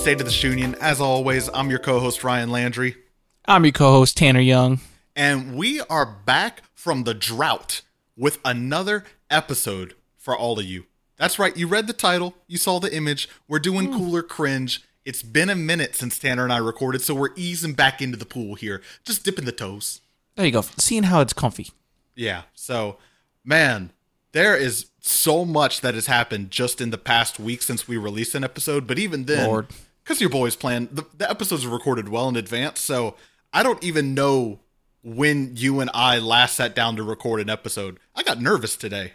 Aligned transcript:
State 0.00 0.18
of 0.18 0.26
the 0.26 0.32
Shunion. 0.32 0.78
As 0.78 0.98
always, 0.98 1.50
I'm 1.52 1.68
your 1.68 1.78
co-host 1.78 2.24
Ryan 2.24 2.50
Landry, 2.50 2.96
I'm 3.44 3.66
your 3.66 3.72
co-host 3.72 4.16
Tanner 4.16 4.40
Young. 4.40 4.80
and 5.14 5.54
we 5.54 5.82
are 5.82 6.06
back 6.06 6.62
from 6.72 7.04
the 7.04 7.12
drought 7.12 7.82
with 8.16 8.38
another 8.42 9.04
episode 9.28 9.92
for 10.16 10.34
all 10.34 10.58
of 10.58 10.64
you. 10.64 10.86
That's 11.18 11.38
right, 11.38 11.54
you 11.54 11.66
read 11.66 11.86
the 11.86 11.92
title, 11.92 12.34
you 12.46 12.56
saw 12.56 12.80
the 12.80 12.92
image. 12.96 13.28
We're 13.46 13.58
doing 13.58 13.88
hmm. 13.88 13.98
cooler 13.98 14.22
cringe. 14.22 14.82
It's 15.04 15.22
been 15.22 15.50
a 15.50 15.54
minute 15.54 15.94
since 15.94 16.18
Tanner 16.18 16.44
and 16.44 16.52
I 16.52 16.58
recorded, 16.58 17.02
so 17.02 17.14
we're 17.14 17.34
easing 17.36 17.74
back 17.74 18.00
into 18.00 18.16
the 18.16 18.24
pool 18.24 18.54
here, 18.54 18.80
just 19.04 19.22
dipping 19.22 19.44
the 19.44 19.52
toes. 19.52 20.00
There 20.34 20.46
you 20.46 20.52
go. 20.52 20.62
Seeing 20.62 21.02
how 21.02 21.20
it's 21.20 21.34
comfy. 21.34 21.72
Yeah. 22.14 22.44
So, 22.54 22.96
man, 23.44 23.90
there 24.32 24.56
is 24.56 24.86
so 25.00 25.44
much 25.44 25.82
that 25.82 25.94
has 25.94 26.06
happened 26.06 26.50
just 26.50 26.80
in 26.80 26.88
the 26.88 26.98
past 26.98 27.38
week 27.38 27.60
since 27.60 27.86
we 27.86 27.98
released 27.98 28.34
an 28.34 28.44
episode. 28.44 28.86
But 28.86 28.98
even 28.98 29.24
then, 29.24 29.46
Lord. 29.46 29.66
Because 30.10 30.20
your 30.20 30.28
boys 30.28 30.56
plan, 30.56 30.88
the, 30.90 31.06
the 31.16 31.30
episodes 31.30 31.64
are 31.64 31.68
recorded 31.68 32.08
well 32.08 32.28
in 32.28 32.34
advance. 32.34 32.80
So 32.80 33.14
I 33.52 33.62
don't 33.62 33.82
even 33.84 34.12
know 34.12 34.58
when 35.04 35.52
you 35.54 35.78
and 35.78 35.88
I 35.94 36.18
last 36.18 36.56
sat 36.56 36.74
down 36.74 36.96
to 36.96 37.04
record 37.04 37.40
an 37.40 37.48
episode. 37.48 38.00
I 38.16 38.24
got 38.24 38.40
nervous 38.40 38.76
today. 38.76 39.12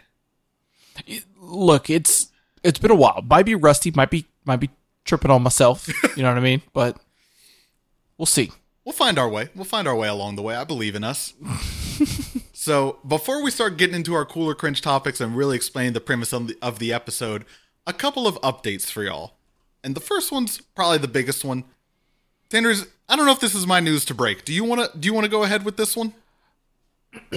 Look, 1.38 1.90
it's 1.90 2.28
it's 2.62 2.78
been 2.78 2.90
a 2.90 2.94
while. 2.94 3.22
Might 3.28 3.44
be 3.44 3.54
rusty. 3.54 3.90
Might 3.90 4.08
be 4.08 4.24
might 4.46 4.56
be 4.56 4.70
tripping 5.04 5.30
on 5.30 5.42
myself. 5.42 5.86
You 6.16 6.22
know 6.22 6.30
what 6.30 6.38
I 6.38 6.40
mean? 6.40 6.62
But 6.72 6.96
we'll 8.16 8.24
see. 8.24 8.52
We'll 8.86 8.94
find 8.94 9.18
our 9.18 9.28
way. 9.28 9.50
We'll 9.54 9.66
find 9.66 9.86
our 9.86 9.94
way 9.94 10.08
along 10.08 10.36
the 10.36 10.42
way. 10.42 10.56
I 10.56 10.64
believe 10.64 10.94
in 10.94 11.04
us. 11.04 11.34
so, 12.54 13.00
before 13.06 13.42
we 13.42 13.50
start 13.50 13.76
getting 13.76 13.96
into 13.96 14.14
our 14.14 14.24
cooler 14.24 14.54
cringe 14.54 14.80
topics 14.80 15.20
and 15.20 15.36
really 15.36 15.56
explain 15.56 15.92
the 15.92 16.00
premise 16.00 16.32
of 16.32 16.46
the, 16.46 16.56
of 16.62 16.78
the 16.78 16.94
episode, 16.94 17.44
a 17.86 17.92
couple 17.92 18.26
of 18.26 18.40
updates 18.40 18.90
for 18.90 19.02
y'all. 19.02 19.35
And 19.86 19.94
the 19.94 20.00
first 20.00 20.32
one's 20.32 20.60
probably 20.60 20.98
the 20.98 21.06
biggest 21.06 21.44
one. 21.44 21.62
Sanders, 22.50 22.86
I 23.08 23.14
don't 23.14 23.24
know 23.24 23.30
if 23.30 23.38
this 23.38 23.54
is 23.54 23.68
my 23.68 23.78
news 23.78 24.04
to 24.06 24.14
break. 24.14 24.44
Do 24.44 24.52
you 24.52 24.64
want 24.64 24.92
to 24.92 24.98
do 24.98 25.06
you 25.06 25.14
want 25.14 25.26
to 25.26 25.30
go 25.30 25.44
ahead 25.44 25.64
with 25.64 25.76
this 25.76 25.96
one? 25.96 26.12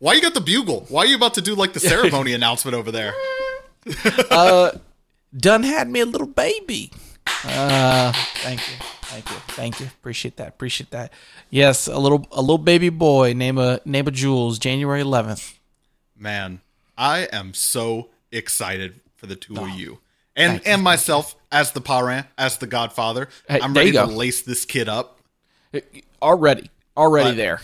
Why 0.00 0.14
you 0.14 0.20
got 0.20 0.34
the 0.34 0.42
bugle? 0.44 0.86
Why 0.88 1.02
are 1.02 1.06
you 1.06 1.14
about 1.14 1.34
to 1.34 1.40
do 1.40 1.54
like 1.54 1.72
the 1.72 1.78
ceremony 1.92 2.32
announcement 2.32 2.76
over 2.76 2.90
there? 2.90 3.14
Done 5.36 5.62
had 5.62 5.88
me 5.88 6.00
a 6.00 6.06
little 6.06 6.26
baby. 6.26 6.90
Uh, 7.44 8.12
thank 8.38 8.58
you, 8.68 8.74
thank 9.02 9.30
you, 9.30 9.36
thank 9.50 9.78
you. 9.78 9.86
Appreciate 9.86 10.36
that. 10.38 10.48
Appreciate 10.48 10.90
that. 10.90 11.12
Yes, 11.50 11.86
a 11.86 11.96
little 12.00 12.26
a 12.32 12.40
little 12.40 12.58
baby 12.58 12.88
boy. 12.88 13.34
Name 13.34 13.56
a 13.56 13.80
name 13.84 14.08
of 14.08 14.14
Jules. 14.14 14.58
January 14.58 15.00
11th. 15.00 15.58
Man, 16.16 16.60
I 16.98 17.28
am 17.32 17.54
so 17.54 18.08
excited 18.32 18.98
for 19.14 19.26
the 19.26 19.36
two 19.36 19.56
of 19.56 19.68
you. 19.70 20.00
And 20.36 20.60
and 20.66 20.82
myself 20.82 21.34
as 21.50 21.72
the 21.72 21.80
parent, 21.80 22.26
as 22.38 22.58
the 22.58 22.66
godfather. 22.66 23.28
Hey, 23.48 23.60
I'm 23.60 23.74
ready 23.74 23.92
to 23.92 24.06
lace 24.06 24.42
this 24.42 24.64
kid 24.64 24.88
up. 24.88 25.20
Already, 26.22 26.70
already 26.96 27.30
But- 27.30 27.36
there. 27.36 27.60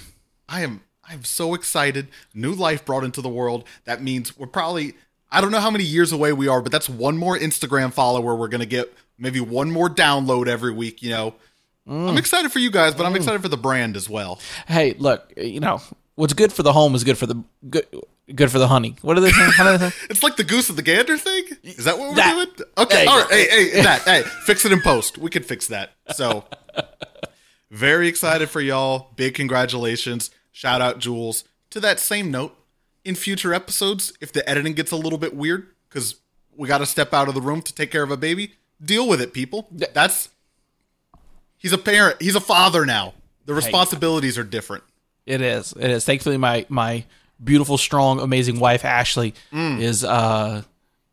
I 0.48 0.62
am 0.62 0.82
I'm 1.08 1.24
so 1.24 1.54
excited. 1.54 2.08
New 2.34 2.52
life 2.52 2.84
brought 2.84 3.04
into 3.04 3.20
the 3.20 3.28
world. 3.28 3.64
That 3.84 4.02
means 4.02 4.36
we're 4.36 4.46
probably 4.46 4.94
I 5.30 5.40
don't 5.40 5.50
know 5.50 5.60
how 5.60 5.70
many 5.70 5.84
years 5.84 6.12
away 6.12 6.32
we 6.32 6.48
are, 6.48 6.60
but 6.60 6.72
that's 6.72 6.88
one 6.88 7.16
more 7.16 7.36
Instagram 7.38 7.92
follower 7.92 8.34
we're 8.34 8.48
gonna 8.48 8.66
get. 8.66 8.92
Maybe 9.18 9.40
one 9.40 9.70
more 9.70 9.88
download 9.88 10.46
every 10.46 10.72
week, 10.72 11.02
you 11.02 11.10
know. 11.10 11.34
Mm. 11.88 12.10
I'm 12.10 12.18
excited 12.18 12.52
for 12.52 12.58
you 12.58 12.70
guys, 12.70 12.94
but 12.94 13.06
I'm 13.06 13.14
excited 13.14 13.42
for 13.42 13.48
the 13.48 13.56
brand 13.56 13.96
as 13.96 14.08
well. 14.10 14.40
Hey, 14.66 14.94
look, 14.98 15.32
you 15.36 15.60
know 15.60 15.80
what's 16.16 16.32
good 16.32 16.52
for 16.52 16.62
the 16.62 16.72
home 16.72 16.94
is 16.94 17.04
good 17.04 17.18
for 17.18 17.26
the 17.26 17.42
good. 17.70 17.86
Good 18.34 18.50
for 18.50 18.58
the 18.58 18.66
honey. 18.68 18.96
What 19.02 19.16
are 19.16 19.20
they 19.20 19.30
saying? 19.30 19.52
How 19.52 19.70
do 19.70 19.78
they 19.78 19.90
say? 19.90 19.96
It's 20.10 20.22
like 20.22 20.36
the 20.36 20.42
goose 20.44 20.68
and 20.68 20.76
the 20.76 20.82
gander 20.82 21.16
thing. 21.16 21.44
Is 21.62 21.84
that 21.84 21.96
what 21.98 22.10
we're 22.10 22.16
That- 22.16 22.34
doing? 22.56 22.68
Okay, 22.78 23.04
you 23.04 23.08
all 23.10 23.20
right. 23.20 23.30
Hey, 23.30 23.70
hey, 23.70 23.82
that. 23.82 24.02
Hey, 24.02 24.22
fix 24.44 24.64
it 24.64 24.72
in 24.72 24.80
post. 24.82 25.16
We 25.16 25.30
can 25.30 25.44
fix 25.44 25.68
that. 25.68 25.92
So, 26.14 26.44
very 27.70 28.08
excited 28.08 28.48
for 28.50 28.60
y'all. 28.60 29.12
Big 29.16 29.34
congratulations. 29.34 30.30
Shout 30.52 30.80
out 30.80 30.98
Jules. 30.98 31.44
To 31.70 31.80
that 31.80 32.00
same 32.00 32.30
note, 32.30 32.56
in 33.04 33.14
future 33.14 33.52
episodes, 33.54 34.12
if 34.20 34.32
the 34.32 34.48
editing 34.48 34.72
gets 34.72 34.90
a 34.90 34.96
little 34.96 35.18
bit 35.18 35.34
weird, 35.36 35.68
because 35.88 36.16
we 36.56 36.66
got 36.66 36.78
to 36.78 36.86
step 36.86 37.12
out 37.14 37.28
of 37.28 37.34
the 37.34 37.40
room 37.40 37.62
to 37.62 37.74
take 37.74 37.90
care 37.90 38.02
of 38.02 38.10
a 38.10 38.16
baby, 38.16 38.52
deal 38.82 39.08
with 39.08 39.20
it, 39.20 39.32
people. 39.32 39.68
That's 39.70 40.30
he's 41.58 41.72
a 41.72 41.78
parent. 41.78 42.20
He's 42.20 42.34
a 42.34 42.40
father 42.40 42.84
now. 42.86 43.14
The 43.44 43.54
responsibilities 43.54 44.36
are 44.38 44.42
different. 44.44 44.82
It 45.26 45.40
is. 45.40 45.72
It 45.78 45.90
is. 45.90 46.04
Thankfully, 46.04 46.36
my 46.38 46.66
my 46.68 47.04
beautiful, 47.42 47.78
strong, 47.78 48.20
amazing 48.20 48.58
wife 48.60 48.84
Ashley 48.84 49.34
Mm. 49.52 49.80
is 49.80 50.04
uh 50.04 50.62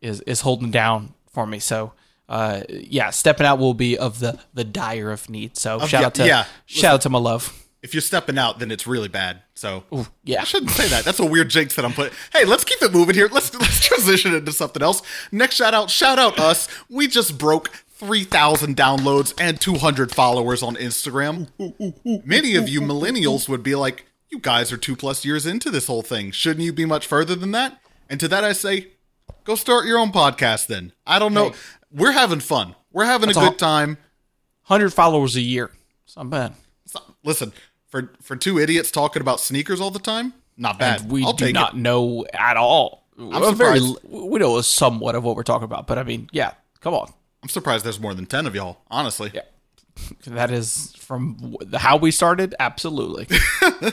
is 0.00 0.20
is 0.22 0.40
holding 0.42 0.70
down 0.70 1.14
for 1.30 1.46
me. 1.46 1.58
So 1.58 1.92
uh 2.28 2.62
yeah, 2.68 3.10
stepping 3.10 3.46
out 3.46 3.58
will 3.58 3.74
be 3.74 3.96
of 3.98 4.18
the 4.20 4.38
the 4.54 4.64
dire 4.64 5.10
of 5.10 5.28
need. 5.28 5.56
So 5.56 5.78
shout 5.80 5.92
yeah, 6.00 6.06
out 6.06 6.14
to 6.14 6.26
yeah. 6.26 6.44
shout 6.66 6.94
out 6.94 7.00
to 7.02 7.10
my 7.10 7.18
love. 7.18 7.60
If 7.82 7.92
you're 7.92 8.00
stepping 8.00 8.38
out, 8.38 8.60
then 8.60 8.70
it's 8.70 8.86
really 8.86 9.08
bad. 9.08 9.42
So 9.54 9.84
Yeah. 10.24 10.40
I 10.40 10.44
shouldn't 10.44 10.70
say 10.70 10.88
that. 10.88 11.04
That's 11.04 11.18
a 11.20 11.26
weird 11.26 11.50
jinx 11.50 11.76
that 11.76 11.84
I'm 11.84 11.92
putting. 11.92 12.14
Hey, 12.32 12.46
let's 12.46 12.64
keep 12.64 12.80
it 12.80 12.92
moving 12.92 13.14
here. 13.14 13.28
Let's 13.30 13.54
let's 13.54 13.80
transition 13.86 14.34
into 14.34 14.52
something 14.52 14.82
else. 14.82 15.02
Next 15.30 15.56
shout 15.56 15.74
out, 15.74 15.90
shout 15.90 16.18
out 16.18 16.38
us. 16.40 16.66
We 16.88 17.08
just 17.08 17.36
broke 17.36 17.68
3,000 17.96 18.74
downloads 18.74 19.34
and 19.38 19.60
200 19.60 20.12
followers 20.12 20.62
on 20.62 20.76
Instagram. 20.76 21.48
Many 22.24 22.56
of 22.56 22.68
you 22.68 22.80
millennials 22.80 23.48
would 23.48 23.62
be 23.62 23.74
like, 23.74 24.06
"You 24.34 24.40
guys 24.40 24.72
are 24.72 24.76
2 24.76 24.96
plus 24.96 25.24
years 25.24 25.46
into 25.46 25.70
this 25.70 25.86
whole 25.86 26.02
thing. 26.02 26.32
Shouldn't 26.32 26.64
you 26.64 26.72
be 26.72 26.84
much 26.84 27.06
further 27.06 27.36
than 27.36 27.52
that?" 27.52 27.80
And 28.10 28.18
to 28.18 28.26
that 28.28 28.42
I 28.42 28.52
say, 28.52 28.88
go 29.44 29.54
start 29.54 29.86
your 29.86 29.96
own 29.96 30.10
podcast 30.10 30.66
then. 30.66 30.92
I 31.06 31.20
don't 31.20 31.32
know. 31.32 31.50
Hey. 31.50 31.56
We're 31.92 32.12
having 32.12 32.40
fun. 32.40 32.74
We're 32.92 33.04
having 33.04 33.30
a 33.30 33.32
good 33.32 33.58
time. 33.58 33.98
Hundred 34.62 34.90
followers 34.90 35.36
a 35.36 35.40
year. 35.40 35.70
It's 36.04 36.16
not 36.16 36.30
bad. 36.30 36.54
It's 36.84 36.94
not- 36.94 37.14
Listen, 37.22 37.52
for 37.86 38.12
for 38.20 38.34
two 38.34 38.58
idiots 38.58 38.90
talking 38.90 39.20
about 39.22 39.38
sneakers 39.38 39.80
all 39.80 39.92
the 39.92 40.00
time, 40.00 40.34
not 40.56 40.78
bad. 40.80 41.02
And 41.02 41.12
we 41.12 41.24
I'll 41.24 41.32
do 41.32 41.52
not 41.52 41.74
it. 41.74 41.76
know 41.76 42.26
at 42.34 42.56
all. 42.56 43.06
A 43.16 43.52
very 43.52 43.80
we 44.02 44.38
know 44.40 44.60
somewhat 44.62 45.14
of 45.14 45.22
what 45.22 45.36
we're 45.36 45.44
talking 45.44 45.64
about, 45.64 45.86
but 45.86 45.98
I 45.98 46.02
mean, 46.02 46.28
yeah, 46.32 46.54
come 46.80 46.94
on. 46.94 47.12
I'm 47.44 47.48
surprised 47.48 47.84
there's 47.84 48.00
more 48.00 48.14
than 48.14 48.26
10 48.26 48.46
of 48.46 48.54
y'all, 48.56 48.78
honestly. 48.90 49.30
Yeah. 49.32 49.42
That 50.26 50.50
is 50.50 50.94
from 50.96 51.56
how 51.74 51.96
we 51.96 52.10
started. 52.10 52.54
Absolutely. 52.58 53.26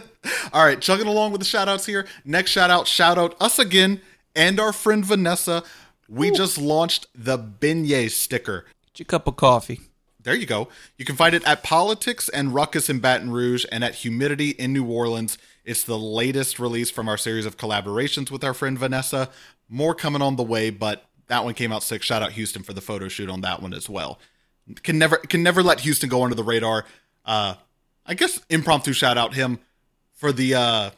All 0.54 0.66
right, 0.66 0.82
chugging 0.82 1.08
along 1.08 1.32
with 1.32 1.42
the 1.42 1.46
shout 1.46 1.70
outs 1.70 1.86
here. 1.86 2.08
Next 2.26 2.52
shout 2.52 2.70
out, 2.70 2.88
shout 2.88 3.18
out 3.18 3.36
us 3.40 3.60
again 3.60 4.02
and 4.36 4.60
our 4.60 4.74
friend 4.74 5.06
Vanessa. 5.06 5.64
We 6.10 6.32
just 6.32 6.58
launched 6.58 7.08
the 7.16 7.38
beignet 7.38 8.12
sticker. 8.12 8.66
Get 8.94 9.00
your 9.00 9.06
cup 9.06 9.28
of 9.28 9.36
coffee. 9.36 9.80
There 10.24 10.36
you 10.36 10.46
go. 10.46 10.68
You 10.98 11.06
can 11.06 11.16
find 11.16 11.34
it 11.34 11.48
at 11.48 11.64
Politics 11.64 12.30
and 12.30 12.54
Ruckus 12.54 12.90
in 12.90 13.00
Baton 13.00 13.32
Rouge 13.32 13.66
and 13.72 13.84
at 13.84 13.96
Humidity 13.96 14.50
in 14.52 14.74
New 14.74 14.86
Orleans. 14.86 15.38
It's 15.64 15.84
the 15.84 15.98
latest 15.98 16.60
release 16.60 16.92
from 16.92 17.10
our 17.10 17.18
series 17.18 17.46
of 17.46 17.58
collaborations 17.58 18.30
with 18.30 18.44
our 18.44 18.54
friend 18.54 18.78
Vanessa. 18.78 19.30
More 19.68 19.96
coming 19.96 20.22
on 20.22 20.36
the 20.36 20.44
way, 20.44 20.70
but 20.70 21.06
that 21.28 21.44
one 21.44 21.54
came 21.54 21.72
out 21.72 21.82
sick. 21.82 22.04
Shout 22.04 22.22
out 22.22 22.34
Houston 22.34 22.62
for 22.62 22.74
the 22.74 22.82
photo 22.82 23.08
shoot 23.08 23.30
on 23.30 23.42
that 23.42 23.62
one 23.62 23.74
as 23.74 23.90
well. 23.90 24.20
Can 24.76 24.98
never 24.98 25.18
can 25.18 25.44
never 25.44 25.62
let 25.64 25.82
Houston 25.82 26.10
go 26.10 26.24
under 26.24 26.36
the 26.36 26.44
radar. 26.44 26.86
Uh 27.26 27.56
I 28.06 28.14
guess 28.14 28.40
impromptu 28.50 28.94
shout 28.94 29.18
out 29.18 29.34
him 29.36 29.60
for 30.14 30.32
the 30.32 30.56
uh 30.56 30.90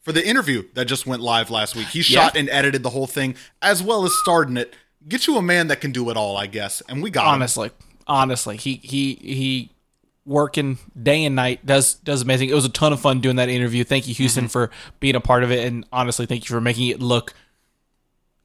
for 0.00 0.12
the 0.12 0.26
interview 0.26 0.64
that 0.74 0.86
just 0.86 1.06
went 1.06 1.20
live 1.22 1.50
last 1.50 1.76
week. 1.76 1.88
He 1.88 2.02
shot 2.02 2.36
and 2.36 2.48
edited 2.50 2.82
the 2.82 2.90
whole 2.90 3.06
thing 3.06 3.34
as 3.60 3.82
well 3.82 4.04
as 4.04 4.12
starred 4.22 4.48
in 4.48 4.56
it. 4.56 4.74
Get 5.06 5.26
you 5.26 5.36
a 5.36 5.42
man 5.42 5.68
that 5.68 5.80
can 5.80 5.92
do 5.92 6.08
it 6.10 6.16
all, 6.16 6.36
I 6.36 6.46
guess. 6.46 6.82
And 6.88 7.02
we 7.02 7.10
got 7.10 7.26
him. 7.26 7.34
honestly 7.34 7.70
honestly 8.06 8.56
he 8.56 8.76
he 8.82 9.14
he 9.20 9.70
working 10.24 10.78
day 11.00 11.24
and 11.24 11.36
night 11.36 11.64
does 11.64 11.94
does 11.94 12.22
amazing 12.22 12.48
it 12.48 12.54
was 12.54 12.64
a 12.64 12.68
ton 12.70 12.92
of 12.92 13.00
fun 13.00 13.20
doing 13.20 13.36
that 13.36 13.48
interview 13.48 13.82
thank 13.84 14.06
you 14.08 14.14
houston 14.14 14.44
Mm-hmm. 14.44 14.50
for 14.50 14.70
being 15.00 15.14
a 15.14 15.20
part 15.20 15.42
of 15.42 15.50
it 15.50 15.66
and 15.66 15.86
honestly 15.92 16.24
thank 16.26 16.46
you 16.48 16.54
for 16.54 16.60
making 16.60 16.88
it 16.88 17.00
look 17.00 17.32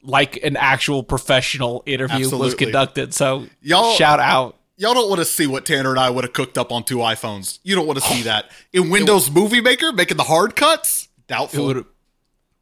like 0.02 0.36
an 0.42 0.56
actual 0.56 1.02
professional 1.02 1.82
interview 1.86 2.28
was 2.36 2.54
conducted 2.54 3.14
so 3.14 3.46
Y'all- 3.62 3.94
shout 3.94 4.20
out 4.20 4.56
Y'all 4.76 4.94
don't 4.94 5.08
want 5.08 5.20
to 5.20 5.24
see 5.24 5.46
what 5.46 5.64
Tanner 5.64 5.90
and 5.90 6.00
I 6.00 6.10
would 6.10 6.24
have 6.24 6.32
cooked 6.32 6.58
up 6.58 6.72
on 6.72 6.82
two 6.82 6.96
iPhones. 6.98 7.60
You 7.62 7.76
don't 7.76 7.86
want 7.86 8.00
to 8.00 8.04
see 8.04 8.22
that 8.22 8.50
in 8.72 8.90
Windows 8.90 9.30
Movie 9.30 9.60
Maker 9.60 9.92
making 9.92 10.16
the 10.16 10.24
hard 10.24 10.56
cuts. 10.56 11.08
Doubtful. 11.28 11.84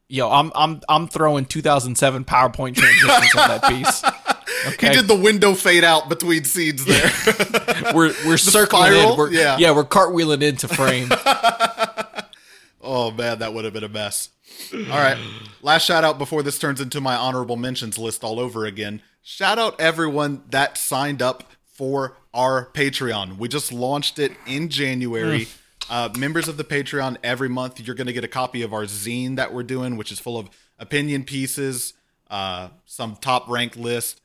Yo 0.09 0.31
i'm 0.31 0.53
i'm 0.55 0.83
i'm 0.91 1.09
throwing 1.09 1.47
2007 1.47 2.27
powerpoint 2.27 2.75
transitions 2.77 3.35
on 3.35 3.49
that 3.49 3.63
piece 3.67 4.03
he 4.79 4.89
did 4.91 5.09
the 5.09 5.17
window 5.17 5.55
fade 5.55 5.85
out 5.85 6.11
between 6.11 6.45
scenes 6.45 6.85
there. 6.85 7.11
we're 7.95 8.13
we're 8.27 8.37
circling 8.37 8.93
spiral? 8.93 9.13
in. 9.13 9.19
We're, 9.19 9.31
Yeah. 9.33 9.57
yeah 9.59 9.71
we're 9.71 9.85
cartwheeling 9.85 10.43
into 10.43 10.69
frame 10.69 11.09
oh 12.83 13.11
man, 13.11 13.39
that 13.39 13.55
would 13.55 13.65
have 13.65 13.73
been 13.73 13.85
a 13.85 13.89
mess. 13.89 14.29
All 14.75 14.81
right, 14.81 15.17
last 15.63 15.85
shout 15.87 16.05
out 16.05 16.19
before 16.19 16.43
this 16.43 16.59
turns 16.59 16.81
into 16.81 17.01
my 17.01 17.17
honorable 17.17 17.57
mentions 17.57 17.99
list 17.99 18.23
all 18.23 18.39
over 18.39 18.67
again. 18.67 19.01
Shout 19.23 19.59
out 19.59 19.81
everyone 19.81 20.43
that 20.51 20.77
signed 20.77 21.23
up 21.23 21.45
for 21.73 22.17
our 22.33 22.71
Patreon. 22.73 23.39
We 23.39 23.49
just 23.49 23.73
launched 23.73 24.19
it 24.19 24.33
in 24.47 24.69
January. 24.69 25.49
Uh, 25.91 26.11
members 26.17 26.47
of 26.47 26.57
the 26.57 26.65
Patreon, 26.65 27.17
every 27.25 27.49
month 27.49 27.81
you're 27.81 27.97
going 27.97 28.07
to 28.07 28.13
get 28.13 28.25
a 28.25 28.29
copy 28.29 28.63
of 28.63 28.73
our 28.73 28.85
zine 28.85 29.37
that 29.37 29.53
we're 29.53 29.65
doing, 29.65 29.97
which 29.97 30.13
is 30.13 30.21
full 30.21 30.39
of 30.39 30.49
opinion 30.79 31.25
pieces, 31.25 31.95
uh, 32.31 32.69
some 32.87 33.17
top 33.17 33.49
ranked 33.49 33.77
list, 33.77 34.21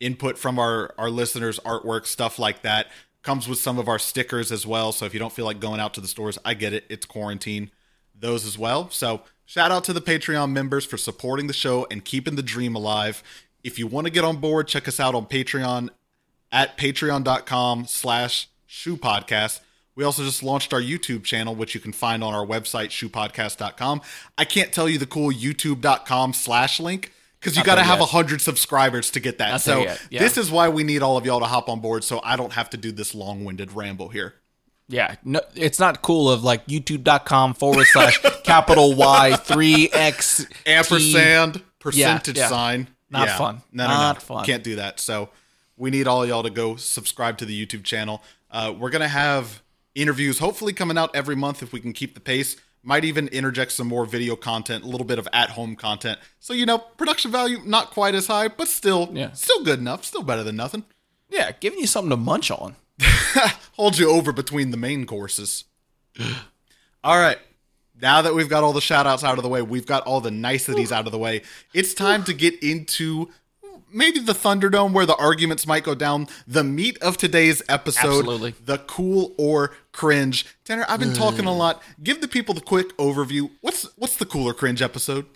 input 0.00 0.38
from 0.38 0.58
our 0.58 0.94
our 0.96 1.10
listeners, 1.10 1.60
artwork, 1.60 2.06
stuff 2.06 2.38
like 2.38 2.62
that. 2.62 2.86
Comes 3.22 3.46
with 3.46 3.58
some 3.58 3.78
of 3.78 3.88
our 3.88 3.98
stickers 3.98 4.50
as 4.50 4.66
well. 4.66 4.90
So 4.90 5.04
if 5.04 5.12
you 5.14 5.20
don't 5.20 5.32
feel 5.32 5.44
like 5.44 5.60
going 5.60 5.80
out 5.80 5.94
to 5.94 6.00
the 6.00 6.08
stores, 6.08 6.38
I 6.44 6.54
get 6.54 6.72
it. 6.72 6.84
It's 6.88 7.06
quarantine. 7.06 7.70
Those 8.18 8.46
as 8.46 8.58
well. 8.58 8.90
So 8.90 9.22
shout 9.44 9.70
out 9.70 9.84
to 9.84 9.92
the 9.92 10.00
Patreon 10.00 10.50
members 10.50 10.84
for 10.84 10.96
supporting 10.96 11.46
the 11.46 11.52
show 11.52 11.86
and 11.90 12.04
keeping 12.04 12.36
the 12.36 12.42
dream 12.42 12.74
alive. 12.74 13.22
If 13.62 13.78
you 13.78 13.86
want 13.86 14.06
to 14.06 14.12
get 14.12 14.24
on 14.24 14.38
board, 14.38 14.66
check 14.66 14.88
us 14.88 14.98
out 14.98 15.14
on 15.14 15.26
Patreon 15.26 15.90
at 16.52 16.76
patreon.com 16.76 17.86
slash 17.86 18.48
shoe 18.66 18.96
podcast. 18.96 19.60
We 19.94 20.04
also 20.04 20.22
just 20.22 20.42
launched 20.42 20.72
our 20.72 20.80
YouTube 20.80 21.24
channel, 21.24 21.54
which 21.54 21.74
you 21.74 21.80
can 21.80 21.92
find 21.92 22.22
on 22.22 22.32
our 22.32 22.46
website, 22.46 22.88
shoepodcast.com. 22.88 24.00
I 24.38 24.44
can't 24.44 24.72
tell 24.72 24.88
you 24.88 24.98
the 24.98 25.06
cool 25.06 25.30
youtube.com 25.30 26.32
slash 26.32 26.80
link 26.80 27.12
because 27.40 27.56
you 27.56 27.64
got 27.64 27.74
to 27.74 27.82
have 27.82 27.98
yet. 27.98 28.12
100 28.12 28.40
subscribers 28.40 29.10
to 29.10 29.20
get 29.20 29.38
that. 29.38 29.50
Not 29.50 29.60
so 29.60 29.82
yeah. 29.82 29.96
this 30.10 30.38
is 30.38 30.50
why 30.50 30.68
we 30.70 30.82
need 30.84 31.02
all 31.02 31.16
of 31.18 31.26
y'all 31.26 31.40
to 31.40 31.46
hop 31.46 31.68
on 31.68 31.80
board 31.80 32.04
so 32.04 32.20
I 32.22 32.36
don't 32.36 32.52
have 32.52 32.70
to 32.70 32.76
do 32.76 32.92
this 32.92 33.14
long 33.14 33.44
winded 33.44 33.72
ramble 33.72 34.08
here. 34.08 34.34
Yeah, 34.88 35.14
no, 35.24 35.40
it's 35.54 35.78
not 35.78 36.02
cool 36.02 36.30
of 36.30 36.42
like 36.44 36.66
youtube.com 36.66 37.54
forward 37.54 37.86
slash 37.86 38.18
capital 38.44 38.94
Y 38.94 39.36
three 39.36 39.88
X 39.92 40.46
Ampersand, 40.66 41.62
percentage 41.78 42.36
yeah. 42.36 42.48
sign. 42.48 42.88
Not 43.10 43.28
Yeah. 43.28 43.38
fun. 43.38 43.62
No, 43.72 43.84
no, 43.86 43.94
Not 43.94 44.16
no. 44.16 44.20
fun. 44.20 44.44
Can't 44.44 44.64
do 44.64 44.76
that. 44.76 45.00
So 45.00 45.28
we 45.82 45.90
need 45.90 46.06
all 46.06 46.24
y'all 46.24 46.44
to 46.44 46.50
go 46.50 46.76
subscribe 46.76 47.36
to 47.38 47.44
the 47.44 47.66
YouTube 47.66 47.82
channel. 47.82 48.22
Uh, 48.52 48.72
we're 48.78 48.88
going 48.88 49.02
to 49.02 49.08
have 49.08 49.62
interviews 49.96 50.38
hopefully 50.38 50.72
coming 50.72 50.96
out 50.96 51.10
every 51.12 51.34
month 51.34 51.60
if 51.60 51.72
we 51.72 51.80
can 51.80 51.92
keep 51.92 52.14
the 52.14 52.20
pace. 52.20 52.54
Might 52.84 53.04
even 53.04 53.26
interject 53.28 53.72
some 53.72 53.88
more 53.88 54.06
video 54.06 54.36
content, 54.36 54.84
a 54.84 54.86
little 54.86 55.04
bit 55.04 55.18
of 55.18 55.26
at 55.32 55.50
home 55.50 55.74
content. 55.74 56.20
So, 56.38 56.54
you 56.54 56.66
know, 56.66 56.78
production 56.78 57.32
value 57.32 57.58
not 57.64 57.90
quite 57.90 58.14
as 58.14 58.28
high, 58.28 58.46
but 58.46 58.68
still, 58.68 59.10
Yeah. 59.12 59.32
still 59.32 59.64
good 59.64 59.80
enough. 59.80 60.04
Still 60.04 60.22
better 60.22 60.44
than 60.44 60.54
nothing. 60.54 60.84
Yeah, 61.28 61.50
giving 61.58 61.80
you 61.80 61.88
something 61.88 62.10
to 62.10 62.16
munch 62.16 62.52
on. 62.52 62.76
Hold 63.72 63.98
you 63.98 64.08
over 64.08 64.32
between 64.32 64.70
the 64.70 64.76
main 64.76 65.04
courses. 65.04 65.64
all 67.02 67.18
right. 67.18 67.38
Now 68.00 68.22
that 68.22 68.34
we've 68.34 68.48
got 68.48 68.62
all 68.62 68.72
the 68.72 68.80
shout 68.80 69.08
outs 69.08 69.24
out 69.24 69.36
of 69.36 69.42
the 69.42 69.48
way, 69.48 69.62
we've 69.62 69.86
got 69.86 70.04
all 70.06 70.20
the 70.20 70.30
niceties 70.30 70.92
out 70.92 71.06
of 71.06 71.12
the 71.12 71.18
way, 71.18 71.42
it's 71.74 71.92
time 71.92 72.22
to 72.24 72.32
get 72.34 72.62
into 72.62 73.30
maybe 73.92 74.18
the 74.18 74.32
Thunderdome 74.32 74.92
where 74.92 75.06
the 75.06 75.16
arguments 75.16 75.66
might 75.66 75.84
go 75.84 75.94
down. 75.94 76.28
The 76.46 76.64
meat 76.64 76.98
of 77.02 77.16
today's 77.16 77.62
episode, 77.68 78.18
Absolutely. 78.18 78.54
the 78.64 78.78
cool 78.78 79.34
or 79.38 79.72
cringe. 79.92 80.46
Tanner, 80.64 80.84
I've 80.88 81.00
been 81.00 81.14
talking 81.14 81.46
a 81.46 81.50
mm. 81.50 81.58
lot. 81.58 81.82
Give 82.02 82.20
the 82.20 82.28
people 82.28 82.54
the 82.54 82.60
quick 82.60 82.96
overview. 82.96 83.50
What's 83.60 83.84
what's 83.96 84.16
the 84.16 84.26
cool 84.26 84.48
or 84.48 84.54
cringe 84.54 84.82
episode? 84.82 85.26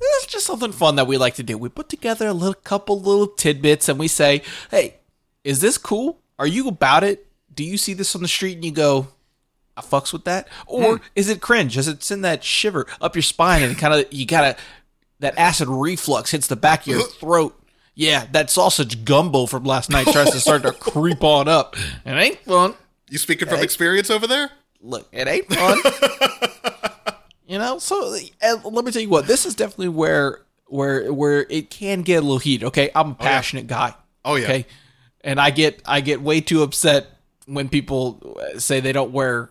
It's 0.00 0.26
just 0.26 0.46
something 0.46 0.72
fun 0.72 0.96
that 0.96 1.06
we 1.06 1.16
like 1.16 1.34
to 1.36 1.42
do. 1.42 1.58
We 1.58 1.68
put 1.68 1.88
together 1.88 2.28
a 2.28 2.32
little 2.32 2.54
couple 2.54 3.00
little 3.00 3.26
tidbits 3.26 3.88
and 3.88 3.98
we 3.98 4.08
say, 4.08 4.42
"Hey, 4.70 4.98
is 5.44 5.60
this 5.60 5.78
cool? 5.78 6.20
Are 6.38 6.46
you 6.46 6.68
about 6.68 7.04
it? 7.04 7.26
Do 7.52 7.64
you 7.64 7.76
see 7.76 7.94
this 7.94 8.14
on 8.14 8.22
the 8.22 8.28
street 8.28 8.54
and 8.54 8.64
you 8.64 8.70
go, 8.70 9.08
I 9.76 9.80
fucks 9.80 10.12
with 10.12 10.24
that? 10.24 10.48
Or 10.66 10.98
hmm. 10.98 11.02
is 11.14 11.28
it 11.28 11.40
cringe? 11.40 11.74
Does 11.74 11.88
it 11.88 12.02
send 12.02 12.24
that 12.24 12.44
shiver 12.44 12.86
up 13.00 13.14
your 13.14 13.22
spine 13.22 13.62
and 13.62 13.78
kind 13.78 13.94
of 13.94 14.12
you 14.12 14.26
gotta 14.26 14.56
that 15.20 15.38
acid 15.38 15.68
reflux 15.68 16.30
hits 16.30 16.46
the 16.46 16.56
back 16.56 16.82
of 16.82 16.86
your 16.88 17.02
throat? 17.20 17.58
Yeah, 17.98 18.26
that 18.30 18.48
sausage 18.48 19.04
gumbo 19.04 19.46
from 19.46 19.64
last 19.64 19.90
night 19.90 20.06
tries 20.06 20.30
to 20.30 20.38
start 20.38 20.62
to 20.62 20.70
creep 20.80 21.24
on 21.24 21.48
up. 21.48 21.74
It 22.06 22.12
ain't 22.12 22.38
fun. 22.38 22.74
You 23.10 23.18
speaking 23.18 23.48
from 23.48 23.58
experience 23.58 24.08
over 24.08 24.28
there? 24.28 24.52
Look, 24.80 25.08
it 25.10 25.26
ain't 25.26 25.52
fun. 25.52 25.78
you 27.48 27.58
know, 27.58 27.80
so 27.80 28.16
and 28.40 28.64
let 28.64 28.84
me 28.84 28.92
tell 28.92 29.02
you 29.02 29.08
what, 29.08 29.26
this 29.26 29.44
is 29.44 29.56
definitely 29.56 29.88
where 29.88 30.42
where 30.66 31.12
where 31.12 31.44
it 31.50 31.70
can 31.70 32.02
get 32.02 32.18
a 32.18 32.20
little 32.20 32.38
heated. 32.38 32.66
Okay, 32.66 32.88
I'm 32.94 33.10
a 33.10 33.14
passionate 33.16 33.66
guy. 33.66 33.94
Oh, 34.24 34.36
yeah. 34.36 34.44
Okay, 34.44 34.66
and 35.22 35.40
I 35.40 35.50
get 35.50 35.82
I 35.84 36.00
get 36.00 36.22
way 36.22 36.40
too 36.40 36.62
upset 36.62 37.08
when 37.46 37.68
people 37.68 38.36
uh, 38.38 38.60
say 38.60 38.78
they 38.78 38.92
don't 38.92 39.10
wear. 39.10 39.50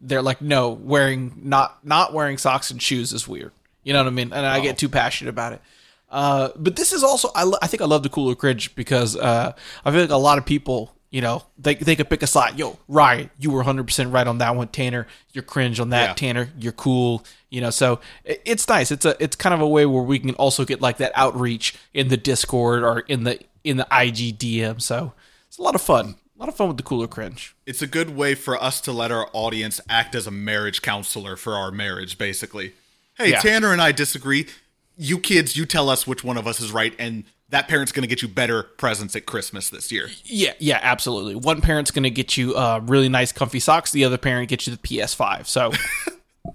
They're 0.00 0.22
like, 0.22 0.40
no, 0.40 0.70
wearing 0.70 1.32
not 1.42 1.84
not 1.84 2.12
wearing 2.12 2.38
socks 2.38 2.70
and 2.70 2.80
shoes 2.80 3.12
is 3.12 3.26
weird. 3.26 3.50
You 3.82 3.94
know 3.94 3.98
what 3.98 4.06
I 4.06 4.14
mean? 4.14 4.32
And 4.32 4.46
I 4.46 4.60
get 4.60 4.78
too 4.78 4.88
passionate 4.88 5.30
about 5.30 5.54
it. 5.54 5.62
Uh, 6.10 6.50
but 6.56 6.76
this 6.76 6.92
is 6.92 7.02
also 7.04 7.30
I, 7.34 7.44
lo- 7.44 7.58
I 7.62 7.66
think 7.66 7.80
I 7.82 7.86
love 7.86 8.02
the 8.02 8.08
cooler 8.08 8.34
cringe 8.34 8.74
because 8.74 9.16
uh, 9.16 9.52
I 9.84 9.90
feel 9.90 10.00
like 10.00 10.10
a 10.10 10.16
lot 10.16 10.38
of 10.38 10.44
people 10.46 10.94
you 11.10 11.20
know 11.20 11.44
they 11.58 11.74
they 11.74 11.96
could 11.96 12.08
pick 12.10 12.22
a 12.22 12.26
side. 12.26 12.58
Yo, 12.58 12.78
Ryan, 12.88 13.30
you 13.38 13.50
were 13.50 13.58
100 13.58 13.84
percent 13.84 14.12
right 14.12 14.26
on 14.26 14.38
that 14.38 14.54
one. 14.56 14.68
Tanner, 14.68 15.06
you're 15.32 15.42
cringe 15.44 15.78
on 15.80 15.90
that. 15.90 16.08
Yeah. 16.10 16.14
Tanner, 16.14 16.50
you're 16.58 16.72
cool. 16.72 17.24
You 17.48 17.60
know, 17.60 17.70
so 17.70 18.00
it, 18.24 18.42
it's 18.44 18.68
nice. 18.68 18.90
It's 18.90 19.04
a 19.04 19.16
it's 19.22 19.36
kind 19.36 19.54
of 19.54 19.60
a 19.60 19.68
way 19.68 19.86
where 19.86 20.02
we 20.02 20.18
can 20.18 20.34
also 20.34 20.64
get 20.64 20.80
like 20.80 20.98
that 20.98 21.12
outreach 21.14 21.74
in 21.94 22.08
the 22.08 22.16
Discord 22.16 22.82
or 22.84 23.00
in 23.00 23.24
the 23.24 23.38
in 23.64 23.76
the 23.76 23.84
IG 23.92 24.38
DM. 24.38 24.80
So 24.80 25.12
it's 25.48 25.58
a 25.58 25.62
lot 25.62 25.74
of 25.74 25.80
fun. 25.82 26.16
A 26.36 26.40
lot 26.40 26.48
of 26.48 26.54
fun 26.56 26.68
with 26.68 26.76
the 26.78 26.82
cooler 26.82 27.06
cringe. 27.06 27.54
It's 27.66 27.82
a 27.82 27.86
good 27.86 28.16
way 28.16 28.34
for 28.34 28.60
us 28.62 28.80
to 28.82 28.92
let 28.92 29.12
our 29.12 29.28
audience 29.34 29.78
act 29.90 30.14
as 30.14 30.26
a 30.26 30.30
marriage 30.30 30.80
counselor 30.80 31.36
for 31.36 31.52
our 31.54 31.70
marriage, 31.70 32.16
basically. 32.16 32.72
Hey, 33.18 33.32
Yeah. 33.32 33.40
Tanner 33.40 33.72
and 33.72 33.82
I 33.82 33.92
disagree. 33.92 34.46
You 35.02 35.18
kids, 35.18 35.56
you 35.56 35.64
tell 35.64 35.88
us 35.88 36.06
which 36.06 36.22
one 36.22 36.36
of 36.36 36.46
us 36.46 36.60
is 36.60 36.72
right, 36.72 36.94
and 36.98 37.24
that 37.48 37.68
parent's 37.68 37.90
going 37.90 38.02
to 38.02 38.06
get 38.06 38.20
you 38.20 38.28
better 38.28 38.62
presents 38.62 39.16
at 39.16 39.24
Christmas 39.24 39.70
this 39.70 39.90
year. 39.90 40.08
Yeah, 40.24 40.52
yeah, 40.58 40.78
absolutely. 40.82 41.34
One 41.36 41.60
parent's 41.62 41.90
going 41.90 42.02
to 42.02 42.10
get 42.10 42.36
you 42.36 42.54
uh, 42.54 42.80
really 42.84 43.08
nice, 43.08 43.32
comfy 43.32 43.60
socks. 43.60 43.92
The 43.92 44.04
other 44.04 44.18
parent 44.18 44.50
gets 44.50 44.66
you 44.66 44.76
the 44.76 44.78
PS5. 44.78 45.46
So, 45.46 45.72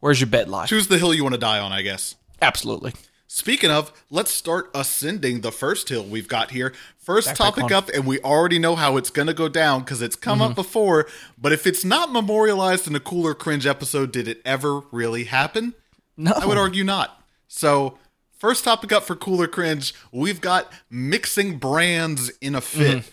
where's 0.00 0.20
your 0.20 0.28
bed 0.28 0.48
lie? 0.48 0.66
Choose 0.66 0.88
the 0.88 0.98
hill 0.98 1.14
you 1.14 1.22
want 1.22 1.34
to 1.34 1.40
die 1.40 1.58
on, 1.58 1.72
I 1.72 1.82
guess. 1.82 2.16
Absolutely. 2.42 2.92
Speaking 3.26 3.70
of, 3.70 3.92
let's 4.10 4.30
start 4.30 4.70
ascending 4.74 5.40
the 5.40 5.50
first 5.50 5.88
hill 5.88 6.04
we've 6.04 6.28
got 6.28 6.50
here. 6.52 6.72
First 6.98 7.28
Backpack 7.30 7.36
topic 7.36 7.72
up, 7.72 7.88
and 7.88 8.06
we 8.06 8.20
already 8.20 8.58
know 8.58 8.76
how 8.76 8.96
it's 8.96 9.10
going 9.10 9.26
to 9.26 9.34
go 9.34 9.48
down 9.48 9.80
because 9.80 10.02
it's 10.02 10.16
come 10.16 10.38
Mm-hmm. 10.38 10.50
up 10.50 10.54
before. 10.54 11.06
But 11.36 11.52
if 11.52 11.66
it's 11.66 11.84
not 11.84 12.12
memorialized 12.12 12.86
in 12.86 12.94
a 12.94 13.00
cooler 13.00 13.34
cringe 13.34 13.66
episode, 13.66 14.12
did 14.12 14.28
it 14.28 14.40
ever 14.44 14.80
really 14.92 15.24
happen? 15.24 15.74
No, 16.16 16.32
I 16.32 16.46
would 16.46 16.58
argue 16.58 16.84
not. 16.84 17.20
So, 17.56 17.98
first 18.36 18.64
topic 18.64 18.90
up 18.90 19.04
for 19.04 19.14
cooler 19.14 19.46
cringe, 19.46 19.94
we've 20.10 20.40
got 20.40 20.72
mixing 20.90 21.58
brands 21.58 22.30
in 22.40 22.56
a 22.56 22.60
fit. 22.60 23.04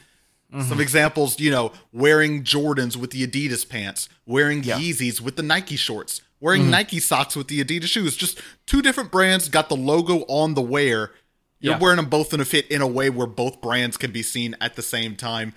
Mm-hmm. 0.52 0.64
Some 0.64 0.82
examples, 0.82 1.40
you 1.40 1.52
know, 1.52 1.72
wearing 1.94 2.44
Jordans 2.44 2.98
with 2.98 3.12
the 3.12 3.26
Adidas 3.26 3.70
pants, 3.70 4.10
wearing 4.26 4.64
Yeezys 4.64 5.22
with 5.22 5.36
the 5.36 5.44
Nike 5.44 5.76
shorts, 5.76 6.22
wearing 6.40 6.64
mm-hmm. 6.64 6.72
Nike 6.72 7.00
socks 7.00 7.36
with 7.36 7.50
the 7.50 7.64
Adidas 7.64 7.86
shoes. 7.86 8.18
Just 8.18 8.42
two 8.66 8.82
different 8.82 9.12
brands 9.12 9.48
got 9.48 9.70
the 9.70 9.76
logo 9.76 10.26
on 10.28 10.56
the 10.56 10.62
wear. 10.62 11.12
You're 11.60 11.74
Yeah. 11.76 11.78
wearing 11.80 11.98
them 11.98 12.08
both 12.08 12.34
in 12.34 12.42
a 12.42 12.46
fit 12.46 12.66
in 12.72 12.82
a 12.82 12.88
way 12.88 13.12
where 13.12 13.28
both 13.28 13.62
brands 13.62 13.96
can 13.96 14.12
be 14.12 14.24
seen 14.24 14.58
at 14.60 14.76
the 14.76 14.82
same 14.82 15.16
time. 15.16 15.54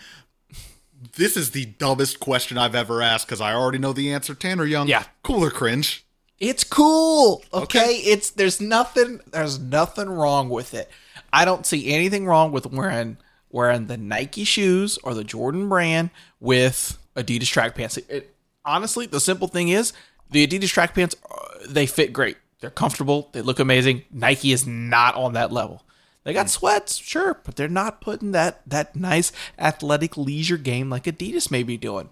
This 1.17 1.39
is 1.39 1.53
the 1.53 1.65
dumbest 1.65 2.21
question 2.21 2.59
I've 2.59 2.75
ever 2.75 3.01
asked 3.01 3.27
because 3.27 3.41
I 3.41 3.55
already 3.55 3.79
know 3.79 3.95
the 3.95 4.13
answer. 4.13 4.35
Tanner 4.35 4.67
Young, 4.67 4.89
Yeah. 4.89 5.05
cooler 5.23 5.51
cringe. 5.51 6.04
It's 6.41 6.65
cool. 6.65 7.43
Okay? 7.53 7.63
Okay. 7.81 7.95
It's 7.97 8.31
there's 8.31 8.61
nothing 8.61 9.21
there's 9.31 9.59
nothing 9.59 10.09
wrong 10.09 10.49
with 10.49 10.75
it. 10.75 10.91
I 11.33 11.45
don't 11.45 11.65
see 11.67 11.93
anything 11.93 12.27
wrong 12.27 12.53
with 12.53 12.67
wearing 12.67 13.17
wearing 13.51 13.87
the 13.87 13.97
Nike 13.97 14.45
shoes 14.45 14.99
or 15.05 15.15
the 15.15 15.25
Jordan 15.25 15.69
brand 15.69 16.11
with 16.41 16.99
Adidas 17.17 17.47
track 17.49 17.75
pants. 17.75 17.97
It, 17.97 18.07
it- 18.09 18.35
honestly, 18.65 19.07
the 19.07 19.21
simple 19.21 19.47
thing 19.49 19.69
is 19.69 19.93
the 20.31 20.47
Adidas 20.47 20.69
track 20.71 20.95
pants 20.95 21.15
uh, 21.31 21.37
they 21.69 21.87
fit 21.87 22.13
great. 22.13 22.37
They're 22.61 22.71
comfortable, 22.71 23.29
they 23.33 23.43
look 23.43 23.59
amazing. 23.59 24.05
Nike 24.11 24.51
is 24.53 24.67
not 24.67 25.15
on 25.17 25.35
that 25.35 25.53
level. 25.53 25.83
They 26.25 26.33
got 26.33 26.49
sweats, 26.49 26.97
sure, 26.97 27.39
but 27.45 27.57
they're 27.57 27.69
not 27.69 28.01
putting 28.01 28.33
that 28.33 28.63
that 28.67 28.97
nice 28.97 29.31
athletic 29.59 30.17
leisure 30.17 30.57
game 30.57 30.89
like 30.89 31.05
Adidas 31.05 31.51
may 31.51 31.63
be 31.63 31.77
doing. 31.77 32.09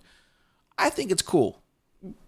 I 0.77 0.91
think 0.91 1.11
it's 1.11 1.23
cool. 1.23 1.62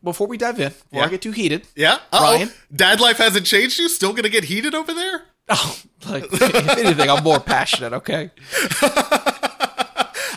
Before 0.03 0.27
we 0.27 0.37
dive 0.39 0.61
in, 0.61 0.73
before 0.91 1.05
I 1.05 1.09
get 1.09 1.23
too 1.23 1.33
heated, 1.33 1.67
Yeah. 1.75 1.95
Uh-oh. 2.13 2.23
Ryan? 2.35 2.51
Dad 2.75 3.01
life 3.01 3.17
hasn't 3.19 3.45
changed 3.47 3.79
you? 3.79 3.89
Still 3.89 4.13
gonna 4.13 4.29
get 4.29 4.45
heated 4.45 4.75
over 4.75 4.93
there? 4.95 5.23
Oh, 5.47 5.79
like 6.09 6.25
if 6.33 6.79
anything, 6.79 7.11
I'm 7.11 7.23
more 7.23 7.39
passionate. 7.39 7.93
Okay. 7.93 8.31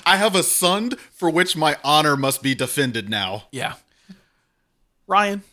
I 0.06 0.15
have 0.17 0.36
a 0.36 0.44
son 0.44 0.91
for 1.13 1.29
which 1.29 1.56
my 1.56 1.77
honor 1.84 2.17
must 2.17 2.44
be 2.44 2.53
defended 2.56 3.10
now. 3.10 3.44
Yeah. 3.51 3.75
Ryan, 5.08 5.44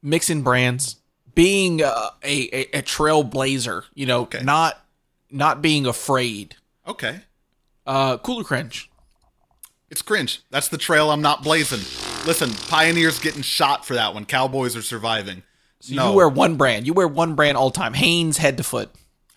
mixing 0.00 0.42
brands, 0.42 0.96
being 1.34 1.82
uh, 1.82 2.10
a, 2.22 2.48
a 2.52 2.78
a 2.78 2.82
trailblazer, 2.82 3.82
you 3.94 4.06
know, 4.06 4.22
Okay. 4.22 4.42
not 4.44 4.80
not 5.30 5.60
being 5.60 5.84
afraid. 5.86 6.54
Okay. 6.86 7.20
Uh, 7.84 8.16
cooler 8.18 8.44
cringe. 8.44 8.88
It's 9.90 10.02
cringe. 10.02 10.42
That's 10.50 10.68
the 10.68 10.78
trail 10.78 11.10
I'm 11.10 11.20
not 11.22 11.42
blazing. 11.42 11.80
Listen, 12.24 12.50
Pioneers 12.68 13.18
getting 13.18 13.42
shot 13.42 13.84
for 13.84 13.94
that 13.94 14.14
one. 14.14 14.24
Cowboys 14.24 14.76
are 14.76 14.82
surviving. 14.82 15.42
no. 15.90 16.10
You 16.10 16.16
wear 16.16 16.28
one 16.28 16.56
brand. 16.56 16.86
You 16.86 16.92
wear 16.92 17.08
one 17.08 17.34
brand 17.34 17.56
all 17.56 17.70
time. 17.70 17.94
Hanes 17.94 18.38
head 18.38 18.56
to 18.58 18.62
foot. 18.62 18.90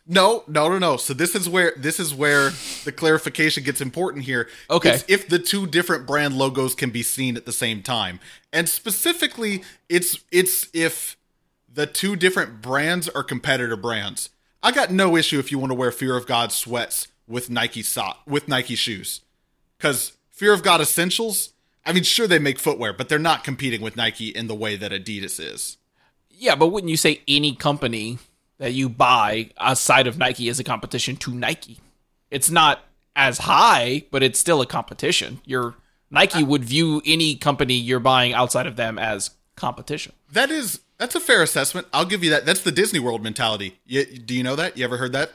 No, 0.08 0.44
no, 0.48 0.70
no, 0.70 0.77
no. 0.77 0.98
So 0.98 1.15
this 1.15 1.34
is 1.34 1.50
where 1.50 1.74
this 1.77 2.00
is 2.00 2.13
where 2.13 2.51
the 2.84 2.92
clarification 2.92 3.63
gets 3.63 3.82
important 3.82 4.25
here. 4.25 4.48
Okay. 4.70 4.92
It's 4.92 5.06
if 5.08 5.27
the 5.27 5.39
two 5.39 5.65
different 5.65 6.06
brand 6.06 6.36
logos 6.36 6.75
can 6.75 6.92
be 6.92 7.01
seen 7.01 7.36
at 7.38 7.48
the 7.48 7.51
same 7.51 7.82
time. 7.82 8.20
And 8.54 8.70
specifically, 8.70 9.63
it's 9.89 10.20
it's 10.32 10.68
if 10.74 11.18
the 11.68 11.88
two 11.88 12.15
different 12.15 12.62
brands 12.62 13.10
are 13.10 13.24
competitor 13.24 13.75
brands. 13.75 14.30
I 14.62 14.72
got 14.72 14.92
no 14.92 15.15
issue 15.15 15.39
if 15.39 15.51
you 15.51 15.58
want 15.58 15.72
to 15.72 15.75
wear 15.75 15.92
Fear 15.92 16.15
of 16.18 16.27
God 16.27 16.51
sweats 16.51 17.08
with 17.27 17.50
Nike 17.50 17.82
sock 17.82 18.20
with 18.27 18.48
Nike 18.48 18.75
shoes, 18.75 19.22
because 19.77 20.13
Fear 20.30 20.54
of 20.54 20.62
God 20.62 20.82
essentials. 20.82 21.50
I 21.86 21.94
mean, 21.94 22.04
sure 22.04 22.27
they 22.27 22.39
make 22.39 22.60
footwear, 22.60 22.94
but 22.94 23.10
they're 23.10 23.20
not 23.20 23.44
competing 23.44 23.82
with 23.82 23.96
Nike 23.96 24.30
in 24.30 24.48
the 24.48 24.56
way 24.56 24.75
that 24.75 24.92
Adidas 24.92 25.39
is. 25.39 25.77
Yeah, 26.30 26.56
but 26.56 26.68
wouldn't 26.68 26.89
you 26.89 26.98
say 26.98 27.22
any 27.27 27.56
company 27.56 28.18
that 28.58 28.74
you 28.74 28.89
buy 28.89 29.51
outside 29.58 30.08
of 30.08 30.18
Nike 30.18 30.48
is 30.48 30.60
a 30.60 30.63
competition 30.63 31.15
to 31.18 31.34
Nike? 31.34 31.80
It's 32.32 32.50
not 32.50 32.84
as 33.15 33.39
high, 33.39 34.04
but 34.12 34.24
it's 34.24 34.39
still 34.39 34.62
a 34.62 34.65
competition. 34.65 35.39
Your 35.46 35.75
Nike 36.10 36.44
would 36.44 36.63
view 36.63 37.01
any 37.06 37.36
company 37.36 37.75
you're 37.75 38.00
buying 38.00 38.34
outside 38.34 38.68
of 38.68 38.75
them 38.75 38.98
as 38.98 39.32
competition. 39.56 40.13
That 40.32 40.50
is 40.50 40.82
that's 40.98 41.15
a 41.15 41.20
fair 41.20 41.44
assessment. 41.44 41.88
I'll 41.94 42.06
give 42.06 42.24
you 42.24 42.30
that. 42.32 42.46
That's 42.46 42.62
the 42.62 42.72
Disney 42.72 43.00
World 43.00 43.22
mentality. 43.22 43.77
You, 43.86 44.06
do 44.06 44.34
you 44.34 44.44
know 44.44 44.56
that? 44.56 44.77
You 44.77 44.86
ever 44.86 44.98
heard 44.98 45.13
that? 45.13 45.34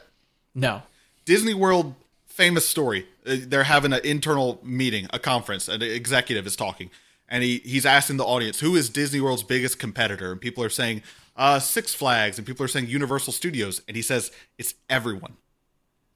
No. 0.53 0.83
Disney 1.25 1.53
World 1.53 1.95
famous 2.25 2.67
story. 2.67 3.07
Uh, 3.25 3.35
They're 3.47 3.63
having 3.63 3.93
an 3.93 4.01
internal 4.03 4.59
meeting, 4.63 5.07
a 5.13 5.19
conference, 5.19 5.67
an 5.67 5.81
executive 5.81 6.45
is 6.47 6.55
talking, 6.55 6.89
and 7.29 7.43
he 7.43 7.59
he's 7.59 7.85
asking 7.85 8.17
the 8.17 8.25
audience 8.25 8.59
who 8.59 8.75
is 8.75 8.89
Disney 8.89 9.21
World's 9.21 9.43
biggest 9.43 9.79
competitor, 9.79 10.31
and 10.31 10.41
people 10.41 10.63
are 10.63 10.69
saying 10.69 11.03
uh, 11.37 11.59
Six 11.59 11.93
Flags, 11.93 12.37
and 12.37 12.45
people 12.47 12.63
are 12.65 12.67
saying 12.67 12.87
Universal 12.87 13.33
Studios, 13.33 13.81
and 13.87 13.95
he 13.95 14.01
says 14.03 14.31
it's 14.57 14.73
everyone. 14.89 15.37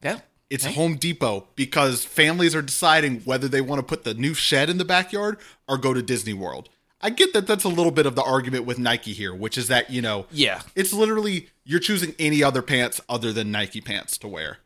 Yeah. 0.04 0.20
It's 0.50 0.66
Home 0.66 0.96
Depot 0.96 1.48
because 1.56 2.06
families 2.06 2.54
are 2.56 2.62
deciding 2.62 3.22
whether 3.22 3.48
they 3.48 3.62
want 3.62 3.80
to 3.80 3.84
put 3.84 4.04
the 4.04 4.14
new 4.14 4.36
shed 4.36 4.70
in 4.70 4.78
the 4.78 4.86
backyard 4.86 5.38
or 5.68 5.78
go 5.80 5.92
to 5.94 6.04
Disney 6.04 6.34
World. 6.34 6.70
I 7.02 7.10
get 7.10 7.34
that 7.34 7.48
that's 7.48 7.64
a 7.64 7.70
little 7.70 7.92
bit 7.92 8.06
of 8.06 8.16
the 8.16 8.22
argument 8.24 8.66
with 8.66 8.78
Nike 8.78 9.14
here, 9.14 9.34
which 9.34 9.58
is 9.58 9.68
that, 9.70 9.90
you 9.90 10.02
know, 10.04 10.28
Yeah. 10.32 10.62
it's 10.76 10.94
literally 10.94 11.50
you're 11.64 11.80
choosing 11.80 12.14
any 12.20 12.44
other 12.44 12.62
pants 12.62 13.02
other 13.10 13.34
than 13.34 13.52
Nike 13.52 13.82
pants 13.82 14.18
to 14.20 14.28
wear. 14.28 14.60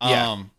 Yeah. 0.00 0.30
Um 0.30 0.50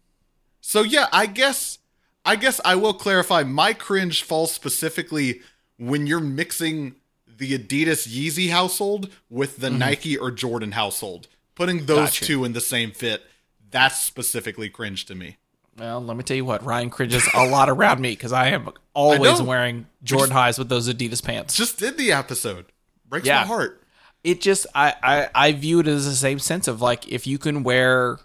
so 0.68 0.82
yeah, 0.82 1.08
I 1.14 1.26
guess 1.28 1.78
I 2.26 2.36
guess 2.36 2.60
I 2.66 2.76
will 2.76 2.94
clarify 2.94 3.44
my 3.44 3.74
cringe 3.74 4.24
falls 4.24 4.52
specifically 4.52 5.42
when 5.78 6.08
you're 6.08 6.20
mixing 6.20 6.96
the 7.38 7.58
Adidas 7.58 8.08
Yeezy 8.08 8.50
household 8.50 9.10
with 9.30 9.58
the 9.58 9.70
Nike 9.70 10.18
or 10.18 10.32
Jordan 10.32 10.72
household. 10.72 11.28
Putting 11.54 11.86
those 11.86 11.98
Mm-hmm. 11.98 12.06
Gotcha. 12.06 12.26
two 12.26 12.46
in 12.46 12.54
the 12.54 12.62
same 12.62 12.92
fit, 12.92 13.22
that's 13.70 14.00
specifically 14.02 14.70
cringe 14.70 15.06
to 15.06 15.16
me. 15.16 15.38
Well, 15.78 16.02
let 16.02 16.18
me 16.18 16.24
tell 16.24 16.38
you 16.38 16.46
what, 16.46 16.64
Ryan 16.66 16.90
cringes 16.90 17.28
a 17.36 17.46
lot 17.48 17.70
around 17.70 18.00
me 18.02 18.12
because 18.12 18.32
I 18.34 18.48
am 18.48 18.70
always 18.94 19.40
know. 19.40 19.46
wearing 19.46 19.86
Jordan 20.04 20.32
highs 20.32 20.58
with 20.58 20.70
those 20.70 20.88
Adidas 20.92 21.22
pants. 21.24 21.56
Just 21.56 21.78
did 21.78 21.98
the 21.98 22.12
episode. 22.12 22.66
Breaks 23.08 23.28
Yeah. 23.28 23.42
my 23.42 23.46
heart. 23.48 23.84
it 24.24 24.42
just 24.42 24.66
I, 24.74 24.94
I 25.04 25.30
I 25.36 25.52
view 25.52 25.80
it 25.82 25.88
as 25.88 26.06
the 26.06 26.16
same 26.16 26.40
sense 26.40 26.68
of 26.68 26.82
like 26.82 27.08
if 27.08 27.28
you 27.28 27.38
can 27.38 27.62
wear 27.64 28.18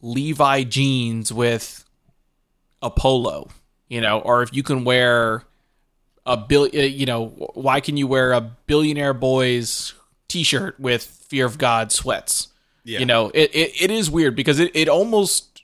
Levi 0.00 0.64
jeans 0.64 1.32
with 1.32 1.84
a 2.82 2.90
polo, 2.90 3.48
you 3.88 4.00
know, 4.00 4.20
or 4.20 4.42
if 4.42 4.54
you 4.54 4.62
can 4.62 4.84
wear 4.84 5.42
a 6.24 6.36
bill, 6.36 6.64
uh, 6.64 6.78
you 6.78 7.06
know, 7.06 7.28
why 7.54 7.80
can 7.80 7.96
you 7.96 8.06
wear 8.06 8.32
a 8.32 8.40
billionaire 8.40 9.14
boys 9.14 9.94
t-shirt 10.28 10.78
with 10.78 11.04
Fear 11.04 11.46
of 11.46 11.58
God 11.58 11.92
sweats? 11.92 12.48
Yeah. 12.84 13.00
You 13.00 13.06
know, 13.06 13.30
it, 13.34 13.54
it, 13.54 13.82
it 13.82 13.90
is 13.90 14.10
weird 14.10 14.36
because 14.36 14.60
it, 14.60 14.70
it 14.74 14.88
almost 14.88 15.56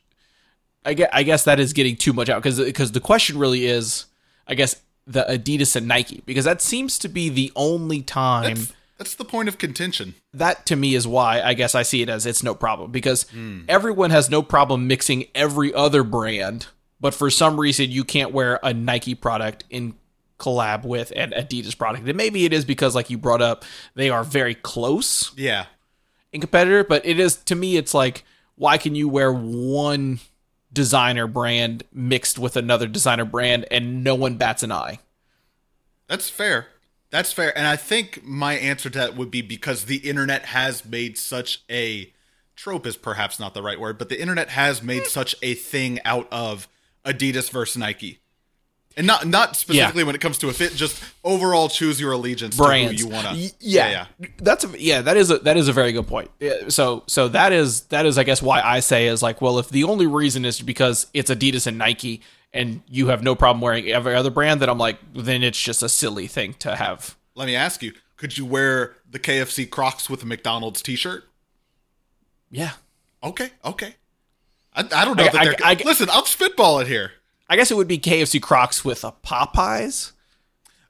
I 0.84 0.94
guess, 0.94 1.10
I 1.12 1.22
guess 1.22 1.44
that 1.44 1.60
is 1.60 1.72
getting 1.72 1.96
too 1.96 2.12
much 2.12 2.28
out 2.28 2.42
because 2.42 2.58
because 2.58 2.92
the 2.92 3.00
question 3.00 3.38
really 3.38 3.66
is 3.66 4.06
I 4.46 4.54
guess 4.54 4.80
the 5.06 5.24
Adidas 5.28 5.76
and 5.76 5.86
Nike 5.86 6.22
because 6.26 6.44
that 6.44 6.60
seems 6.60 6.98
to 7.00 7.08
be 7.08 7.28
the 7.28 7.52
only 7.54 8.02
time 8.02 8.54
That's, 8.54 8.72
that's 9.02 9.14
the 9.16 9.24
point 9.24 9.48
of 9.48 9.58
contention. 9.58 10.14
that 10.32 10.64
to 10.66 10.76
me 10.76 10.94
is 10.94 11.06
why 11.08 11.40
I 11.42 11.54
guess 11.54 11.74
I 11.74 11.82
see 11.82 12.02
it 12.02 12.08
as 12.08 12.24
it's 12.24 12.42
no 12.42 12.54
problem 12.54 12.90
because 12.92 13.26
everyone 13.68 14.10
has 14.10 14.30
no 14.30 14.42
problem 14.42 14.86
mixing 14.86 15.24
every 15.34 15.74
other 15.74 16.04
brand, 16.04 16.66
but 17.00 17.12
for 17.14 17.28
some 17.30 17.58
reason 17.58 17.90
you 17.90 18.04
can't 18.04 18.32
wear 18.32 18.60
a 18.62 18.72
Nike 18.72 19.14
product 19.16 19.64
in 19.70 19.94
collab 20.38 20.84
with 20.84 21.12
an 21.16 21.30
Adidas 21.32 21.76
product. 21.76 22.06
And 22.06 22.16
maybe 22.16 22.44
it 22.44 22.52
is 22.52 22.64
because 22.64 22.94
like 22.94 23.10
you 23.10 23.18
brought 23.18 23.42
up, 23.42 23.64
they 23.94 24.08
are 24.10 24.22
very 24.24 24.54
close 24.54 25.32
Yeah. 25.36 25.66
in 26.32 26.40
competitor, 26.40 26.84
but 26.84 27.04
it 27.04 27.18
is 27.18 27.36
to 27.36 27.54
me 27.56 27.76
it's 27.76 27.94
like 27.94 28.24
why 28.54 28.78
can 28.78 28.94
you 28.94 29.08
wear 29.08 29.32
one 29.32 30.20
designer 30.72 31.26
brand 31.26 31.82
mixed 31.92 32.38
with 32.38 32.56
another 32.56 32.86
designer 32.86 33.24
brand 33.24 33.66
and 33.70 34.04
no 34.04 34.14
one 34.14 34.36
bats 34.36 34.62
an 34.62 34.70
eye? 34.70 35.00
That's 36.08 36.28
fair. 36.30 36.66
That's 37.12 37.30
fair. 37.30 37.56
And 37.56 37.66
I 37.66 37.76
think 37.76 38.24
my 38.24 38.54
answer 38.54 38.88
to 38.88 38.98
that 38.98 39.16
would 39.16 39.30
be 39.30 39.42
because 39.42 39.84
the 39.84 39.98
internet 39.98 40.46
has 40.46 40.84
made 40.84 41.18
such 41.18 41.62
a 41.70 42.10
trope 42.56 42.86
is 42.86 42.96
perhaps 42.96 43.38
not 43.38 43.52
the 43.52 43.62
right 43.62 43.78
word, 43.78 43.98
but 43.98 44.08
the 44.08 44.20
internet 44.20 44.48
has 44.48 44.82
made 44.82 45.02
hmm. 45.02 45.08
such 45.08 45.36
a 45.42 45.54
thing 45.54 46.00
out 46.06 46.26
of 46.32 46.68
Adidas 47.04 47.50
versus 47.50 47.76
Nike. 47.76 48.18
And 48.96 49.06
not 49.06 49.26
not 49.26 49.56
specifically 49.56 50.04
when 50.04 50.14
it 50.14 50.20
comes 50.20 50.38
to 50.38 50.48
a 50.48 50.52
fit, 50.52 50.74
just 50.74 51.02
overall 51.24 51.68
choose 51.68 51.98
your 51.98 52.12
allegiance 52.12 52.56
brands. 52.56 52.96
to 52.96 53.06
who 53.06 53.08
you 53.08 53.14
want 53.14 53.26
to. 53.26 53.34
Y- 53.34 53.50
yeah, 53.58 54.06
that's 54.36 54.64
a, 54.64 54.78
yeah. 54.78 55.00
That 55.00 55.16
is 55.16 55.30
a 55.30 55.38
that 55.38 55.56
is 55.56 55.68
a 55.68 55.72
very 55.72 55.92
good 55.92 56.06
point. 56.06 56.30
Yeah, 56.40 56.68
So 56.68 57.02
so 57.06 57.28
that 57.28 57.52
is 57.52 57.82
that 57.84 58.04
is 58.04 58.18
I 58.18 58.24
guess 58.24 58.42
why 58.42 58.60
I 58.60 58.80
say 58.80 59.06
is 59.06 59.22
like 59.22 59.40
well 59.40 59.58
if 59.58 59.70
the 59.70 59.84
only 59.84 60.06
reason 60.06 60.44
is 60.44 60.60
because 60.60 61.06
it's 61.14 61.30
Adidas 61.30 61.66
and 61.66 61.78
Nike 61.78 62.20
and 62.54 62.82
you 62.88 63.08
have 63.08 63.22
no 63.22 63.34
problem 63.34 63.60
wearing 63.60 63.88
every 63.88 64.14
other 64.14 64.30
brand 64.30 64.60
then 64.60 64.68
I'm 64.68 64.78
like 64.78 64.98
then 65.14 65.42
it's 65.42 65.60
just 65.60 65.82
a 65.82 65.88
silly 65.88 66.26
thing 66.26 66.54
to 66.60 66.76
have. 66.76 67.16
Let 67.34 67.46
me 67.46 67.56
ask 67.56 67.82
you: 67.82 67.92
Could 68.16 68.36
you 68.36 68.44
wear 68.44 68.96
the 69.10 69.18
KFC 69.18 69.68
Crocs 69.68 70.10
with 70.10 70.22
a 70.22 70.26
McDonald's 70.26 70.82
T-shirt? 70.82 71.24
Yeah, 72.50 72.72
Okay, 73.24 73.50
okay. 73.64 73.94
I, 74.74 74.80
I 74.94 75.04
don't 75.04 75.16
know 75.16 75.24
I- 75.24 75.28
that 75.28 75.44
they're. 75.44 75.54
I- 75.66 75.70
I- 75.72 75.82
listen, 75.84 76.08
I'm 76.10 76.24
spitballing 76.24 76.86
here. 76.86 77.12
I 77.48 77.56
guess 77.56 77.70
it 77.70 77.76
would 77.76 77.88
be 77.88 77.98
KFC 77.98 78.40
Crocs 78.40 78.84
with 78.84 79.04
a 79.04 79.12
Popeyes. 79.24 80.12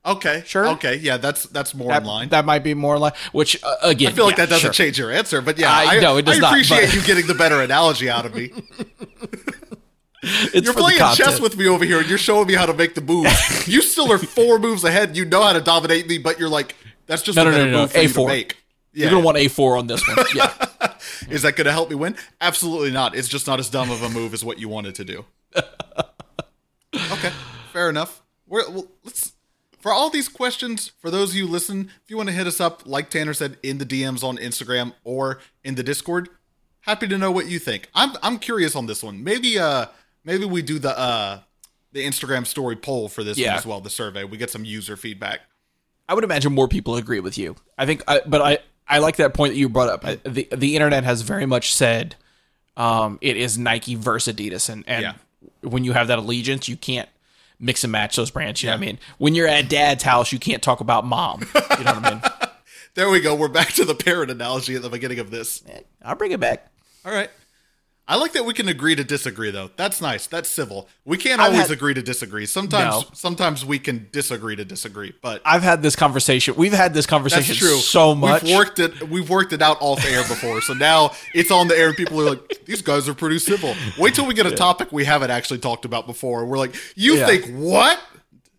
Okay, 0.04 0.42
Sure. 0.46 0.66
Okay, 0.70 0.96
yeah, 0.96 1.16
that's 1.16 1.44
that's 1.44 1.74
more 1.76 1.88
That, 1.90 2.02
in 2.02 2.08
line. 2.08 2.28
that 2.30 2.44
might 2.44 2.64
be 2.64 2.74
more 2.74 2.98
like 2.98 3.16
which 3.30 3.62
uh, 3.62 3.76
again 3.82 4.10
I 4.10 4.14
feel 4.16 4.24
like 4.24 4.36
yeah, 4.36 4.46
that 4.46 4.50
doesn't 4.50 4.74
sure. 4.74 4.84
change 4.86 4.98
your 4.98 5.12
answer, 5.12 5.40
but 5.40 5.58
yeah, 5.58 5.70
I- 5.72 5.98
I, 5.98 6.00
no, 6.00 6.16
it 6.16 6.24
does 6.24 6.38
I 6.38 6.40
not, 6.40 6.50
appreciate 6.52 6.86
but- 6.86 6.94
you 6.96 7.02
getting 7.02 7.28
the 7.28 7.34
better 7.34 7.60
analogy 7.60 8.10
out 8.10 8.26
of 8.26 8.34
me. 8.34 8.50
It's 10.54 10.64
You're 10.64 10.74
playing 10.74 10.98
chess 11.14 11.40
with 11.40 11.56
me 11.56 11.66
over 11.66 11.84
here, 11.84 11.98
and 11.98 12.08
you're 12.08 12.16
showing 12.18 12.46
me 12.46 12.54
how 12.54 12.66
to 12.66 12.74
make 12.74 12.94
the 12.94 13.00
moves. 13.00 13.66
you 13.66 13.82
still 13.82 14.12
are 14.12 14.18
four 14.38 14.58
moves 14.60 14.84
ahead. 14.84 15.16
You 15.16 15.24
know 15.24 15.42
how 15.42 15.52
to 15.52 15.60
dominate 15.60 16.06
me, 16.08 16.18
but 16.18 16.38
you're 16.38 16.48
like, 16.48 16.76
that's 17.06 17.22
just 17.22 17.34
No, 17.36 17.42
a 17.42 17.44
no, 17.46 17.50
no, 17.50 17.64
no, 17.64 17.70
no. 17.70 17.80
move 17.82 17.92
for 17.92 17.98
you 17.98 18.08
to 18.08 18.14
A4. 18.20 18.26
make. 18.28 18.56
Yeah. 18.92 19.02
You're 19.04 19.10
gonna 19.12 19.24
want 19.24 19.38
a 19.38 19.48
four 19.48 19.76
on 19.76 19.86
this 19.88 20.06
one. 20.06 20.18
Yeah. 20.34 20.52
Is 21.30 21.42
that 21.42 21.56
going 21.56 21.64
to 21.66 21.72
help 21.72 21.88
me 21.90 21.96
win? 21.96 22.16
Absolutely 22.40 22.90
not. 22.90 23.16
It's 23.16 23.28
just 23.28 23.46
not 23.46 23.58
as 23.58 23.68
dumb 23.70 23.90
of 23.90 24.02
a 24.02 24.08
move 24.08 24.34
as 24.34 24.44
what 24.44 24.58
you 24.58 24.68
wanted 24.68 24.94
to 24.96 25.04
do. 25.04 25.24
okay, 26.94 27.32
fair 27.72 27.88
enough. 27.88 28.22
We're, 28.46 28.68
well, 28.70 28.86
let's 29.04 29.32
for 29.80 29.92
all 29.92 30.10
these 30.10 30.28
questions. 30.28 30.92
For 31.00 31.10
those 31.10 31.30
of 31.30 31.36
you 31.36 31.46
who 31.46 31.52
listen, 31.52 31.90
if 32.04 32.10
you 32.10 32.16
want 32.16 32.28
to 32.28 32.34
hit 32.34 32.46
us 32.46 32.60
up, 32.60 32.82
like 32.86 33.10
Tanner 33.10 33.34
said, 33.34 33.56
in 33.62 33.78
the 33.78 33.86
DMs 33.86 34.22
on 34.22 34.36
Instagram 34.36 34.92
or 35.04 35.40
in 35.64 35.74
the 35.74 35.82
Discord, 35.82 36.28
happy 36.80 37.08
to 37.08 37.18
know 37.18 37.30
what 37.32 37.46
you 37.46 37.58
think. 37.58 37.88
I'm 37.94 38.12
I'm 38.22 38.38
curious 38.38 38.76
on 38.76 38.86
this 38.86 39.02
one. 39.02 39.24
Maybe 39.24 39.58
uh 39.58 39.86
maybe 40.24 40.44
we 40.44 40.62
do 40.62 40.78
the 40.78 40.96
uh 40.98 41.40
the 41.92 42.04
Instagram 42.06 42.46
story 42.46 42.76
poll 42.76 43.08
for 43.08 43.22
this 43.22 43.36
Yeah. 43.38 43.50
one 43.50 43.58
as 43.58 43.66
well. 43.66 43.80
The 43.80 43.90
survey 43.90 44.24
we 44.24 44.36
get 44.38 44.50
some 44.50 44.64
user 44.64 44.96
feedback. 44.96 45.40
I 46.08 46.14
would 46.14 46.24
imagine 46.24 46.52
more 46.52 46.68
people 46.68 46.96
agree 46.96 47.20
with 47.20 47.38
you. 47.38 47.56
I 47.78 47.86
think, 47.86 48.02
I, 48.08 48.20
but 48.26 48.40
I 48.42 48.58
I 48.88 48.98
like 48.98 49.16
that 49.16 49.34
point 49.34 49.52
that 49.54 49.58
you 49.58 49.68
brought 49.68 49.88
up. 49.88 50.04
I, 50.04 50.16
the 50.24 50.48
The 50.54 50.74
internet 50.76 51.04
has 51.04 51.22
very 51.22 51.46
much 51.46 51.74
said 51.74 52.16
um, 52.76 53.18
it 53.20 53.36
is 53.36 53.56
Nike 53.58 53.94
versus 53.94 54.34
Adidas, 54.34 54.68
and 54.68 54.84
and 54.86 55.02
Yeah. 55.02 55.12
when 55.60 55.84
you 55.84 55.92
have 55.92 56.08
that 56.08 56.18
allegiance, 56.18 56.68
you 56.68 56.76
can't 56.76 57.08
mix 57.60 57.84
and 57.84 57.92
match 57.92 58.16
those 58.16 58.30
brands. 58.30 58.62
You 58.62 58.68
know 58.70 58.74
what 58.76 58.82
I 58.82 58.86
mean? 58.86 58.98
When 59.18 59.34
you're 59.34 59.46
at 59.46 59.68
dad's 59.68 60.02
house, 60.02 60.32
you 60.32 60.38
can't 60.38 60.62
talk 60.62 60.80
about 60.80 61.04
mom. 61.06 61.42
You 61.78 61.84
know 61.84 61.92
what 61.94 62.04
I 62.04 62.10
mean? 62.10 62.22
There 62.94 63.08
we 63.08 63.20
go. 63.20 63.34
We're 63.34 63.48
back 63.48 63.68
to 63.74 63.86
the 63.86 63.94
parent 63.94 64.30
analogy 64.30 64.74
at 64.76 64.82
the 64.82 64.90
beginning 64.90 65.18
of 65.18 65.30
this. 65.30 65.62
I'll 66.04 66.14
bring 66.14 66.32
it 66.32 66.40
back. 66.40 66.70
All 67.06 67.12
right. 67.12 67.30
I 68.12 68.16
like 68.16 68.32
that 68.32 68.44
we 68.44 68.52
can 68.52 68.68
agree 68.68 68.94
to 68.94 69.04
disagree 69.04 69.50
though. 69.50 69.70
That's 69.76 70.02
nice. 70.02 70.26
That's 70.26 70.46
civil. 70.50 70.86
We 71.06 71.16
can't 71.16 71.40
I've 71.40 71.46
always 71.52 71.68
had- 71.68 71.70
agree 71.70 71.94
to 71.94 72.02
disagree. 72.02 72.44
Sometimes 72.44 72.94
No. 73.04 73.10
sometimes 73.14 73.64
we 73.64 73.78
can 73.78 74.08
disagree 74.12 74.54
to 74.54 74.66
disagree, 74.66 75.14
but 75.22 75.40
I've 75.46 75.62
had 75.62 75.82
this 75.82 75.96
conversation. 75.96 76.54
We've 76.54 76.74
had 76.74 76.92
this 76.92 77.06
conversation 77.06 77.54
true. 77.56 77.78
so 77.78 78.14
much. 78.14 78.42
We've 78.42 78.54
worked 78.54 78.78
it 78.80 79.08
we've 79.08 79.30
worked 79.30 79.54
it 79.54 79.62
out 79.62 79.78
off 79.80 80.04
air 80.04 80.20
before. 80.28 80.60
So 80.60 80.74
now 80.74 81.12
it's 81.32 81.50
on 81.50 81.68
the 81.68 81.74
air 81.78 81.88
and 81.88 81.96
people 81.96 82.20
are 82.20 82.28
like, 82.28 82.66
these 82.66 82.82
guys 82.82 83.08
are 83.08 83.14
pretty 83.14 83.38
civil. 83.38 83.74
Wait 83.98 84.14
till 84.14 84.26
we 84.26 84.34
get 84.34 84.44
a 84.44 84.54
topic 84.54 84.92
we 84.92 85.06
haven't 85.06 85.30
actually 85.30 85.60
talked 85.60 85.86
about 85.86 86.06
before. 86.06 86.44
We're 86.44 86.58
like, 86.58 86.74
you 86.94 87.16
Yeah. 87.16 87.26
think 87.26 87.46
what? 87.46 87.98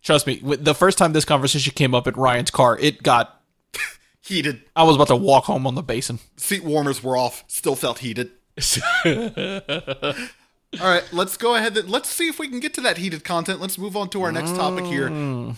Trust 0.02 0.26
me. 0.26 0.40
The 0.42 0.74
first 0.74 0.98
time 0.98 1.12
this 1.12 1.24
conversation 1.24 1.72
came 1.76 1.94
up 1.94 2.08
at 2.08 2.16
Ryan's 2.16 2.50
car, 2.50 2.76
it 2.80 3.04
got. 3.04 3.40
Heated. 4.20 4.62
I 4.74 4.82
was 4.82 4.96
about 4.96 5.06
to 5.08 5.16
walk 5.16 5.44
home 5.44 5.64
on 5.64 5.76
the 5.76 5.82
basin. 5.82 6.18
Seat 6.36 6.64
warmers 6.64 7.02
were 7.04 7.16
off. 7.16 7.44
Still 7.46 7.76
felt 7.76 7.98
heated. 8.00 8.30
All 9.06 10.88
right, 10.90 11.04
let's 11.12 11.36
go 11.36 11.54
ahead. 11.54 11.76
and- 11.76 11.88
Let's 11.88 12.08
see 12.08 12.28
if 12.28 12.38
we 12.38 12.48
can 12.48 12.60
get 12.60 12.74
to 12.74 12.80
that 12.82 12.98
heated 12.98 13.22
content. 13.24 13.60
Let's 13.60 13.78
move 13.78 13.96
on 13.96 14.08
to 14.10 14.22
our 14.22 14.32
next 14.32 14.56
topic 14.56 14.84
here. 14.86 15.08
Mm. 15.08 15.56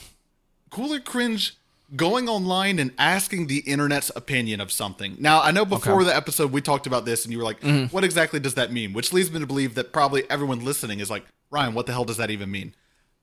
Cooler 0.70 1.00
cringe 1.00 1.54
going 1.94 2.28
online 2.28 2.78
and 2.78 2.90
asking 2.98 3.46
the 3.46 3.58
internet's 3.60 4.10
opinion 4.16 4.60
of 4.60 4.70
something. 4.72 5.16
Now, 5.18 5.40
I 5.40 5.52
know 5.52 5.64
before 5.64 6.04
the 6.04 6.14
episode 6.14 6.52
we 6.52 6.60
talked 6.60 6.86
about 6.86 7.04
this 7.06 7.24
and 7.24 7.32
you 7.32 7.38
were 7.38 7.44
like, 7.44 7.60
Mm-hmm. 7.60 7.94
what 7.94 8.04
exactly 8.04 8.40
does 8.40 8.54
that 8.54 8.72
mean? 8.72 8.92
Which 8.92 9.12
leads 9.12 9.30
me 9.32 9.40
to 9.40 9.46
believe 9.46 9.74
that 9.76 9.92
probably 9.92 10.28
everyone 10.28 10.64
listening 10.64 11.00
is 11.00 11.08
like, 11.10 11.24
Ryan, 11.50 11.72
what 11.74 11.86
the 11.86 11.92
hell 11.92 12.04
does 12.04 12.16
that 12.18 12.30
even 12.30 12.50
mean? 12.50 12.74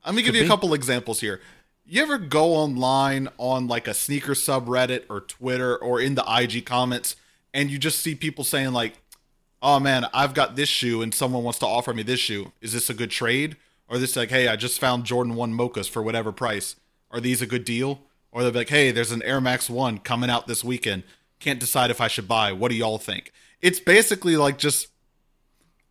Let 0.06 0.16
me 0.16 0.22
give 0.24 0.34
you 0.36 0.44
a 0.44 0.48
couple 0.48 0.74
examples 0.74 1.20
here. 1.20 1.42
You 1.86 2.02
ever 2.02 2.18
go 2.18 2.56
online 2.56 3.28
on 3.38 3.68
like 3.68 3.88
a 3.88 3.94
sneaker 3.94 4.32
subreddit 4.34 5.04
or 5.10 5.20
Twitter 5.22 5.78
or 5.78 6.00
in 6.02 6.16
the 6.16 6.24
IG 6.28 6.66
comments 6.66 7.16
and 7.54 7.70
you 7.70 7.78
just 7.78 8.00
see 8.00 8.16
people 8.16 8.44
saying 8.44 8.72
like, 8.74 8.94
"Oh 9.64 9.80
man, 9.80 10.06
I've 10.14 10.36
got 10.36 10.56
this 10.56 10.70
shoe 10.70 11.02
and 11.02 11.12
someone 11.14 11.44
wants 11.44 11.58
to 11.60 11.66
offer 11.66 11.92
me 11.94 12.04
this 12.04 12.20
shoe. 12.20 12.52
Is 12.62 12.74
this 12.74 12.90
a 12.90 12.94
good 12.94 13.10
trade?" 13.10 13.58
Or 13.88 13.98
this 13.98 14.16
like, 14.16 14.30
"Hey, 14.30 14.48
I 14.48 14.56
just 14.56 14.80
found 14.80 15.06
Jordan 15.06 15.34
1 15.34 15.54
mochas 15.54 15.90
for 15.90 16.04
whatever 16.04 16.32
price. 16.32 16.76
Are 17.10 17.20
these 17.20 17.42
a 17.42 17.48
good 17.48 17.66
deal?" 17.66 18.02
Or 18.32 18.42
they'll 18.44 18.52
be 18.52 18.60
like, 18.60 18.70
"Hey, 18.70 18.92
there's 18.92 19.12
an 19.12 19.24
Air 19.24 19.42
Max 19.42 19.70
1 19.70 20.00
coming 20.00 20.30
out 20.30 20.48
this 20.48 20.64
weekend. 20.64 21.04
Can't 21.40 21.60
decide 21.60 21.90
if 21.90 22.00
I 22.02 22.08
should 22.08 22.28
buy. 22.28 22.52
What 22.52 22.70
do 22.70 22.76
y'all 22.76 22.98
think?" 23.00 23.32
It's 23.62 23.80
basically 23.80 24.36
like 24.38 24.58
just 24.58 24.88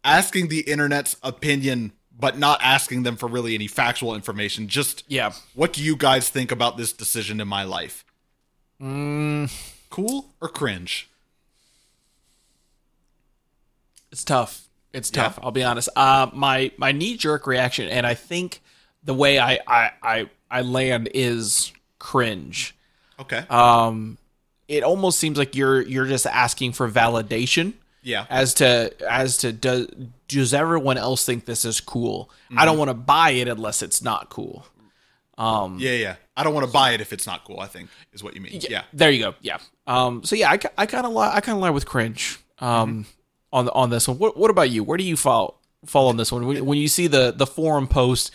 asking 0.05 0.49
the 0.49 0.61
internet's 0.61 1.17
opinion 1.23 1.93
but 2.15 2.39
not 2.39 2.61
asking 2.63 3.03
them 3.05 3.17
for 3.17 3.27
really 3.27 3.55
any 3.55 3.67
factual 3.67 4.15
information. 4.15 4.69
Just 4.69 5.03
Yeah. 5.09 5.33
what 5.55 5.73
do 5.73 5.83
you 5.83 5.97
guys 5.97 6.29
think 6.29 6.53
about 6.53 6.77
this 6.77 6.93
decision 6.93 7.41
in 7.41 7.49
my 7.49 7.65
life? 7.65 8.05
Mm. 8.81 9.51
Cool 9.91 10.35
or 10.41 10.49
cringe? 10.49 11.09
It's 14.13 14.25
tough. 14.25 14.69
It's 14.93 15.11
Yeah. 15.13 15.25
tough. 15.25 15.39
I'll 15.43 15.51
be 15.51 15.65
honest. 15.65 15.89
Uh, 15.97 16.29
my 16.33 16.71
my 16.77 16.93
knee 16.93 17.17
jerk 17.17 17.47
reaction, 17.47 17.89
and 17.89 18.07
I 18.07 18.15
think 18.15 18.61
the 19.03 19.15
way 19.15 19.39
I 19.39 19.59
I 19.67 19.91
I, 20.03 20.31
I 20.51 20.61
land 20.63 21.09
is 21.15 21.73
cringe. 21.99 22.75
Okay. 23.19 23.45
Um, 23.49 24.19
it 24.69 24.83
almost 24.83 25.19
seems 25.19 25.39
like 25.39 25.57
you're 25.57 25.81
you're 25.81 26.07
just 26.07 26.27
asking 26.27 26.73
for 26.73 26.89
validation 26.91 27.75
yeah. 28.03 28.27
as 28.29 28.55
to 28.55 28.93
as 29.09 29.39
to 29.39 29.53
does 29.53 29.89
does 30.29 30.55
everyone 30.55 30.99
else 30.99 31.25
think 31.25 31.47
this 31.47 31.65
is 31.65 31.81
cool? 31.81 32.31
I 32.57 32.65
don't 32.65 32.79
want 32.79 32.91
to 32.91 32.95
buy 32.95 33.31
it 33.31 33.49
unless 33.49 33.83
it's 33.83 34.03
not 34.03 34.29
cool. 34.29 34.67
Yeah, 35.39 35.93
yeah. 35.93 36.17
I 36.37 36.45
don't 36.45 36.55
want 36.55 36.67
to 36.67 36.73
buy 36.73 36.93
it 36.93 37.01
if 37.01 37.13
it's 37.13 37.27
not 37.27 37.45
cool. 37.45 37.61
I 37.61 37.67
think 37.67 37.89
is 38.13 38.23
what 38.23 38.35
you 38.35 38.41
mean. 38.41 38.61
Yeah. 38.69 38.85
There 38.93 39.11
you 39.11 39.23
go. 39.23 39.35
Yeah. 39.41 39.59
Um. 39.87 40.23
So 40.25 40.37
yeah, 40.37 40.51
I, 40.51 40.59
I 40.79 40.87
kind 40.87 41.07
of 41.07 41.13
lie. 41.13 41.35
I 41.35 41.41
kind 41.41 41.57
of 41.57 41.63
lie 41.63 41.71
with 41.71 41.87
cringe. 41.87 42.39
Um. 42.59 43.07
On 43.53 43.69
on 43.71 43.91
this 43.91 44.09
one. 44.09 44.19
What 44.19 44.37
What 44.37 44.51
about 44.51 44.71
you? 44.71 44.83
Where 44.83 44.97
do 44.99 45.05
you 45.05 45.17
fall 45.17 45.61
fall 45.85 46.09
on 46.09 46.17
this 46.17 46.33
one? 46.33 46.47
When, 46.47 46.65
when 46.65 46.79
you 46.79 46.89
see 46.89 47.07
the 47.07 47.33
the 47.37 47.47
forum 47.47 47.87
post, 47.87 48.31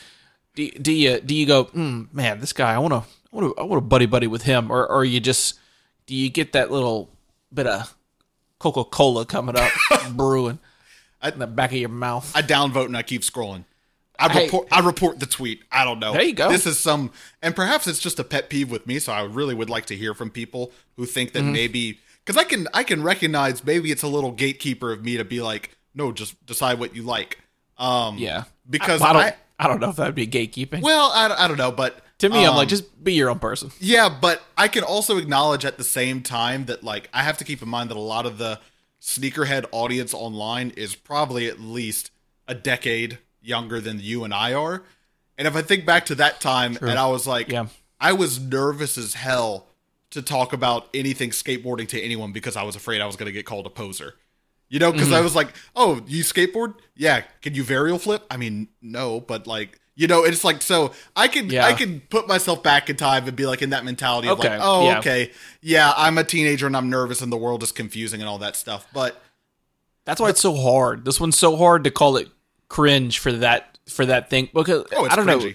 do, 0.55 0.69
do 0.71 0.91
you 0.91 1.19
do 1.19 1.33
you 1.36 1.45
go, 1.47 1.65
mm, 1.65 2.13
man, 2.13 2.39
this 2.39 2.53
guy, 2.53 2.74
I 2.74 2.77
want 2.77 2.93
to 2.93 2.97
I 3.33 3.36
want 3.36 3.55
to 3.55 3.62
I 3.62 3.63
want 3.65 3.77
to 3.83 3.88
buddy 3.88 4.05
buddy 4.05 4.27
with 4.27 4.43
him, 4.43 4.71
or 4.71 4.86
or 4.88 5.03
you 5.05 5.19
just 5.19 5.59
do 6.05 6.13
you 6.15 6.29
get 6.29 6.53
that 6.53 6.69
little 6.71 7.09
bit 7.53 7.65
of 7.67 7.95
Coca 8.59 8.83
Cola 8.83 9.25
coming 9.25 9.55
up 9.57 9.71
brewing 10.12 10.59
in 11.24 11.39
the 11.39 11.47
back 11.47 11.71
of 11.71 11.77
your 11.77 11.89
mouth? 11.89 12.31
I 12.36 12.41
downvote 12.41 12.86
and 12.86 12.95
I 12.97 13.01
keep 13.01 13.21
scrolling. 13.24 13.65
I 14.19 14.29
Hey. 14.31 14.45
report. 14.45 14.67
I 14.71 14.79
report 14.79 15.19
the 15.19 15.25
tweet. 15.27 15.62
I 15.71 15.83
don't 15.83 16.00
know. 16.00 16.13
There 16.13 16.24
you 16.24 16.33
go. 16.33 16.50
This 16.50 16.65
is 16.65 16.79
some, 16.79 17.12
and 17.41 17.55
perhaps 17.55 17.86
it's 17.88 18.00
just 18.00 18.17
a 18.19 18.24
pet 18.24 18.50
peeve 18.50 18.71
with 18.71 18.88
me. 18.88 18.97
So 19.00 19.13
I 19.13 19.24
really 19.24 19.53
would 19.53 19.69
like 19.69 19.86
to 19.88 19.95
hear 19.95 20.13
from 20.15 20.29
people 20.31 20.71
who 20.95 21.05
think 21.05 21.33
Mm-hmm. 21.33 21.45
that 21.47 21.51
maybe 21.51 22.00
because 22.27 22.39
I 22.41 22.43
can 22.43 22.67
I 22.74 22.84
can 22.84 23.01
recognize 23.01 23.63
maybe 23.63 23.89
it's 23.89 24.03
a 24.03 24.07
little 24.07 24.31
gatekeeper 24.31 24.91
of 24.91 25.03
me 25.03 25.15
to 25.15 25.24
be 25.24 25.41
like, 25.41 25.77
no, 25.96 26.12
just 26.12 26.46
decide 26.46 26.77
what 26.77 26.93
you 26.93 27.03
like. 27.03 27.39
Um, 27.77 28.17
yeah. 28.17 28.43
because 28.69 29.01
I, 29.01 29.10
I 29.10 29.13
don't 29.13 29.22
I- 29.24 29.36
I, 29.60 29.67
don't 29.67 29.79
know 29.79 29.89
if 29.89 29.96
that'd 29.96 30.13
be 30.13 30.27
gatekeeping. 30.27 30.81
Well, 30.81 31.10
I, 31.12 31.33
I 31.35 31.48
don't 31.48 31.57
know, 31.57 31.72
but 31.72 32.00
to 32.20 32.29
me, 32.29 32.44
I'm 32.44 32.51
um, 32.51 32.57
like 32.57 32.68
just 32.68 33.03
be 33.03 33.13
your 33.13 33.31
own 33.31 33.40
person. 33.40 33.72
Yeah, 33.79 34.07
but 34.07 34.44
I 34.55 34.68
can 34.68 34.83
also 34.83 35.18
acknowledge 35.18 35.66
at 35.66 35.77
the 35.79 35.83
same 35.83 36.22
time 36.22 36.66
that 36.66 36.83
like 36.83 37.09
I 37.11 37.24
have 37.24 37.37
to 37.40 37.44
keep 37.44 37.63
in 37.63 37.70
mind 37.70 37.90
that 37.90 37.98
a 37.98 38.00
lot 38.00 38.27
of 38.27 38.37
the 38.37 38.59
sneakerhead 39.01 39.66
audience 39.72 40.13
online 40.13 40.72
is 40.72 40.96
probably 40.96 41.48
at 41.48 41.59
least 41.59 42.11
a 42.48 42.53
decade 42.53 43.18
younger 43.42 43.79
than 43.79 44.00
you 44.00 44.24
and 44.24 44.33
I 44.33 44.53
are. 44.53 44.83
And 45.40 45.48
if 45.48 45.55
I 45.55 45.61
think 45.61 45.85
back 45.85 46.05
to 46.07 46.16
that 46.16 46.40
time 46.42 46.77
and 46.81 47.00
I 47.00 47.07
was 47.07 47.25
like 47.25 47.50
Yeah. 47.50 47.68
I 48.00 48.13
was 48.13 48.40
nervous 48.40 48.98
as 48.98 49.16
hell 49.16 49.68
to 50.11 50.22
talk 50.22 50.53
about 50.53 50.87
anything 50.93 51.31
skateboarding 51.31 51.87
to 51.89 52.01
anyone 52.01 52.31
because 52.31 52.55
I 52.55 52.63
was 52.63 52.75
afraid 52.75 53.01
I 53.01 53.05
was 53.05 53.15
going 53.15 53.27
to 53.27 53.31
get 53.33 53.46
called 53.46 53.65
a 53.65 53.70
poser. 53.70 54.15
You 54.70 54.79
know, 54.79 54.89
Mm-hmm. 54.89 54.98
because 54.98 55.13
I 55.13 55.22
was 55.22 55.33
like, 55.35 55.53
"Oh, 55.75 56.01
you 56.07 56.24
skateboard? 56.24 56.75
Yeah. 56.96 57.22
Can 57.41 57.53
you 57.55 57.63
varial 57.63 58.00
flip? 58.00 58.25
I 58.29 58.35
mean, 58.37 58.67
no, 58.81 59.22
but 59.22 59.48
like, 59.48 59.79
you 59.96 60.07
know, 60.07 60.24
it's 60.25 60.43
like 60.43 60.61
so 60.61 60.91
I 61.15 61.27
can 61.29 61.50
Yeah. 61.50 61.65
I 61.65 61.74
can 61.74 62.01
put 62.01 62.27
myself 62.27 62.63
back 62.63 62.89
in 62.89 62.98
time 62.98 63.25
and 63.27 63.35
be 63.35 63.46
like 63.46 63.61
in 63.61 63.70
that 63.72 63.85
mentality 63.85 64.27
of 64.27 64.39
Okay, 64.39 64.50
like, 64.50 64.59
oh, 64.61 64.85
yeah. 64.85 65.00
okay, 65.00 65.31
yeah, 65.61 65.93
I'm 65.96 66.17
a 66.17 66.24
teenager 66.24 66.67
and 66.67 66.75
I'm 66.75 66.89
nervous 66.89 67.22
and 67.22 67.31
the 67.31 67.37
world 67.37 67.63
is 67.63 67.72
confusing 67.72 68.20
and 68.20 68.29
all 68.29 68.37
that 68.39 68.55
stuff. 68.57 68.85
But 68.93 69.22
That's 70.05 70.20
why 70.22 70.29
it's 70.29 70.41
so 70.41 70.53
hard. 70.55 71.05
This 71.05 71.20
one's 71.20 71.37
so 71.39 71.55
hard 71.55 71.83
to 71.85 71.91
call 71.91 72.17
it 72.17 72.27
cringe 72.70 73.20
for 73.20 73.31
that 73.31 73.77
for 73.89 74.05
that 74.05 74.29
thing 74.29 74.50
because 74.53 74.85
oh, 74.96 75.05
it's 75.05 75.13
I 75.13 75.15
don't 75.15 75.25
know. 75.27 75.50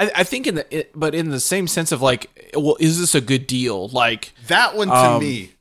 I, 0.00 0.10
I 0.16 0.24
think 0.24 0.46
in 0.46 0.54
the 0.56 0.76
it, 0.76 0.90
but 0.94 1.14
in 1.14 1.28
the 1.30 1.40
same 1.40 1.66
sense 1.68 1.92
of 1.92 2.00
like, 2.02 2.50
well, 2.56 2.76
is 2.80 2.98
this 2.98 3.14
a 3.14 3.20
good 3.20 3.46
deal? 3.46 3.88
Like, 3.88 4.32
That 4.48 4.74
one 4.76 4.88
to 4.88 4.94
Um, 4.94 5.20
me, 5.20 5.52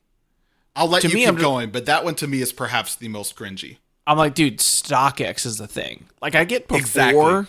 I'll 0.75 0.87
let 0.87 1.01
to 1.01 1.09
you 1.09 1.13
me, 1.13 1.19
keep 1.21 1.29
I'm 1.29 1.35
going, 1.35 1.71
but 1.71 1.85
that 1.87 2.03
one 2.05 2.15
to 2.15 2.27
me 2.27 2.41
is 2.41 2.53
perhaps 2.53 2.95
the 2.95 3.09
most 3.09 3.35
cringy. 3.35 3.77
I'm 4.07 4.17
like, 4.17 4.33
dude, 4.33 4.57
StockX 4.59 5.45
is 5.45 5.57
the 5.57 5.67
thing. 5.67 6.05
Like, 6.21 6.33
I 6.35 6.43
get 6.45 6.67
before, 6.67 6.79
Exactly. 6.79 7.45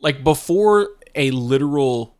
like 0.00 0.24
before 0.24 0.90
a 1.14 1.30
literal 1.32 2.16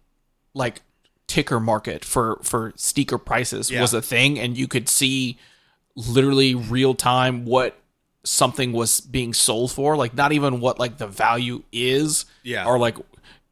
like 0.53 0.83
ticker 1.29 1.61
market 1.61 2.05
for 2.05 2.41
for 2.43 2.73
sneaker 2.75 3.17
prices 3.17 3.71
Yeah. 3.71 3.81
was 3.81 3.95
a 3.95 4.03
thing, 4.03 4.39
and 4.41 4.59
you 4.59 4.67
could 4.67 4.89
see 4.89 5.39
literally 5.95 6.55
real 6.55 6.95
time 6.95 7.45
what 7.45 7.77
something 8.25 8.73
was 8.73 9.01
being 9.01 9.33
sold 9.33 9.73
for. 9.73 9.97
Like, 9.97 10.15
not 10.15 10.33
even 10.33 10.61
what 10.61 10.79
like 10.79 10.99
the 10.99 11.07
value 11.07 11.63
is. 11.73 12.27
Yeah. 12.43 12.67
Or 12.67 12.79
like 12.79 12.97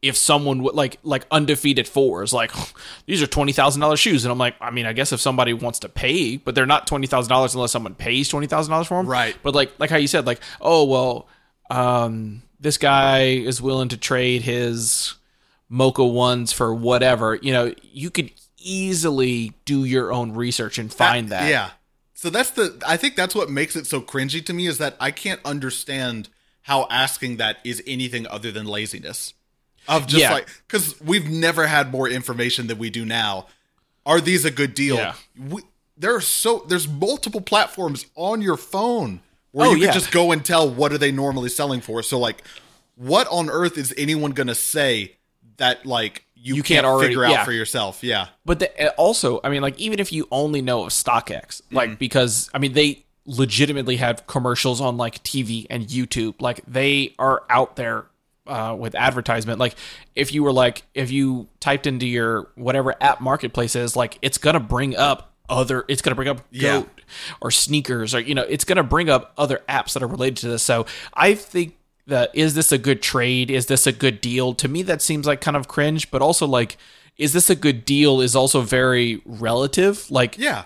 if 0.01 0.15
someone 0.15 0.63
would 0.63 0.75
like 0.75 0.97
like 1.03 1.25
undefeated 1.31 1.87
fours 1.87 2.31
like 2.33 2.51
these 3.05 3.21
are 3.21 3.27
twenty 3.27 3.51
thousand 3.51 3.81
dollars 3.81 3.99
shoes 3.99 4.23
and 4.25 4.31
I'm 4.31 4.37
like 4.37 4.55
I 4.61 4.71
mean 4.71 4.85
I 4.85 4.93
guess 4.93 5.11
if 5.11 5.19
somebody 5.19 5.53
wants 5.53 5.79
to 5.79 5.89
pay 5.89 6.37
but 6.37 6.55
they're 6.55 6.65
not 6.65 6.87
twenty 6.87 7.07
thousand 7.07 7.29
dollars 7.29 7.53
unless 7.55 7.71
someone 7.71 7.95
pays 7.95 8.29
twenty 8.29 8.47
thousand 8.47 8.71
dollars 8.71 8.87
for 8.87 8.97
them 8.97 9.07
Right. 9.07 9.35
but 9.43 9.53
like 9.55 9.71
like 9.79 9.89
how 9.89 9.97
you 9.97 10.07
said 10.07 10.25
like 10.25 10.39
oh 10.61 10.85
well 10.85 11.27
um 11.69 12.41
this 12.59 12.77
guy 12.77 13.23
is 13.23 13.61
willing 13.61 13.89
to 13.89 13.97
trade 13.97 14.41
his 14.41 15.15
mocha 15.69 16.05
ones 16.05 16.51
for 16.51 16.73
whatever 16.73 17.35
you 17.41 17.51
know 17.53 17.73
you 17.81 18.09
could 18.09 18.31
easily 18.57 19.53
do 19.65 19.83
your 19.85 20.11
own 20.11 20.33
research 20.33 20.77
and 20.77 20.93
find 20.93 21.29
that, 21.29 21.49
Yeah. 21.49 21.69
So 22.13 22.29
that's 22.29 22.49
the 22.49 22.81
I 22.85 22.97
think 22.97 23.15
that's 23.15 23.33
what 23.33 23.49
makes 23.49 23.75
it 23.77 23.87
so 23.87 24.01
cringy 24.01 24.45
to 24.45 24.53
me 24.53 24.67
is 24.67 24.77
that 24.79 24.97
I 24.99 25.11
can't 25.11 25.39
understand 25.45 26.27
how 26.63 26.85
asking 26.89 27.37
that 27.37 27.57
is 27.63 27.81
anything 27.87 28.27
other 28.27 28.51
than 28.51 28.65
laziness. 28.65 29.33
Of 29.89 30.07
just 30.07 30.21
Yeah. 30.21 30.31
like 30.33 30.47
cuz 30.67 30.95
we've 31.01 31.29
never 31.29 31.67
had 31.67 31.91
more 31.91 32.07
information 32.07 32.67
than 32.67 32.77
we 32.77 32.89
do 32.89 33.03
now. 33.05 33.47
Are 34.05 34.21
these 34.21 34.45
a 34.45 34.51
good 34.51 34.73
deal? 34.73 34.95
Yeah. 34.95 35.15
We, 35.37 35.63
there 35.97 36.15
are 36.15 36.21
so 36.21 36.63
there's 36.67 36.87
multiple 36.87 37.41
platforms 37.41 38.05
on 38.15 38.41
your 38.41 38.55
phone 38.57 39.19
where 39.51 39.67
Oh, 39.67 39.71
you 39.71 39.77
can 39.77 39.85
yeah. 39.87 39.91
just 39.93 40.11
go 40.11 40.31
and 40.31 40.45
tell 40.45 40.69
what 40.69 40.93
are 40.93 40.97
they 40.97 41.11
normally 41.11 41.49
selling 41.49 41.81
for. 41.81 42.01
So 42.03 42.17
like 42.19 42.43
what 42.95 43.27
on 43.29 43.49
earth 43.49 43.77
is 43.77 43.93
anyone 43.97 44.31
going 44.31 44.47
to 44.47 44.55
say 44.55 45.15
that 45.57 45.85
like 45.85 46.23
you, 46.35 46.55
You 46.55 46.63
can't, 46.63 46.77
can't 46.77 46.85
already- 46.85 47.09
figure 47.09 47.25
out 47.25 47.31
yeah. 47.31 47.43
for 47.43 47.51
yourself? 47.51 48.01
Yeah. 48.03 48.27
But 48.45 48.59
the, 48.59 48.87
uh, 48.87 48.91
also, 48.97 49.41
I 49.43 49.49
mean, 49.49 49.61
like 49.61 49.77
even 49.77 49.99
if 49.99 50.13
you 50.13 50.27
only 50.31 50.61
know 50.61 50.83
of 50.83 50.89
StockX, 50.89 51.61
like 51.71 51.99
because 51.99 52.49
I 52.53 52.59
mean 52.59 52.73
they 52.73 53.03
legitimately 53.25 53.97
have 53.97 54.25
commercials 54.27 54.79
on 54.81 54.97
like 54.97 55.21
TV 55.23 55.65
and 55.69 55.85
YouTube, 55.87 56.35
like 56.41 56.61
they 56.67 57.13
are 57.19 57.43
out 57.49 57.75
there 57.75 58.05
uh, 58.49 58.75
with 58.75 58.95
advertisement. 58.95 59.59
Like 59.59 59.75
if 60.15 60.33
you 60.33 60.43
were 60.43 60.51
like 60.51 60.83
if 60.93 61.11
you 61.11 61.47
typed 61.59 61.87
into 61.87 62.05
your 62.07 62.49
whatever 62.55 62.95
app 63.01 63.21
marketplace 63.21 63.75
is, 63.75 63.95
like 63.95 64.17
it's 64.21 64.37
gonna 64.37 64.59
bring 64.59 64.95
up 64.97 65.33
other, 65.47 65.85
it's 65.87 66.01
gonna 66.01 66.15
bring 66.15 66.27
up 66.27 66.41
Yeah. 66.51 66.79
Goat 66.81 67.01
or 67.41 67.51
sneakers 67.51 68.13
or 68.13 68.19
you 68.19 68.35
know 68.35 68.43
it's 68.43 68.63
gonna 68.65 68.83
bring 68.83 69.09
up 69.09 69.33
other 69.37 69.61
apps 69.69 69.93
that 69.93 70.03
are 70.03 70.07
related 70.07 70.37
to 70.37 70.47
this. 70.49 70.63
So 70.63 70.85
I 71.13 71.33
think 71.33 71.75
that 72.07 72.31
is 72.33 72.55
this 72.55 72.71
a 72.71 72.77
good 72.77 73.01
trade? 73.01 73.51
Is 73.51 73.67
this 73.67 73.85
a 73.87 73.91
good 73.91 74.19
deal? 74.21 74.53
To 74.55 74.67
me, 74.67 74.81
that 74.83 75.01
seems 75.01 75.27
like 75.27 75.41
kind 75.41 75.55
of 75.55 75.67
cringe, 75.67 76.09
but 76.11 76.21
also 76.23 76.47
like, 76.47 76.77
is 77.17 77.33
this 77.33 77.49
a 77.49 77.55
good 77.55 77.85
deal? 77.85 78.19
Is 78.21 78.35
also 78.35 78.61
very 78.61 79.21
relative. 79.25 80.09
Like 80.09 80.37
Yeah. 80.37 80.65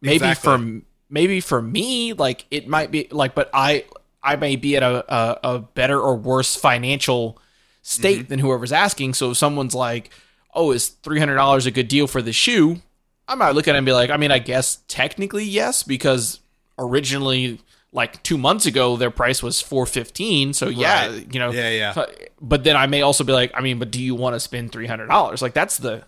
maybe 0.00 0.16
exactly. 0.26 0.42
for 0.80 0.82
maybe 1.10 1.40
for 1.40 1.62
me, 1.62 2.12
like 2.12 2.46
it 2.50 2.66
might 2.66 2.90
be 2.90 3.06
like, 3.12 3.34
but 3.36 3.50
I 3.54 3.84
I 4.24 4.36
may 4.36 4.56
be 4.56 4.76
at 4.76 4.82
a 4.82 5.04
a, 5.14 5.38
a 5.54 5.58
better 5.60 6.00
or 6.00 6.16
worse 6.16 6.56
financial 6.56 7.38
state 7.82 8.20
Mm-hmm. 8.20 8.28
than 8.28 8.38
whoever's 8.40 8.72
asking. 8.72 9.14
So 9.14 9.30
if 9.32 9.36
someone's 9.36 9.74
like, 9.74 10.10
oh, 10.54 10.72
is 10.72 10.88
three 10.88 11.18
hundred 11.20 11.34
dollars 11.36 11.66
a 11.66 11.70
good 11.70 11.88
deal 11.88 12.06
for 12.06 12.22
the 12.22 12.32
shoe? 12.32 12.80
I 13.28 13.34
might 13.36 13.50
look 13.54 13.68
at 13.68 13.74
it 13.74 13.78
and 13.78 13.86
be 13.86 13.92
like, 13.92 14.10
I 14.10 14.16
mean, 14.16 14.30
I 14.30 14.38
guess 14.38 14.78
technically 14.88 15.44
yes, 15.44 15.82
because 15.82 16.40
originally 16.78 17.60
like 17.92 18.20
two 18.24 18.36
months 18.36 18.66
ago 18.66 18.96
their 18.96 19.10
price 19.10 19.42
was 19.42 19.60
four 19.60 19.86
fifteen. 19.86 20.52
So 20.52 20.68
yeah, 20.68 21.06
Right. 21.08 21.32
you 21.32 21.38
know, 21.40 21.52
Yeah, 21.52 21.70
yeah. 21.70 22.06
But, 22.40 22.64
then 22.64 22.76
I 22.76 22.86
may 22.86 23.02
also 23.02 23.22
be 23.24 23.32
like, 23.32 23.52
I 23.54 23.60
mean, 23.60 23.78
but 23.78 23.90
do 23.90 24.02
you 24.02 24.14
want 24.14 24.34
to 24.34 24.40
spend 24.40 24.72
three 24.72 24.86
hundred 24.86 25.06
dollars? 25.06 25.40
Like 25.42 25.54
that's 25.54 25.78
the 25.78 26.04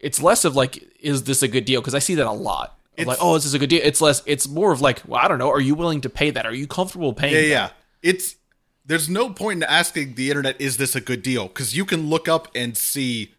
it's 0.00 0.22
less 0.22 0.44
of 0.44 0.54
like, 0.54 0.82
is 1.00 1.24
this 1.24 1.42
a 1.42 1.48
good 1.48 1.64
deal? 1.64 1.80
Because 1.80 1.94
I 1.94 1.98
see 1.98 2.14
that 2.14 2.26
a 2.26 2.32
lot. 2.32 2.77
Of 3.02 3.06
like, 3.08 3.18
oh, 3.20 3.34
this 3.34 3.44
is 3.44 3.54
a 3.54 3.58
good 3.58 3.70
deal? 3.70 3.80
It's 3.82 4.00
less. 4.00 4.22
It's 4.26 4.48
more 4.48 4.72
of 4.72 4.80
like, 4.80 5.02
well, 5.06 5.20
I 5.22 5.28
don't 5.28 5.38
know. 5.38 5.50
Are 5.50 5.60
you 5.60 5.74
willing 5.74 6.00
to 6.02 6.10
pay 6.10 6.30
that? 6.30 6.46
Are 6.46 6.54
you 6.54 6.66
comfortable 6.66 7.12
paying? 7.12 7.34
Yeah, 7.34 7.40
that? 7.40 7.48
yeah. 7.48 7.70
It's 8.02 8.36
there's 8.84 9.08
no 9.08 9.30
point 9.30 9.58
in 9.58 9.62
asking 9.64 10.14
the 10.14 10.30
internet 10.30 10.60
is 10.60 10.76
this 10.78 10.96
a 10.96 11.00
good 11.00 11.22
deal 11.22 11.48
because 11.48 11.76
you 11.76 11.84
can 11.84 12.08
look 12.08 12.26
up 12.28 12.48
and 12.54 12.76
see 12.76 13.34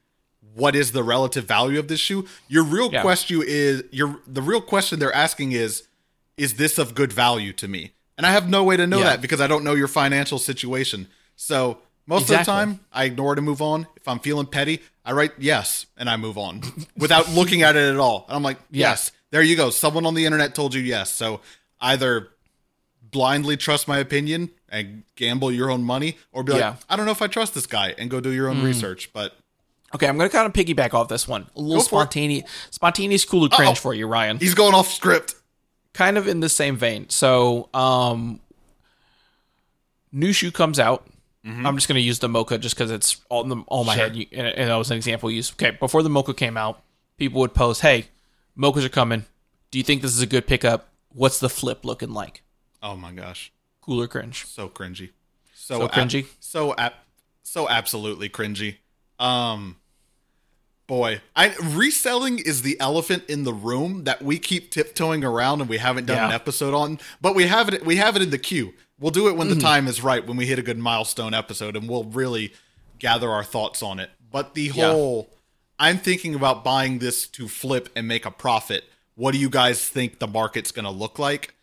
what 0.54 0.76
is 0.76 0.92
the 0.92 1.04
relative 1.04 1.46
value 1.46 1.80
of 1.80 1.88
this 1.88 2.00
shoe. 2.00 2.28
Your 2.48 2.64
real 2.64 2.92
Yeah. 2.92 3.02
question 3.02 3.42
is 3.46 3.84
your 3.92 4.20
the 4.28 4.42
real 4.42 4.62
question 4.62 5.00
they're 5.00 5.14
asking 5.16 5.52
is 5.54 5.84
is 6.38 6.56
this 6.56 6.78
of 6.78 6.96
good 6.96 7.12
value 7.12 7.52
to 7.54 7.68
me? 7.68 7.92
And 8.18 8.26
I 8.26 8.32
have 8.32 8.50
no 8.50 8.64
way 8.64 8.78
to 8.78 8.86
know 8.88 9.00
Yeah. 9.00 9.06
that 9.06 9.22
because 9.22 9.42
I 9.42 9.48
don't 9.48 9.64
know 9.64 9.74
your 9.76 9.88
financial 9.88 10.40
situation. 10.40 11.08
So 11.36 11.80
most 12.06 12.24
of 12.24 12.38
the 12.40 12.44
time, 12.44 12.80
I 12.92 13.06
ignore 13.06 13.34
it 13.34 13.40
and 13.40 13.46
move 13.46 13.62
on. 13.62 13.88
If 13.96 14.08
I'm 14.08 14.20
feeling 14.20 14.46
petty, 14.48 14.82
I 15.06 15.12
write 15.14 15.34
yes 15.38 15.86
and 15.96 16.10
I 16.10 16.18
move 16.18 16.38
on 16.38 16.62
without 16.98 17.30
looking 17.30 17.62
at 17.62 17.76
it 17.76 17.94
at 17.94 17.98
all. 17.98 18.26
And 18.28 18.36
I'm 18.36 18.44
like, 18.44 18.58
yes, 18.72 19.12
there 19.32 19.42
you 19.42 19.56
go. 19.56 19.70
Someone 19.70 20.06
on 20.06 20.14
the 20.16 20.26
internet 20.26 20.56
told 20.56 20.74
you 20.74 20.82
yes. 20.82 21.12
So 21.14 21.42
either 21.82 22.30
blindly 23.12 23.58
trust 23.58 23.88
my 23.88 23.98
opinion 24.00 24.52
and 24.70 25.04
gamble 25.16 25.52
your 25.52 25.72
own 25.72 25.84
money, 25.84 26.18
or 26.32 26.44
be 26.44 26.52
like, 26.54 26.62
Yeah. 26.62 26.76
I 26.90 26.96
don't 26.96 27.06
know 27.06 27.12
if 27.12 27.22
I 27.22 27.28
trust 27.28 27.54
this 27.56 27.66
guy 27.66 27.96
and 27.98 28.10
go 28.10 28.20
do 28.20 28.32
your 28.32 28.48
own 28.50 28.62
research. 28.64 29.12
But 29.14 29.34
Okay, 29.96 30.08
I'm 30.08 30.18
gonna 30.18 30.30
kind 30.30 30.46
of 30.46 30.54
piggyback 30.54 30.94
off 30.94 31.08
this 31.08 31.28
one. 31.28 31.48
A 31.56 31.60
little 31.62 31.82
spontaneous, 31.84 32.48
spontaneous, 32.70 33.26
cooler 33.26 33.50
cringe 33.50 33.70
Uh-oh. 33.70 33.76
for 33.76 33.94
you, 33.96 34.06
Ryan. 34.06 34.38
he's 34.38 34.54
going 34.54 34.76
off 34.76 34.88
script. 34.92 35.34
kind 35.94 36.18
of 36.20 36.28
in 36.28 36.40
the 36.40 36.50
same 36.50 36.78
vein. 36.78 37.10
So, 37.10 37.68
um, 37.74 38.40
new 40.12 40.32
shoe 40.34 40.52
comes 40.52 40.80
out. 40.80 41.06
I'm 41.46 41.76
just 41.78 41.88
going 41.88 41.96
to 41.96 42.02
use 42.02 42.20
the 42.20 42.30
Mocha 42.30 42.60
just 42.60 42.76
because 42.76 42.92
it's 42.92 43.22
all 43.28 43.42
in 43.42 43.50
the, 43.50 43.58
all 43.68 43.84
my 43.84 43.96
Sure. 43.96 44.04
head, 44.10 44.28
and, 44.34 44.48
and 44.48 44.70
that 44.70 44.76
was 44.76 44.92
an 44.92 44.98
example 44.98 45.32
used. 45.32 45.54
Okay, 45.54 45.72
before 45.72 46.04
the 46.04 46.10
Mocha 46.10 46.36
came 46.36 46.58
out, 46.58 46.84
people 47.18 47.42
would 47.42 47.56
post, 47.56 47.82
"Hey, 47.82 48.06
Mochas 48.58 48.84
are 48.86 48.90
coming. 48.90 49.26
Do 49.72 49.78
you 49.78 49.84
think 49.84 50.02
this 50.02 50.12
is 50.16 50.22
a 50.22 50.28
good 50.28 50.48
pickup? 50.48 50.90
What's 51.10 51.40
the 51.40 51.50
flip 51.50 51.84
looking 51.86 52.12
like?" 52.14 52.44
Oh 52.82 52.96
my 52.96 53.12
gosh, 53.12 53.52
Cooler 53.82 54.08
cringe. 54.08 54.46
so 54.46 54.70
cringy, 54.70 55.10
so, 55.54 55.80
So 55.80 55.86
ab- 55.86 55.92
cringy? 55.92 56.26
so 56.40 56.76
ab- 56.78 56.94
so 57.44 57.68
absolutely 57.70 58.30
cringy. 58.30 58.78
Um, 59.20 59.76
boy, 60.88 61.22
I 61.36 61.54
reselling 61.62 62.40
is 62.40 62.62
the 62.62 62.80
elephant 62.80 63.24
in 63.28 63.44
the 63.44 63.54
room 63.54 64.04
that 64.06 64.22
we 64.22 64.40
keep 64.40 64.72
tiptoeing 64.72 65.24
around 65.24 65.62
and 65.62 65.70
we 65.70 65.78
haven't 65.78 66.06
done 66.06 66.24
an 66.26 66.32
episode 66.32 66.74
on, 66.74 67.00
but 67.22 67.36
we 67.36 67.48
have 67.48 67.70
it. 67.74 67.86
We 67.86 67.98
have 67.98 68.16
it 68.16 68.22
in 68.22 68.30
the 68.30 68.38
queue. 68.38 68.74
We'll 69.00 69.12
do 69.12 69.28
it 69.30 69.36
when 69.38 69.48
Mm-hmm. 69.48 69.58
the 69.60 69.62
time 69.64 69.88
is 69.88 70.02
right, 70.04 70.26
when 70.26 70.38
we 70.38 70.46
hit 70.46 70.60
a 70.60 70.62
good 70.64 70.78
milestone 70.78 71.34
episode, 71.34 71.76
and 71.76 71.88
we'll 71.90 72.04
really 72.06 72.54
gather 72.98 73.30
our 73.30 73.44
thoughts 73.44 73.82
on 73.84 74.00
it. 74.00 74.10
But 74.32 74.54
the 74.56 74.64
Yeah. 74.74 74.92
I'm 75.80 75.98
thinking 75.98 76.36
about 76.36 76.64
buying 76.64 77.00
this 77.00 77.28
to 77.30 77.48
flip 77.48 77.90
and 77.96 78.08
make 78.08 78.26
a 78.26 78.32
profit. 78.32 78.84
What 79.16 79.32
do 79.32 79.38
you 79.38 79.50
guys 79.50 79.88
think 79.88 80.20
the 80.20 80.28
market's 80.28 80.72
going 80.72 80.86
to 80.86 80.92
look 80.92 81.18
like? 81.18 81.56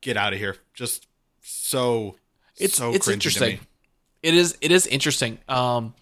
Get 0.00 0.16
out 0.16 0.32
of 0.32 0.38
here! 0.38 0.56
Just 0.74 1.06
so 1.42 2.16
It's 2.56 2.76
so 2.76 2.92
it's 2.92 3.08
interesting. 3.08 3.56
To 3.56 3.62
me. 3.62 3.68
It 4.22 4.34
is 4.34 4.56
it 4.60 4.72
is 4.72 4.86
interesting. 4.86 5.38
Um, 5.48 5.94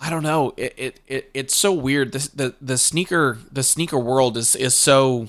I 0.00 0.08
don't 0.08 0.22
know. 0.22 0.54
It, 0.56 0.74
it, 0.76 1.00
it 1.06 1.30
it's 1.34 1.56
so 1.56 1.72
weird. 1.72 2.12
This 2.12 2.28
the 2.28 2.54
the 2.60 2.78
sneaker 2.78 3.38
the 3.50 3.62
sneaker 3.62 3.98
world 3.98 4.36
is 4.36 4.54
is 4.56 4.74
so 4.74 5.28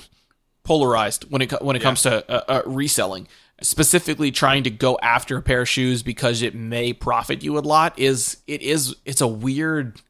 polarized 0.64 1.30
when 1.32 1.42
it 1.42 1.62
when 1.64 1.76
it 1.76 1.82
comes 1.82 2.04
to 2.04 2.30
uh, 2.32 2.44
uh, 2.48 2.62
reselling. 2.66 3.28
Specifically, 3.64 4.32
trying 4.32 4.64
to 4.64 4.72
go 4.72 4.98
after 5.04 5.38
a 5.38 5.42
pair 5.42 5.62
of 5.62 5.70
shoes 5.70 6.02
because 6.02 6.42
it 6.42 6.56
may 6.56 6.94
profit 6.94 7.44
you 7.44 7.58
a 7.58 7.62
lot 7.62 7.98
is 8.00 8.38
it 8.48 8.62
is 8.62 8.96
it's 9.06 9.22
a 9.22 9.28
weird 9.28 10.02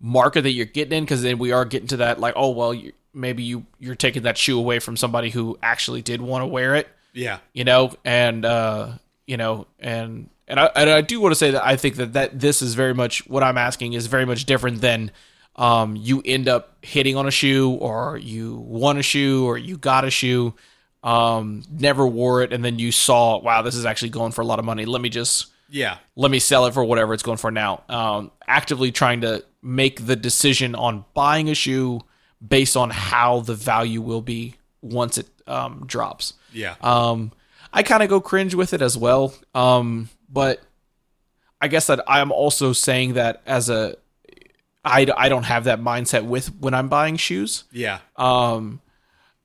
market 0.00 0.42
that 0.42 0.52
you're 0.52 0.66
getting 0.66 0.98
in 0.98 1.04
because 1.04 1.22
then 1.22 1.38
we 1.38 1.52
are 1.52 1.64
getting 1.64 1.88
to 1.88 1.98
that 1.98 2.18
like 2.18 2.34
oh 2.36 2.50
well 2.50 2.72
you, 2.72 2.92
maybe 3.12 3.42
you 3.42 3.66
you're 3.78 3.94
taking 3.94 4.22
that 4.22 4.38
shoe 4.38 4.58
away 4.58 4.78
from 4.78 4.96
somebody 4.96 5.30
who 5.30 5.58
actually 5.62 6.02
did 6.02 6.20
want 6.20 6.42
to 6.42 6.46
wear 6.46 6.74
it 6.74 6.88
Yeah, 7.12 7.38
you 7.52 7.64
know, 7.64 7.92
and 8.04 8.44
uh, 8.44 8.92
you 9.26 9.36
know, 9.36 9.66
and 9.78 10.28
and 10.46 10.60
I 10.60 10.66
and 10.76 10.90
I 10.90 11.00
do 11.00 11.20
want 11.20 11.32
to 11.32 11.36
say 11.36 11.52
that 11.52 11.64
I 11.64 11.76
think 11.76 11.96
that 11.96 12.12
that 12.12 12.38
this 12.38 12.62
is 12.62 12.74
very 12.74 12.94
much 12.94 13.26
what 13.28 13.42
I'm 13.42 13.58
asking 13.58 13.94
is 13.94 14.06
very 14.06 14.24
much 14.24 14.44
different 14.44 14.80
than 14.80 15.10
um, 15.56 15.96
you 15.96 16.22
end 16.24 16.48
up 16.48 16.76
hitting 16.82 17.16
on 17.16 17.26
a 17.26 17.30
shoe 17.30 17.70
or 17.72 18.16
you 18.16 18.56
want 18.56 18.98
a 18.98 19.02
shoe 19.02 19.44
or 19.44 19.58
you 19.58 19.76
got 19.76 20.04
a 20.04 20.10
shoe, 20.10 20.54
um, 21.02 21.62
never 21.70 22.06
wore 22.06 22.42
it, 22.42 22.52
and 22.52 22.64
then 22.64 22.78
you 22.78 22.92
saw, 22.92 23.38
wow, 23.38 23.62
this 23.62 23.74
is 23.74 23.84
actually 23.84 24.10
going 24.10 24.32
for 24.32 24.40
a 24.42 24.46
lot 24.46 24.58
of 24.58 24.64
money. 24.64 24.84
Let 24.84 25.02
me 25.02 25.08
just 25.08 25.46
yeah, 25.70 25.98
let 26.16 26.30
me 26.30 26.38
sell 26.38 26.66
it 26.66 26.74
for 26.74 26.84
whatever 26.84 27.14
it's 27.14 27.22
going 27.22 27.38
for 27.38 27.50
now. 27.50 27.82
Um, 27.88 28.30
actively 28.46 28.92
trying 28.92 29.20
to 29.22 29.44
make 29.62 30.04
the 30.06 30.16
decision 30.16 30.74
on 30.74 31.04
buying 31.14 31.48
a 31.48 31.54
shoe 31.54 32.00
based 32.46 32.76
on 32.76 32.90
how 32.90 33.40
the 33.40 33.54
value 33.54 34.00
will 34.00 34.22
be 34.22 34.54
once 34.82 35.18
it 35.18 35.28
um, 35.46 35.84
drops. 35.86 36.34
yeah. 36.52 36.74
Um, 36.80 37.32
I 37.72 37.82
kind 37.84 38.02
of 38.02 38.08
go 38.08 38.20
cringe 38.20 38.54
with 38.54 38.72
it 38.72 38.82
as 38.82 38.96
well. 38.98 39.32
Um, 39.54 40.08
but 40.28 40.60
I 41.60 41.68
guess 41.68 41.86
that 41.88 42.00
I'm 42.08 42.32
also 42.32 42.72
saying 42.72 43.14
that 43.14 43.42
as 43.46 43.68
a, 43.70 43.96
I, 44.84 45.06
I 45.16 45.28
don't 45.28 45.42
have 45.44 45.64
that 45.64 45.80
mindset 45.80 46.24
with 46.24 46.52
when 46.56 46.72
I'm 46.74 46.88
buying 46.88 47.16
shoes. 47.16 47.64
yeah. 47.70 47.98
Um, 48.16 48.80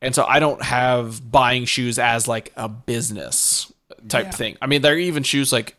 and 0.01 0.15
so 0.15 0.23
I 0.25 0.39
don't 0.39 0.61
have 0.63 1.29
buying 1.31 1.65
shoes 1.65 1.99
as 1.99 2.27
like 2.27 2.51
a 2.55 2.69
business 2.69 3.71
type 4.07 4.25
Yeah. 4.27 4.31
thing. 4.31 4.57
I 4.61 4.67
mean, 4.67 4.81
there 4.81 4.93
are 4.93 4.97
even 4.97 5.23
shoes 5.23 5.51
like, 5.51 5.75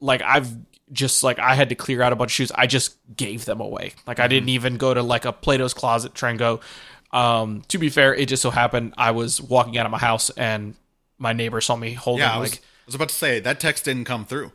like 0.00 0.22
I've 0.22 0.48
just 0.92 1.22
like 1.24 1.38
I 1.38 1.54
had 1.54 1.68
to 1.70 1.74
clear 1.74 2.02
out 2.02 2.12
a 2.12 2.16
bunch 2.16 2.30
of 2.30 2.34
shoes. 2.34 2.52
I 2.54 2.66
just 2.66 2.96
gave 3.16 3.44
them 3.44 3.60
away. 3.60 3.92
Like 4.06 4.20
I 4.20 4.28
didn't 4.28 4.50
even 4.50 4.76
go 4.76 4.94
to 4.94 5.02
like 5.02 5.24
a 5.24 5.32
Plato's 5.32 5.74
closet 5.74 6.14
try 6.14 6.30
and 6.30 6.38
go. 6.38 6.60
Um, 7.12 7.62
to 7.68 7.78
be 7.78 7.88
fair, 7.88 8.14
it 8.14 8.26
just 8.28 8.42
so 8.42 8.50
happened 8.50 8.94
I 8.98 9.12
was 9.12 9.40
walking 9.40 9.78
out 9.78 9.86
of 9.86 9.92
my 9.92 9.98
house 9.98 10.30
and 10.30 10.74
my 11.18 11.32
neighbor 11.32 11.60
saw 11.60 11.76
me 11.76 11.92
holding 11.94 12.20
Yeah, 12.26 12.34
I 12.34 12.38
was, 12.38 12.50
like 12.52 12.60
I 12.60 12.86
was 12.86 12.94
about 12.94 13.08
to 13.08 13.14
say 13.14 13.40
that 13.40 13.58
text 13.60 13.84
didn't 13.84 14.04
come 14.04 14.24
through. 14.26 14.52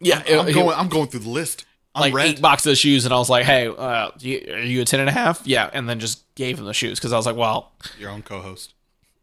yeah, 0.00 0.22
I'm 0.26 0.48
it- 0.48 0.54
going. 0.54 0.76
I'm 0.76 0.88
going 0.88 1.08
through 1.08 1.20
the 1.20 1.30
list. 1.30 1.64
I'm 1.96 2.00
like 2.00 2.14
red. 2.14 2.26
eight 2.26 2.40
boxes 2.42 2.72
of 2.72 2.78
shoes, 2.78 3.04
and 3.04 3.14
I 3.14 3.18
was 3.18 3.30
like, 3.30 3.44
"Hey, 3.44 3.68
uh, 3.68 4.10
you, 4.18 4.44
are 4.50 4.58
you 4.58 4.82
a 4.82 4.84
ten 4.84 4.98
and 4.98 5.08
a 5.08 5.12
half? 5.12 5.46
Yeah." 5.46 5.70
And 5.72 5.88
then 5.88 6.00
just 6.00 6.24
gave 6.34 6.58
him 6.58 6.64
the 6.64 6.74
shoes 6.74 6.98
because 6.98 7.12
I 7.12 7.16
was 7.16 7.24
like, 7.24 7.36
"Well, 7.36 7.70
Your 8.00 8.10
own 8.10 8.22
co-host. 8.22 8.74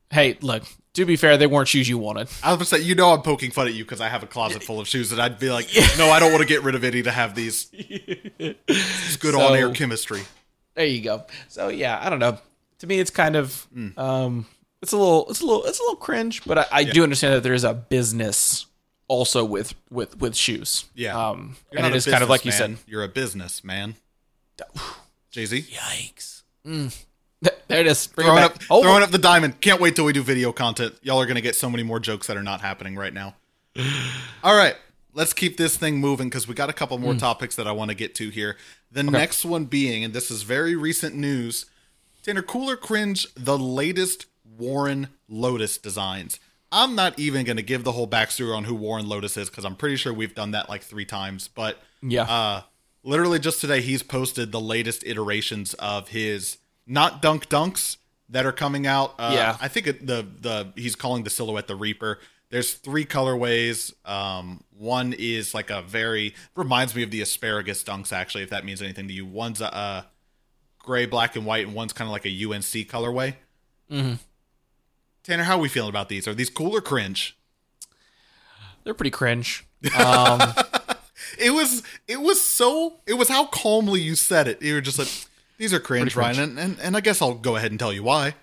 hey, 0.10 0.38
look. 0.42 0.64
To 0.96 1.06
be 1.06 1.16
fair, 1.16 1.38
they 1.38 1.48
weren't 1.48 1.70
shoes 1.70 1.88
you 1.88 1.98
wanted. 1.98 2.28
I 2.44 2.50
was 2.54 2.58
gonna 2.58 2.66
say, 2.66 2.80
you 2.86 2.96
know, 2.96 3.12
I'm 3.14 3.22
poking 3.22 3.52
fun 3.52 3.68
at 3.68 3.74
you 3.74 3.86
because 3.86 4.02
I 4.02 4.10
have 4.10 4.24
a 4.24 4.28
closet 4.28 4.62
full 4.64 4.80
of 4.82 4.88
shoes, 4.90 5.12
and 5.14 5.22
I'd 5.22 5.40
be 5.40 5.50
like, 5.50 5.70
no, 5.98 6.10
I 6.10 6.20
don't 6.20 6.32
want 6.34 6.42
to 6.42 6.48
get 6.48 6.64
rid 6.64 6.76
of 6.76 6.84
any 6.84 7.02
to 7.04 7.12
have 7.12 7.34
these. 7.36 7.68
It's 8.40 9.16
good 9.18 9.34
So- 9.34 9.42
on-air 9.42 9.72
chemistry. 9.72 10.24
There 10.76 10.86
you 10.86 11.02
go. 11.02 11.24
So 11.48 11.68
yeah, 11.70 12.00
I 12.02 12.10
don't 12.10 12.20
know. 12.20 12.38
To 12.80 12.88
me, 12.88 13.00
it's 13.00 13.12
kind 13.12 13.36
of 13.36 13.68
Hmm. 13.74 13.98
um, 14.00 14.46
it's 14.82 14.92
a 14.94 14.98
little, 14.98 15.30
it's 15.30 15.40
a 15.42 15.46
little, 15.46 15.64
it's 15.66 15.80
a 15.80 15.84
little 15.84 15.96
cringe, 15.98 16.44
but 16.46 16.58
I, 16.58 16.66
I 16.72 16.84
do 16.86 17.04
understand 17.04 17.36
that 17.36 17.44
there 17.44 17.54
is 17.54 17.64
a 17.64 17.74
business 17.74 18.66
also 19.08 19.44
with 19.46 19.76
with 19.90 20.18
with 20.20 20.36
shoes. 20.36 20.86
Yeah, 20.96 21.16
Um, 21.30 21.56
You're 21.72 21.84
and 21.84 21.94
it 21.94 21.96
is 21.96 22.06
kind 22.06 22.24
of 22.24 22.30
like 22.30 22.44
you 22.46 22.52
said. 22.52 22.78
You're 22.88 23.04
a 23.04 23.08
businessman. 23.10 23.96
Jay 25.32 25.46
Z 25.46 25.62
Yikes. 25.62 26.44
Mm. 26.66 27.04
There 27.68 27.80
it 27.80 27.88
is. 27.88 28.06
Bring 28.08 28.28
it 28.28 28.30
throwing 28.32 28.44
back. 28.44 28.56
up, 28.56 28.62
Oh, 28.70 28.82
throwing 28.82 29.02
up 29.02 29.12
the 29.12 29.18
diamond. 29.18 29.62
Can't 29.62 29.80
wait 29.80 29.96
till 29.96 30.04
we 30.04 30.12
do 30.12 30.22
video 30.22 30.52
content. 30.52 30.94
Y'all 31.04 31.22
are 31.22 31.26
gonna 31.26 31.40
get 31.42 31.56
so 31.56 31.70
many 31.70 31.84
more 31.84 32.00
jokes 32.02 32.28
that 32.28 32.36
are 32.36 32.44
not 32.44 32.60
happening 32.62 32.96
right 32.98 33.14
now. 33.14 33.36
All 34.44 34.56
right, 34.58 34.76
let's 35.14 35.32
keep 35.34 35.56
this 35.56 35.78
thing 35.78 35.98
moving 35.98 36.28
because 36.28 36.48
we 36.48 36.54
got 36.54 36.70
a 36.70 36.74
couple 36.74 36.98
more 36.98 37.14
topics 37.16 37.56
that 37.56 37.68
I 37.68 37.72
want 37.72 37.90
to 37.90 37.96
get 37.96 38.14
to 38.16 38.30
here. 38.30 38.58
The 38.92 39.04
next 39.04 39.46
one 39.46 39.66
being, 39.66 40.04
and 40.04 40.14
this 40.14 40.30
is 40.30 40.44
very 40.44 40.76
recent 40.76 41.16
news, 41.16 41.66
Tanner 42.24 42.42
Cooler 42.42 42.76
cringe 42.76 43.26
the 43.36 43.58
latest 43.58 44.26
Warren 44.58 45.08
Lotas 45.32 45.82
designs. 45.82 46.40
I'm 46.74 46.94
not 46.96 47.18
even 47.18 47.46
going 47.46 47.58
to 47.58 47.64
give 47.64 47.84
the 47.86 47.94
whole 47.94 48.08
backstory 48.08 48.56
on 48.56 48.66
who 48.66 48.76
Warren 48.76 49.06
Lotas 49.06 49.38
is 49.38 49.50
because 49.50 49.64
I'm 49.66 49.76
pretty 49.76 49.96
sure 49.96 50.14
we've 50.14 50.36
done 50.36 50.52
that 50.52 50.68
like 50.70 50.84
three 50.84 51.06
times. 51.06 51.48
But 51.48 51.78
Yeah. 52.02 52.24
uh, 52.24 52.62
literally 53.04 53.40
just 53.40 53.60
today, 53.62 53.82
he's 53.82 54.04
posted 54.04 54.52
the 54.52 54.60
latest 54.62 55.04
iterations 55.06 55.74
of 55.76 56.10
his 56.10 56.58
not 56.92 57.22
Dunk 57.22 57.48
Dunks 57.50 57.98
that 58.30 58.46
are 58.46 58.52
coming 58.52 58.86
out. 58.86 59.16
Uh, 59.18 59.32
Yeah. 59.34 59.58
I 59.62 59.68
think 59.68 59.86
the 59.86 60.28
the 60.40 60.72
he's 60.76 60.96
calling 60.96 61.24
the 61.24 61.30
silhouette 61.30 61.68
the 61.68 61.76
Reaper. 61.76 62.20
There's 62.50 62.74
three 62.74 63.06
colorways. 63.06 63.94
Um, 64.08 64.64
one 64.78 65.14
is 65.18 65.54
like 65.54 65.70
a 65.70 65.82
very 65.82 66.36
reminds 66.56 66.94
me 66.96 67.04
of 67.04 67.12
the 67.12 67.22
asparagus 67.22 67.84
dunks. 67.84 68.12
Actually, 68.12 68.44
if 68.44 68.50
that 68.50 68.66
means 68.66 68.82
anything 68.82 69.08
to 69.08 69.14
you, 69.14 69.26
one's 69.26 69.62
a, 69.62 69.74
uh 69.74 70.02
gray, 70.80 71.06
black, 71.06 71.36
and 71.36 71.46
white, 71.46 71.66
and 71.66 71.76
one's 71.76 71.94
kind 71.94 72.08
of 72.10 72.12
like 72.12 72.26
a 72.26 72.30
UNC 72.46 72.88
colorway. 72.90 73.36
Mhm. 73.90 74.18
Tanner, 75.24 75.44
how 75.44 75.58
are 75.58 75.62
we 75.62 75.70
feeling 75.70 75.90
about 75.92 76.10
these? 76.10 76.28
Are 76.28 76.34
these 76.34 76.50
cool 76.50 76.76
or 76.76 76.82
cringe? 76.82 77.38
they're 78.84 78.94
pretty 78.96 79.12
cringe. 79.12 79.64
Um, 79.98 80.42
It 81.38 81.52
was 81.52 81.84
it 82.08 82.20
was 82.22 82.42
so 82.42 83.00
it 83.08 83.14
was 83.14 83.30
how 83.30 83.46
calmly 83.46 84.02
you 84.02 84.16
said 84.16 84.48
it. 84.48 84.62
You 84.62 84.74
were 84.74 84.82
just 84.82 85.00
like, 85.00 85.08
these 85.62 85.74
are 85.76 85.80
cringe, 85.80 86.16
Ryan, 86.16 86.40
and, 86.40 86.60
and 86.60 86.80
and 86.82 86.98
I 86.98 87.02
guess 87.02 87.22
I'll 87.22 87.36
go 87.36 87.56
ahead 87.56 87.70
and 87.70 87.80
tell 87.80 87.94
you 87.94 88.02
why. 88.02 88.34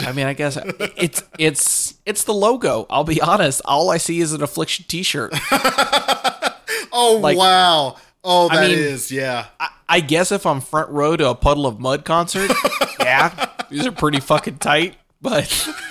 I 0.00 0.12
mean, 0.12 0.26
I 0.26 0.34
guess 0.34 0.58
it's 0.96 1.22
it's 1.38 1.94
it's 2.04 2.24
the 2.24 2.34
logo. 2.34 2.84
I'll 2.90 3.02
be 3.04 3.20
honest. 3.20 3.62
All 3.64 3.90
I 3.90 3.96
see 3.96 4.20
is 4.20 4.32
an 4.34 4.42
affliction 4.42 4.84
T-shirt. 4.88 5.34
Oh 6.92 7.18
Like- 7.22 7.36
wow. 7.36 7.96
Oh, 8.24 8.48
I 8.48 8.56
that 8.56 8.70
is 8.70 9.10
mean- 9.10 9.20
yeah. 9.20 9.46
I, 9.60 9.68
I 9.88 10.00
guess 10.00 10.32
if 10.32 10.46
I'm 10.46 10.60
front 10.60 10.90
row 10.90 11.14
to 11.16 11.28
a 11.30 11.34
Puddle 11.34 11.66
of 11.66 11.78
Mudd 11.78 12.04
concert, 12.04 12.50
yeah, 13.00 13.50
these 13.70 13.86
are 13.86 13.92
pretty 13.92 14.18
fucking 14.20 14.58
tight. 14.58 14.96
But 15.20 15.46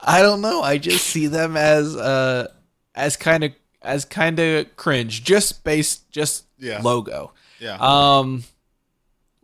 I 0.00 0.22
don't 0.22 0.40
know. 0.40 0.62
I 0.62 0.78
just 0.78 1.04
see 1.06 1.26
them 1.26 1.56
as 1.56 1.96
uh 1.96 2.48
as 2.94 3.16
kind 3.16 3.44
of 3.44 3.52
as 3.82 4.04
kind 4.04 4.38
of 4.38 4.74
cringe, 4.76 5.24
just 5.24 5.64
based 5.64 6.10
just 6.10 6.44
Yeah. 6.58 6.80
logo. 6.82 7.32
Yeah. 7.58 7.76
Um, 7.80 8.44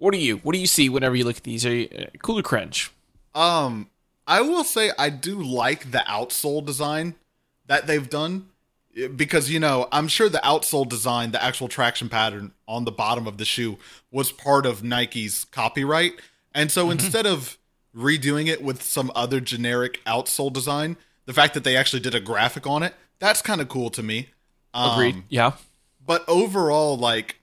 what 0.03 0.13
do 0.13 0.19
you 0.19 0.39
what 0.39 0.53
do 0.53 0.59
you 0.59 0.67
see 0.67 0.89
whenever 0.89 1.15
you 1.15 1.25
look 1.25 1.37
at 1.37 1.45
these? 1.45 1.65
Are 1.65 1.73
you, 1.73 1.89
uh, 1.97 2.05
cool 2.23 2.37
or 2.37 2.43
cringe? 2.43 2.91
Um, 3.37 3.89
I 4.27 4.41
will 4.41 4.65
say 4.65 4.91
I 4.99 5.11
do 5.11 5.41
like 5.41 5.93
the 5.93 6.03
outsole 6.09 6.67
design 6.67 7.15
that 7.69 7.87
they've 7.87 8.11
done 8.11 8.49
eh, 8.97 9.07
because 9.07 9.49
you 9.49 9.61
know 9.61 9.87
I'm 9.93 10.09
sure 10.09 10.29
the 10.29 10.41
outsole 10.43 10.89
design, 10.89 11.31
the 11.31 11.43
actual 11.43 11.69
traction 11.69 12.09
pattern 12.09 12.51
on 12.67 12.85
the 12.85 12.91
bottom 12.91 13.29
of 13.29 13.39
the 13.39 13.45
shoe, 13.45 13.79
was 14.11 14.33
part 14.33 14.67
of 14.67 14.83
Nike's 14.83 15.45
copyright, 15.45 16.15
and 16.53 16.73
so 16.73 16.91
instead 16.91 17.25
of 17.25 17.57
redoing 17.97 18.49
it 18.49 18.61
with 18.61 18.83
some 18.83 19.13
other 19.15 19.39
generic 19.39 20.01
outsole 20.05 20.53
design, 20.53 20.97
the 21.27 21.33
fact 21.33 21.55
that 21.55 21.63
they 21.63 21.77
actually 21.77 22.01
did 22.01 22.15
a 22.15 22.21
graphic 22.21 22.67
on 22.67 22.83
it, 22.83 22.95
that's 23.21 23.41
kind 23.41 23.61
of 23.61 23.69
cool 23.69 23.89
to 23.91 24.03
me. 24.03 24.31
Um, 24.75 24.99
Agreed. 24.99 25.23
yeah. 25.29 25.53
but 26.05 26.25
overall 26.27 26.97
like 26.97 27.37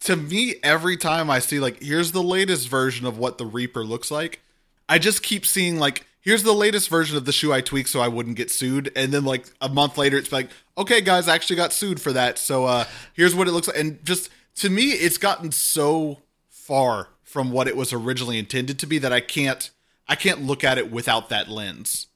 to 0.00 0.16
me 0.16 0.56
every 0.62 0.96
time 0.96 1.30
i 1.30 1.38
see 1.38 1.58
like 1.58 1.82
here's 1.82 2.12
the 2.12 2.22
latest 2.22 2.68
version 2.68 3.06
of 3.06 3.18
what 3.18 3.38
the 3.38 3.46
reaper 3.46 3.84
looks 3.84 4.10
like 4.10 4.40
i 4.88 4.98
just 4.98 5.22
keep 5.22 5.46
seeing 5.46 5.78
like 5.78 6.06
here's 6.20 6.42
the 6.42 6.52
latest 6.52 6.88
version 6.88 7.16
of 7.16 7.24
the 7.24 7.32
shoe 7.32 7.52
i 7.52 7.60
tweaked 7.60 7.88
so 7.88 8.00
i 8.00 8.08
wouldn't 8.08 8.36
get 8.36 8.50
sued. 8.50 8.92
And 8.96 9.12
then 9.12 9.24
like 9.24 9.46
a 9.60 9.68
month 9.68 9.96
later 9.96 10.18
it's 10.18 10.32
like 10.32 10.50
okay 10.76 11.00
guys 11.00 11.28
I 11.28 11.34
actually 11.34 11.56
got 11.56 11.72
sued 11.72 12.00
for 12.00 12.12
that. 12.12 12.38
So 12.38 12.66
uh 12.66 12.84
here's 13.14 13.34
what 13.34 13.48
it 13.48 13.52
looks 13.52 13.68
like. 13.68 13.78
And 13.78 14.04
just 14.04 14.28
to 14.56 14.68
me 14.68 14.90
it's 14.90 15.18
gotten 15.18 15.52
so 15.52 16.18
far 16.48 17.08
from 17.22 17.52
what 17.52 17.68
it 17.68 17.76
was 17.76 17.92
originally 17.92 18.38
intended 18.38 18.78
to 18.80 18.86
be 18.86 18.98
that 18.98 19.12
i 19.12 19.20
can't 19.20 19.70
i 20.08 20.14
can't 20.16 20.42
look 20.42 20.64
at 20.64 20.78
it 20.78 20.90
without 20.90 21.28
that 21.28 21.48
lens. 21.48 22.08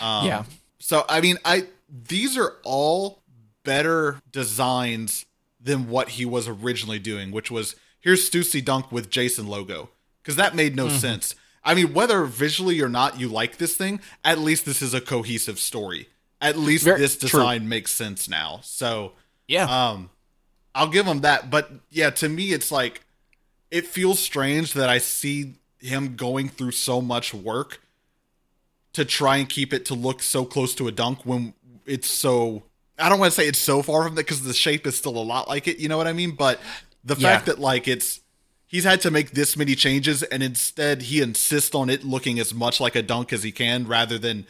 Um, 0.00 0.26
yeah. 0.26 0.44
so 0.78 1.04
I 1.08 1.20
mean, 1.20 1.38
I 1.44 1.66
these 1.88 2.36
are 2.36 2.56
all 2.64 3.22
better 3.64 4.20
designs 4.30 5.26
than 5.60 5.88
what 5.88 6.10
he 6.10 6.24
was 6.24 6.46
originally 6.48 6.98
doing, 6.98 7.30
which 7.30 7.50
was 7.50 7.74
here's 8.00 8.28
Stussy 8.28 8.64
Dunk 8.64 8.90
with 8.92 9.10
Jason 9.10 9.46
logo 9.46 9.90
because 10.22 10.36
that 10.36 10.54
made 10.54 10.76
no 10.76 10.88
sense. 10.88 11.34
I 11.64 11.74
mean, 11.74 11.92
whether 11.92 12.24
visually 12.24 12.80
or 12.80 12.88
not 12.88 13.18
you 13.20 13.28
like 13.28 13.58
this 13.58 13.76
thing, 13.76 14.00
at 14.24 14.38
least 14.38 14.64
this 14.64 14.80
is 14.80 14.94
a 14.94 15.00
cohesive 15.00 15.58
story. 15.58 16.08
At 16.40 16.56
least 16.56 16.84
Very 16.84 17.00
this 17.00 17.16
true. 17.16 17.28
design 17.28 17.68
makes 17.68 17.90
sense 17.90 18.28
now. 18.28 18.60
So 18.62 19.12
Yeah. 19.48 19.64
um, 19.64 20.10
I'll 20.74 20.88
give 20.88 21.06
him 21.06 21.20
that. 21.22 21.50
But 21.50 21.70
yeah, 21.90 22.10
to 22.10 22.28
me, 22.28 22.52
it's 22.52 22.70
like 22.70 23.02
it 23.70 23.86
feels 23.86 24.20
strange 24.20 24.72
that 24.74 24.88
I 24.88 24.98
see 24.98 25.56
him 25.80 26.14
going 26.16 26.48
through 26.48 26.70
so 26.72 27.00
much 27.00 27.34
work 27.34 27.80
to 28.92 29.04
try 29.04 29.36
and 29.38 29.48
keep 29.48 29.72
it 29.72 29.84
to 29.86 29.94
look 29.94 30.22
so 30.22 30.44
close 30.44 30.74
to 30.76 30.88
a 30.88 30.92
dunk 30.92 31.26
when 31.26 31.54
it's 31.84 32.08
so. 32.10 32.62
I 32.98 33.08
don't 33.08 33.18
want 33.18 33.32
to 33.32 33.40
say 33.40 33.46
it's 33.48 33.58
so 33.58 33.82
far 33.82 34.04
from 34.04 34.14
that 34.16 34.22
because 34.26 34.42
the 34.42 34.52
shape 34.54 34.86
is 34.86 34.96
still 34.96 35.16
a 35.16 35.22
lot 35.22 35.48
like 35.48 35.68
it. 35.68 35.78
You 35.78 35.88
know 35.88 35.96
what 35.96 36.06
I 36.06 36.12
mean? 36.12 36.32
But 36.32 36.60
the 37.04 37.14
Yeah. 37.16 37.28
fact 37.34 37.46
that 37.46 37.58
like 37.58 37.86
it's 37.88 38.20
he's 38.66 38.84
had 38.84 39.00
to 39.02 39.10
make 39.10 39.30
this 39.32 39.56
many 39.56 39.74
changes 39.74 40.22
and 40.22 40.42
instead 40.42 41.02
he 41.02 41.20
insists 41.22 41.74
on 41.74 41.88
it 41.90 42.04
looking 42.04 42.38
as 42.38 42.52
much 42.52 42.80
like 42.80 42.94
a 42.96 43.02
dunk 43.02 43.32
as 43.32 43.42
he 43.42 43.52
can 43.52 43.86
rather 43.86 44.18
than 44.18 44.46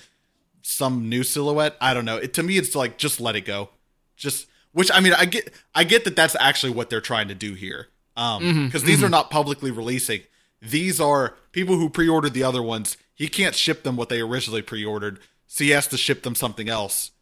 some 0.62 1.08
new 1.08 1.22
silhouette. 1.22 1.76
I 1.80 1.94
don't 1.94 2.04
know. 2.04 2.16
It 2.16 2.34
to 2.34 2.42
me, 2.42 2.58
it's 2.58 2.74
like 2.74 2.98
just 2.98 3.20
let 3.20 3.37
it 3.37 3.42
go. 3.42 3.70
Just 4.16 4.46
which 4.72 4.90
I 4.92 5.00
mean, 5.00 5.12
I 5.14 5.24
get 5.24 5.52
I 5.74 5.84
get 5.84 6.04
that 6.04 6.16
that's 6.16 6.37
actually 6.40 6.72
what 6.72 6.90
they're 6.90 7.00
trying 7.00 7.28
to 7.28 7.34
do 7.34 7.54
here. 7.54 7.88
Um, 8.16 8.64
because 8.66 8.82
these 8.82 9.02
are 9.04 9.08
not 9.08 9.30
publicly 9.30 9.70
releasing. 9.70 10.22
These 10.61 11.00
are 11.00 11.37
people 11.52 11.76
who 11.76 11.88
pre-ordered 11.88 12.34
the 12.34 12.42
other 12.42 12.61
ones. 12.62 12.96
He 13.14 13.28
can't 13.28 13.54
ship 13.54 13.84
them 13.84 13.94
what 13.94 14.08
they 14.08 14.20
originally 14.20 14.61
pre-ordered, 14.61 15.20
so 15.46 15.62
he 15.62 15.70
has 15.70 15.87
to 15.88 15.96
ship 15.96 16.24
them 16.24 16.34
something 16.34 16.68
else. 16.68 17.12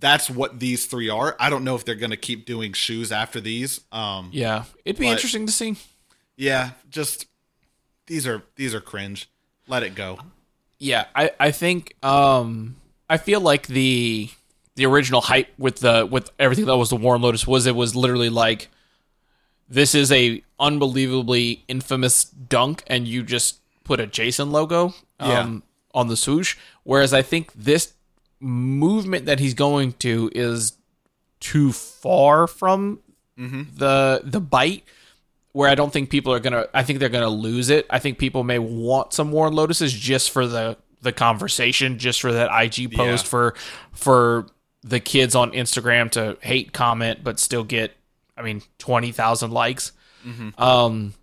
That's 0.00 0.28
what 0.28 0.58
these 0.58 0.86
three 0.86 1.08
are. 1.08 1.36
I 1.38 1.48
don't 1.50 1.64
know 1.64 1.74
if 1.76 1.84
they're 1.84 1.94
going 1.94 2.10
to 2.10 2.16
keep 2.16 2.44
doing 2.44 2.72
shoes 2.72 3.12
after 3.12 3.40
these. 3.40 3.80
Um, 3.92 4.30
yeah. 4.32 4.64
It'd 4.84 4.98
be 5.00 5.06
interesting 5.08 5.46
to 5.46 5.52
see. 5.52 5.76
yeah, 6.36 6.70
just 6.90 7.26
these 8.06 8.26
are 8.26 8.42
these 8.56 8.74
are 8.74 8.80
cringe. 8.80 9.28
Let 9.68 9.82
it 9.84 9.94
go. 9.94 10.18
Yeah, 10.78 11.06
I, 11.14 11.30
I 11.38 11.50
think 11.52 11.94
um 12.04 12.76
I 13.08 13.16
feel 13.16 13.40
like 13.40 13.68
the 13.68 14.28
the 14.74 14.86
original 14.86 15.20
hype 15.20 15.48
with 15.56 15.76
the 15.76 16.04
with 16.10 16.30
everything 16.38 16.64
that 16.64 16.76
was 16.76 16.90
the 16.90 16.96
Warren 16.96 17.22
Lotas 17.22 17.46
was 17.46 17.66
it 17.66 17.76
was 17.76 17.94
literally 17.94 18.30
like 18.30 18.68
this 19.68 19.94
is 19.94 20.10
a 20.10 20.42
unbelievably 20.58 21.64
infamous 21.68 22.24
dunk 22.24 22.82
and 22.88 23.06
you 23.06 23.22
just 23.22 23.60
put 23.84 24.00
a 24.00 24.06
Jason 24.06 24.50
logo 24.50 24.94
um 25.20 25.62
on 25.94 26.08
the 26.08 26.16
swoosh 26.16 26.56
whereas 26.82 27.12
I 27.14 27.22
think 27.22 27.52
this 27.54 27.92
movement 28.42 29.26
that 29.26 29.38
he's 29.38 29.54
going 29.54 29.92
to 29.94 30.30
is 30.34 30.76
too 31.40 31.72
far 31.72 32.46
from 32.46 33.00
the 33.36 34.20
the 34.24 34.40
bite 34.40 34.84
where 35.52 35.68
I 35.68 35.74
don't 35.74 35.92
think 35.92 36.10
people 36.10 36.32
are 36.32 36.38
gonna. 36.40 36.66
I 36.72 36.82
think 36.84 36.98
they're 36.98 37.08
gonna 37.08 37.28
lose 37.28 37.70
it. 37.70 37.86
I 37.90 37.98
think 37.98 38.18
people 38.18 38.44
may 38.44 38.58
want 38.58 39.12
some 39.12 39.32
Warren 39.32 39.54
Lotases 39.54 39.90
just 39.90 40.30
for 40.30 40.46
the 40.46 40.76
the 41.00 41.12
conversation, 41.12 41.98
just 41.98 42.20
for 42.20 42.32
that 42.32 42.50
IG 42.52 42.92
post 42.94 43.24
Yeah. 43.24 43.28
for 43.30 43.54
for 43.92 44.46
the 44.82 45.00
kids 45.00 45.34
on 45.34 45.52
Instagram 45.52 46.10
to 46.12 46.36
hate 46.40 46.72
comment 46.72 47.20
but 47.24 47.38
still 47.40 47.64
get. 47.64 47.92
I 48.36 48.42
mean, 48.42 48.62
twenty 48.78 49.12
thousand 49.12 49.50
likes. 49.52 49.92
Um, 50.58 51.14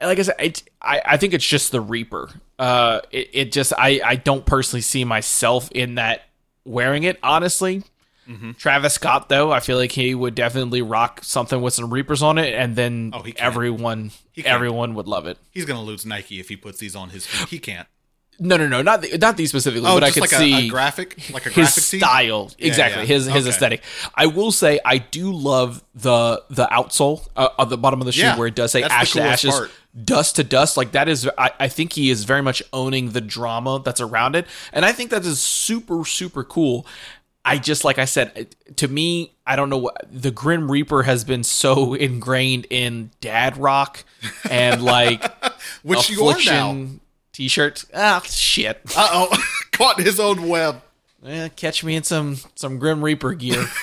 like 0.00 0.18
I 0.18 0.22
said, 0.22 0.36
it, 0.38 0.62
I 0.80 1.02
I 1.04 1.16
think 1.18 1.34
it's 1.34 1.46
just 1.46 1.72
the 1.72 1.80
Reaper. 1.80 2.30
Uh, 2.58 3.00
it, 3.10 3.30
it 3.32 3.52
just 3.52 3.72
I 3.76 4.00
I 4.04 4.16
don't 4.16 4.46
personally 4.46 4.80
see 4.80 5.04
myself 5.04 5.70
in 5.72 5.96
that 5.96 6.22
wearing 6.66 7.04
it 7.04 7.18
honestly. 7.22 7.84
Mm-hmm. 8.28 8.52
Travis 8.52 8.94
Scott, 8.94 9.28
though, 9.28 9.52
I 9.52 9.60
feel 9.60 9.78
like 9.78 9.92
he 9.92 10.12
would 10.12 10.34
definitely 10.34 10.82
rock 10.82 11.20
something 11.22 11.62
with 11.62 11.74
some 11.74 11.92
Reapers 11.92 12.22
on 12.22 12.38
it, 12.38 12.54
and 12.54 12.74
then 12.74 13.12
Oh, 13.14 13.22
he 13.22 13.32
everyone 13.38 14.10
everyone 14.44 14.94
would 14.96 15.06
love 15.06 15.26
it. 15.26 15.38
He's 15.52 15.64
going 15.64 15.78
to 15.78 15.84
lose 15.86 16.04
Nike 16.04 16.40
if 16.40 16.48
he 16.48 16.56
puts 16.56 16.78
these 16.78 16.96
on 16.96 17.10
his 17.10 17.24
feet. 17.24 17.48
He 17.48 17.58
can't. 17.60 17.86
No, 18.38 18.56
no, 18.56 18.66
no, 18.68 18.82
not 18.82 19.02
the, 19.02 19.16
not 19.18 19.36
these 19.36 19.48
specifically, 19.50 19.88
Oh, 19.88 19.94
but 19.94 20.04
I 20.04 20.10
could 20.10 20.20
like 20.20 20.32
a, 20.32 20.36
see 20.36 20.66
a 20.66 20.68
graphic, 20.68 21.16
like 21.32 21.46
a 21.46 21.48
his 21.48 21.54
graphic 21.74 21.82
style 21.84 22.50
exactly 22.58 23.02
yeah. 23.02 23.06
his 23.06 23.24
his 23.26 23.44
Okay. 23.46 23.48
aesthetic. 23.48 23.82
I 24.14 24.26
will 24.26 24.52
say 24.52 24.78
I 24.84 24.98
do 24.98 25.32
love 25.32 25.82
the 25.94 26.42
the 26.50 26.66
outsole 26.66 27.26
uh, 27.36 27.48
at 27.58 27.68
the 27.70 27.78
bottom 27.78 28.00
of 28.00 28.06
the 28.06 28.12
shoe 28.12 28.22
Yeah, 28.22 28.36
where 28.38 28.46
it 28.48 28.54
does 28.54 28.72
say 28.72 28.82
ash 28.82 29.12
to 29.12 29.22
ashes, 29.22 29.50
part. 29.52 29.70
dust 30.04 30.36
to 30.36 30.44
dust. 30.44 30.76
Like 30.76 30.92
that 30.92 31.08
is, 31.08 31.28
I, 31.38 31.50
I 31.60 31.68
think 31.68 31.94
he 31.94 32.10
is 32.10 32.24
very 32.24 32.42
much 32.42 32.62
owning 32.72 33.10
the 33.12 33.20
drama 33.22 33.80
that's 33.84 34.00
around 34.00 34.36
it, 34.36 34.46
and 34.72 34.84
I 34.84 34.92
think 34.92 35.10
that 35.10 35.24
is 35.24 35.40
super 35.40 36.04
super 36.04 36.44
cool. 36.44 36.86
I 37.44 37.58
just 37.58 37.84
like 37.84 37.98
I 37.98 38.06
said 38.06 38.54
to 38.76 38.88
me, 38.88 39.32
I 39.46 39.54
don't 39.56 39.70
know 39.70 39.78
what 39.78 40.04
the 40.12 40.32
Grim 40.32 40.68
Reaper 40.70 41.04
has 41.04 41.22
been 41.24 41.44
so 41.44 41.94
ingrained 42.08 42.66
in 42.70 43.10
dad 43.20 43.56
rock 43.56 44.04
and 44.50 44.82
like 44.82 45.24
Which 45.82 46.10
you 46.10 46.24
are 46.26 46.36
now. 46.44 46.86
T-shirts. 47.36 47.84
Ah, 47.92 48.22
shit. 48.24 48.80
Uh 48.96 49.08
oh. 49.12 49.44
Caught 49.72 50.00
his 50.00 50.18
own 50.18 50.48
web. 50.48 50.80
Eh, 51.26 51.48
catch 51.50 51.84
me 51.84 51.94
in 51.96 52.02
some 52.02 52.38
some 52.54 52.78
Grim 52.78 53.04
Reaper 53.04 53.34
gear. 53.34 53.66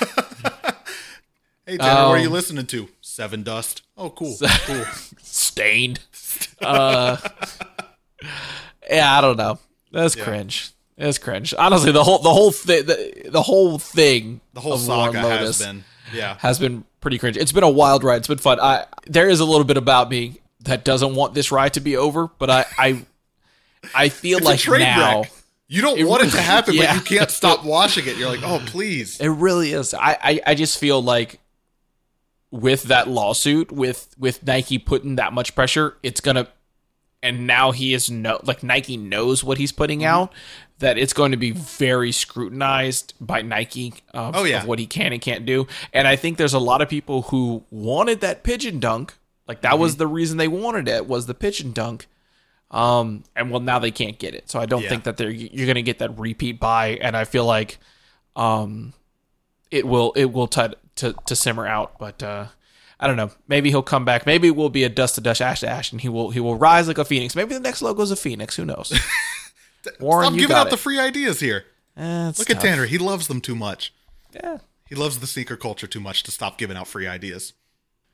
Hey, 1.65 1.77
Tanner, 1.77 2.09
what 2.09 2.17
are 2.17 2.19
you 2.19 2.27
Um, 2.27 2.33
listening 2.33 2.65
to? 2.65 2.89
Sevendust. 3.01 3.83
Oh, 3.95 4.09
cool. 4.09 4.35
cool. 4.65 4.83
Staind. 5.21 6.01
Uh, 6.61 7.15
yeah, 8.89 9.17
I 9.17 9.21
don't 9.21 9.37
know. 9.37 9.59
That's 9.91 10.13
Yeah. 10.17 10.25
cringe. 10.25 10.71
It's 10.97 11.17
cringe. 11.17 11.53
Honestly, 11.57 11.93
the 11.93 12.03
whole 12.03 12.19
the 12.19 12.33
whole 12.33 12.51
thing 12.51 12.85
the, 12.85 13.13
the 13.29 13.41
whole 13.41 13.79
thing 13.79 14.41
The 14.53 14.59
whole 14.59 14.77
saga 14.77 15.19
has 15.21 15.59
been. 15.59 15.85
Yeah. 16.13 16.35
has 16.39 16.59
been 16.59 16.83
pretty 16.99 17.17
cringe. 17.17 17.37
It's 17.37 17.53
been 17.53 17.63
a 17.63 17.69
wild 17.69 18.03
ride. 18.03 18.17
It's 18.17 18.27
been 18.27 18.37
fun. 18.39 18.59
I 18.59 18.85
there 19.07 19.29
is 19.29 19.39
a 19.39 19.45
little 19.45 19.63
bit 19.63 19.77
about 19.77 20.09
me 20.09 20.41
that 20.65 20.83
doesn't 20.83 21.15
want 21.15 21.33
this 21.33 21.49
ride 21.51 21.73
to 21.75 21.79
be 21.79 21.95
over, 21.95 22.27
but 22.39 22.49
I 22.49 22.65
I, 22.77 23.05
I 23.95 24.09
feel 24.09 24.37
It's 24.39 24.45
like 24.67 24.79
now 24.79 25.21
wreck. 25.21 25.31
You 25.67 25.81
don't 25.81 26.05
want 26.07 26.23
it 26.23 26.31
to 26.31 26.41
happen, 26.41 26.75
Yeah. 26.75 26.93
but 26.93 27.09
you 27.09 27.17
can't 27.17 27.31
stop 27.41 27.63
watching 27.65 28.05
it. 28.07 28.17
You're 28.17 28.29
like, 28.29 28.43
oh, 28.43 28.61
please. 28.65 29.19
It 29.19 29.27
really 29.29 29.71
is. 29.73 29.93
I, 29.93 30.17
I, 30.21 30.41
I 30.47 30.55
just 30.55 30.77
feel 30.77 31.01
like 31.01 31.39
with 32.51 32.83
that 32.83 33.07
lawsuit, 33.07 33.71
with 33.71 34.13
with 34.17 34.45
Nike 34.45 34.77
putting 34.77 35.15
that 35.15 35.33
much 35.33 35.55
pressure, 35.55 35.97
it's 36.03 36.21
gonna 36.21 36.47
and 37.23 37.47
now 37.47 37.71
he 37.71 37.93
is 37.93 38.11
no 38.11 38.39
like 38.43 38.61
Nike 38.63 38.97
knows 38.97 39.43
what 39.43 39.57
he's 39.57 39.71
putting 39.71 39.99
Mm-hmm. 39.99 40.07
out, 40.07 40.33
that 40.79 40.97
it's 40.97 41.13
going 41.13 41.31
to 41.31 41.37
be 41.37 41.51
very 41.51 42.11
scrutinized 42.11 43.13
by 43.19 43.41
Nike 43.41 43.93
of, 44.13 44.35
Oh, 44.35 44.43
yeah. 44.43 44.61
of 44.61 44.67
what 44.67 44.77
he 44.79 44.85
can 44.85 45.13
and 45.13 45.21
can't 45.21 45.45
do. 45.45 45.65
And 45.93 46.07
I 46.07 46.15
think 46.17 46.37
there's 46.37 46.53
a 46.53 46.59
lot 46.59 46.81
of 46.81 46.89
people 46.89 47.23
who 47.23 47.63
wanted 47.71 48.19
that 48.21 48.43
pigeon 48.43 48.79
dunk. 48.79 49.13
Like 49.47 49.61
that 49.61 49.71
Mm-hmm. 49.73 49.81
was 49.81 49.95
the 49.97 50.07
reason 50.07 50.37
they 50.37 50.47
wanted 50.49 50.87
it 50.87 51.07
was 51.07 51.25
the 51.25 51.33
pigeon 51.33 51.71
dunk. 51.71 52.07
Um, 52.73 53.23
and 53.35 53.51
well, 53.51 53.59
now 53.61 53.77
they 53.79 53.91
can't 53.91 54.17
get 54.19 54.33
it. 54.33 54.49
So 54.49 54.59
I 54.59 54.65
don't 54.65 54.81
Yeah. 54.81 54.89
think 54.89 55.03
that 55.03 55.15
they're 55.17 55.29
you're 55.29 55.67
going 55.67 55.75
to 55.75 55.81
get 55.83 55.99
that 55.99 56.17
repeat 56.19 56.59
buy. 56.59 56.97
And 57.01 57.15
I 57.15 57.23
feel 57.23 57.45
like, 57.45 57.77
um, 58.35 58.93
it 59.71 59.87
will 59.87 60.11
it 60.15 60.25
will 60.33 60.47
t- 60.47 60.73
to 60.95 61.13
to 61.27 61.35
simmer 61.35 61.67
out. 61.67 61.99
But 61.99 62.21
uh, 62.23 62.47
I 62.99 63.05
don't 63.07 63.15
know. 63.17 63.29
Maybe 63.47 63.69
he'll 63.69 63.83
come 63.83 64.05
back. 64.05 64.25
Maybe 64.25 64.47
it 64.47 64.55
will 64.55 64.69
be 64.71 64.83
a 64.83 64.89
dust 64.89 65.15
to 65.15 65.21
dust, 65.21 65.39
ash 65.41 65.59
to 65.59 65.69
ash, 65.69 65.91
and 65.91 66.01
he 66.01 66.09
will 66.09 66.31
he 66.31 66.39
will 66.39 66.55
rise 66.55 66.87
like 66.87 66.97
a 66.97 67.05
phoenix. 67.05 67.35
Maybe 67.35 67.53
the 67.53 67.59
next 67.59 67.81
logo 67.83 68.01
is 68.01 68.09
a 68.11 68.15
phoenix. 68.15 68.55
Who 68.55 68.65
knows? 68.65 68.91
Warren, 69.99 70.27
Stop 70.29 70.39
giving 70.39 70.55
out 70.55 70.67
it. 70.67 70.69
the 70.71 70.77
free 70.77 70.99
ideas 70.99 71.39
here. 71.39 71.65
Eh, 71.97 72.31
Look 72.37 72.49
at. 72.49 72.59
Tanner. 72.61 72.85
He 72.85 72.97
loves 72.97 73.27
them 73.27 73.41
too 73.41 73.55
much. 73.55 73.93
Yeah. 74.33 74.59
He 74.87 74.95
loves 74.95 75.19
the 75.19 75.27
sneaker 75.27 75.57
culture 75.57 75.87
too 75.87 75.99
much 75.99 76.23
to 76.23 76.31
stop 76.31 76.57
giving 76.57 76.77
out 76.77 76.87
free 76.87 77.05
ideas. 77.07 77.53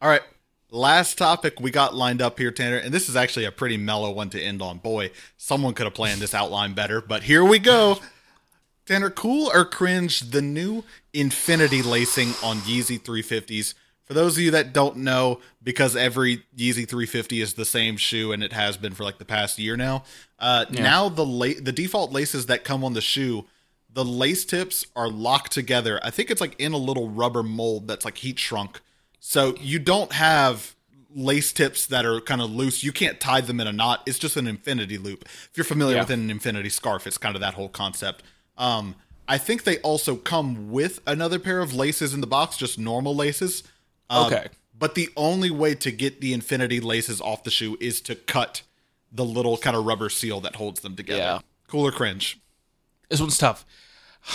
All 0.02 0.10
right. 0.10 0.22
Last 0.72 1.18
topic 1.18 1.60
we 1.60 1.72
got 1.72 1.96
lined 1.96 2.22
up 2.22 2.38
here, 2.38 2.52
Tanner, 2.52 2.78
and 2.78 2.94
this 2.94 3.10
is 3.10 3.16
actually 3.16 3.46
a 3.46 3.52
pretty 3.52 3.76
mellow 3.76 4.12
one 4.12 4.30
to 4.30 4.42
end 4.42 4.62
on. 4.62 4.78
Boy, 4.78 5.10
someone 5.36 5.74
could 5.74 5.86
have 5.86 5.96
planned 5.96 6.22
this 6.22 6.36
outline 6.36 6.74
better, 6.74 7.02
but 7.02 7.24
here 7.24 7.44
we 7.44 7.58
go. 7.58 7.98
Tanner, 8.86 9.10
cool 9.10 9.52
or 9.54 9.66
cringe 9.66 10.20
the 10.32 10.42
new 10.42 10.84
infinity 11.14 11.82
lacing 11.82 12.30
on 12.44 12.58
Yeezy 12.58 13.00
350s? 13.00 13.74
For 14.06 14.14
those 14.14 14.38
of 14.38 14.44
you 14.44 14.52
that 14.52 14.74
don't 14.74 14.98
know, 14.98 15.40
because 15.64 15.96
every 15.96 16.44
Yeezy 16.58 16.88
350 16.88 17.42
is 17.42 17.54
the 17.54 17.66
same 17.66 17.98
shoe 17.98 18.32
and 18.32 18.44
it 18.44 18.54
has 18.54 18.78
been 18.78 18.94
for 18.94 19.04
like 19.04 19.20
the 19.20 19.26
past 19.26 19.60
year 19.60 19.78
now, 19.78 20.04
uh, 20.40 20.66
now 20.72 21.10
the 21.10 21.26
la- 21.26 21.60
the 21.62 21.72
default 21.72 22.12
laces 22.12 22.48
that 22.48 22.64
come 22.64 22.84
on 22.84 22.94
the 22.94 23.02
shoe, 23.02 23.46
the 23.92 24.06
lace 24.06 24.46
tips 24.46 24.86
are 24.96 25.10
locked 25.10 25.52
together. 25.52 26.00
I 26.04 26.10
think 26.10 26.32
it's 26.32 26.42
like 26.42 26.60
in 26.60 26.74
a 26.74 26.78
little 26.78 27.10
rubber 27.10 27.44
mold 27.44 27.88
that's 27.88 28.06
like 28.06 28.18
heat 28.18 28.40
shrunk. 28.40 28.82
So 29.20 29.56
you 29.60 29.80
don't 29.80 30.12
have 30.14 30.76
lace 31.14 31.52
tips 31.52 31.86
that 31.88 32.06
are 32.06 32.22
kind 32.22 32.42
of 32.42 32.52
loose. 32.52 32.84
You 32.84 32.92
can't 32.92 33.20
tie 33.20 33.42
them 33.42 33.60
in 33.60 33.68
a 33.68 33.72
knot. 33.74 34.04
It's 34.06 34.20
just 34.20 34.38
an 34.38 34.48
infinity 34.48 34.98
loop. 34.98 35.24
If 35.26 35.52
you're 35.56 35.64
familiar 35.64 35.96
Yeah. 35.96 36.02
with 36.04 36.12
an 36.12 36.30
infinity 36.30 36.70
scarf, 36.70 37.08
it's 37.08 37.18
kind 37.18 37.36
of 37.36 37.42
that 37.42 37.56
whole 37.56 37.70
concept. 37.70 38.24
Um, 38.58 38.96
I 39.28 39.38
think 39.38 39.64
they 39.64 39.78
also 39.80 40.16
come 40.16 40.72
with 40.72 41.00
another 41.08 41.40
pair 41.40 41.60
of 41.62 41.74
laces 41.74 42.14
in 42.14 42.22
the 42.22 42.28
box, 42.28 42.58
just 42.58 42.78
normal 42.80 43.16
laces. 43.16 43.64
Uh, 44.10 44.26
Okay. 44.28 44.48
But 44.78 44.96
the 44.96 45.10
only 45.18 45.52
way 45.52 45.76
to 45.76 45.92
get 45.92 46.22
the 46.22 46.32
infinity 46.32 46.80
laces 46.80 47.20
off 47.20 47.44
the 47.44 47.52
shoe 47.52 47.76
is 47.82 48.00
to 48.02 48.16
cut 48.16 48.62
the 49.12 49.26
little 49.26 49.58
kind 49.58 49.76
of 49.76 49.86
rubber 49.86 50.10
seal 50.10 50.40
that 50.42 50.56
holds 50.56 50.80
them 50.82 50.96
together. 50.96 51.20
Yeah. 51.20 51.40
Cool 51.68 51.86
or 51.88 51.92
cringe? 51.92 52.40
This 53.10 53.20
one's 53.20 53.38
tough. 53.38 53.66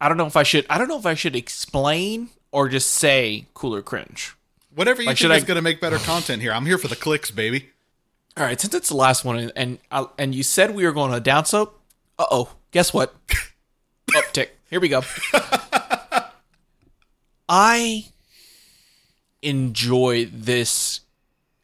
I 0.00 0.08
don't 0.08 0.16
know 0.16 0.26
if 0.26 0.36
I 0.36 0.42
should. 0.42 0.66
I 0.70 0.78
don't 0.78 0.88
know 0.88 0.98
if 0.98 1.06
I 1.06 1.14
should 1.14 1.36
explain 1.36 2.30
or 2.52 2.68
just 2.68 2.90
say 2.90 3.46
cooler 3.54 3.82
cringe. 3.82 4.34
Whatever 4.74 5.02
you 5.02 5.08
Like, 5.08 5.18
think 5.18 5.32
is 5.34 5.44
I- 5.44 5.46
going 5.46 5.56
to 5.56 5.62
make 5.62 5.80
better 5.80 5.98
content 5.98 6.42
here. 6.42 6.52
I'm 6.52 6.66
here 6.66 6.78
for 6.78 6.88
the 6.88 6.96
clicks, 6.96 7.30
baby. 7.30 7.70
All 8.36 8.44
right, 8.44 8.60
since 8.60 8.74
it's 8.74 8.88
the 8.88 8.96
last 8.96 9.24
one, 9.24 9.38
and 9.38 9.52
and, 9.56 9.78
I- 9.90 10.06
and 10.18 10.34
you 10.34 10.42
said 10.42 10.74
we 10.74 10.84
were 10.86 10.92
going 10.92 11.12
a 11.12 11.20
down 11.20 11.44
slope. 11.44 11.78
Uh 12.18 12.26
oh, 12.30 12.54
guess 12.70 12.94
what? 12.94 13.14
Uptick. 14.12 14.48
Here 14.70 14.80
we 14.80 14.88
go. 14.88 15.02
I 17.48 18.06
enjoy 19.42 20.26
this 20.26 21.00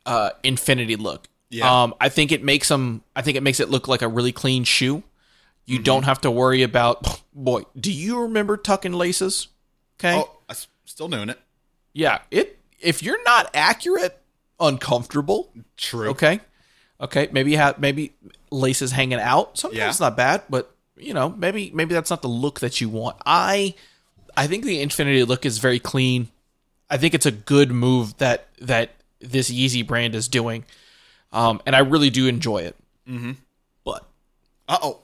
uh, 0.04 0.30
infinity 0.42 0.96
look. 0.96 1.28
Yeah. 1.50 1.84
Um, 1.84 1.94
I 2.00 2.08
think 2.08 2.32
it 2.32 2.42
makes 2.42 2.68
them. 2.68 3.02
I 3.14 3.22
think 3.22 3.36
it 3.36 3.42
makes 3.42 3.60
it 3.60 3.70
look 3.70 3.86
like 3.86 4.02
a 4.02 4.08
really 4.08 4.32
clean 4.32 4.64
shoe. 4.64 5.02
You 5.64 5.80
don't 5.80 6.04
have 6.04 6.20
to 6.22 6.30
worry 6.30 6.62
about. 6.62 7.20
Boy, 7.34 7.62
do 7.78 7.92
you 7.92 8.22
remember 8.22 8.56
tucking 8.56 8.92
laces? 8.92 9.48
Okay. 9.98 10.16
Oh, 10.16 10.30
still 10.86 11.08
doing 11.08 11.28
it. 11.28 11.38
Yeah. 11.92 12.20
It. 12.30 12.58
If 12.80 13.02
you're 13.02 13.22
not 13.24 13.50
accurate, 13.54 14.18
uncomfortable. 14.60 15.52
True. 15.76 16.10
Okay. 16.10 16.40
Okay. 17.00 17.28
Maybe 17.32 17.50
you 17.52 17.56
have 17.58 17.78
maybe 17.78 18.14
laces 18.50 18.92
hanging 18.92 19.18
out. 19.20 19.58
Sometimes 19.58 19.78
Yeah. 19.78 19.88
it's 19.88 20.00
not 20.00 20.16
bad, 20.16 20.42
but 20.48 20.74
you 20.96 21.12
know, 21.14 21.28
maybe 21.30 21.70
maybe 21.74 21.94
that's 21.94 22.10
not 22.10 22.22
the 22.22 22.28
look 22.28 22.60
that 22.60 22.80
you 22.80 22.88
want. 22.88 23.16
I 23.26 23.74
I 24.36 24.46
think 24.46 24.64
the 24.64 24.80
Infinity 24.80 25.24
look 25.24 25.44
is 25.46 25.58
very 25.58 25.78
clean. 25.78 26.28
I 26.88 26.96
think 26.98 27.14
it's 27.14 27.26
a 27.26 27.32
good 27.32 27.70
move 27.70 28.16
that 28.18 28.48
that 28.60 28.90
this 29.20 29.50
Yeezy 29.50 29.86
brand 29.86 30.14
is 30.14 30.28
doing. 30.28 30.64
Um, 31.32 31.60
and 31.66 31.74
I 31.76 31.80
really 31.80 32.10
do 32.10 32.26
enjoy 32.28 32.58
it. 32.58 32.76
Mm-hmm. 33.08 33.32
But 33.84 34.06
Uh 34.68 34.78
oh. 34.82 35.00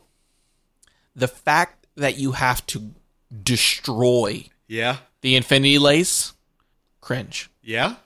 the 1.17 1.29
fact 1.29 1.87
that 1.97 2.17
you 2.19 2.33
have 2.33 2.65
to 2.69 2.93
destroy 3.43 4.45
Yeah. 4.73 4.97
the 5.21 5.37
Infinity 5.37 5.79
lace, 5.79 6.33
cringe. 7.01 7.51
Yeah. 7.63 7.97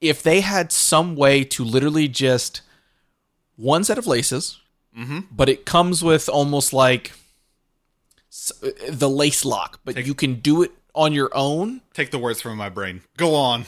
if 0.00 0.22
they 0.22 0.40
had 0.40 0.70
some 0.72 1.16
way 1.16 1.44
to 1.44 1.64
literally 1.64 2.08
just 2.08 2.60
one 3.56 3.84
set 3.84 3.98
of 3.98 4.06
laces, 4.06 4.60
mm-hmm. 4.96 5.20
but 5.30 5.48
it 5.48 5.64
comes 5.64 6.02
with 6.02 6.28
almost 6.28 6.72
like 6.72 7.12
uh, 8.62 8.68
the 8.90 9.08
lace 9.08 9.44
lock, 9.44 9.80
but 9.84 10.04
you 10.06 10.14
can 10.14 10.34
do 10.40 10.62
it 10.62 10.72
on 10.94 11.12
your 11.12 11.30
own. 11.32 11.80
Take 11.94 12.10
the 12.10 12.18
words 12.18 12.40
from 12.42 12.56
my 12.56 12.68
brain. 12.68 13.00
Go 13.16 13.34
on. 13.34 13.64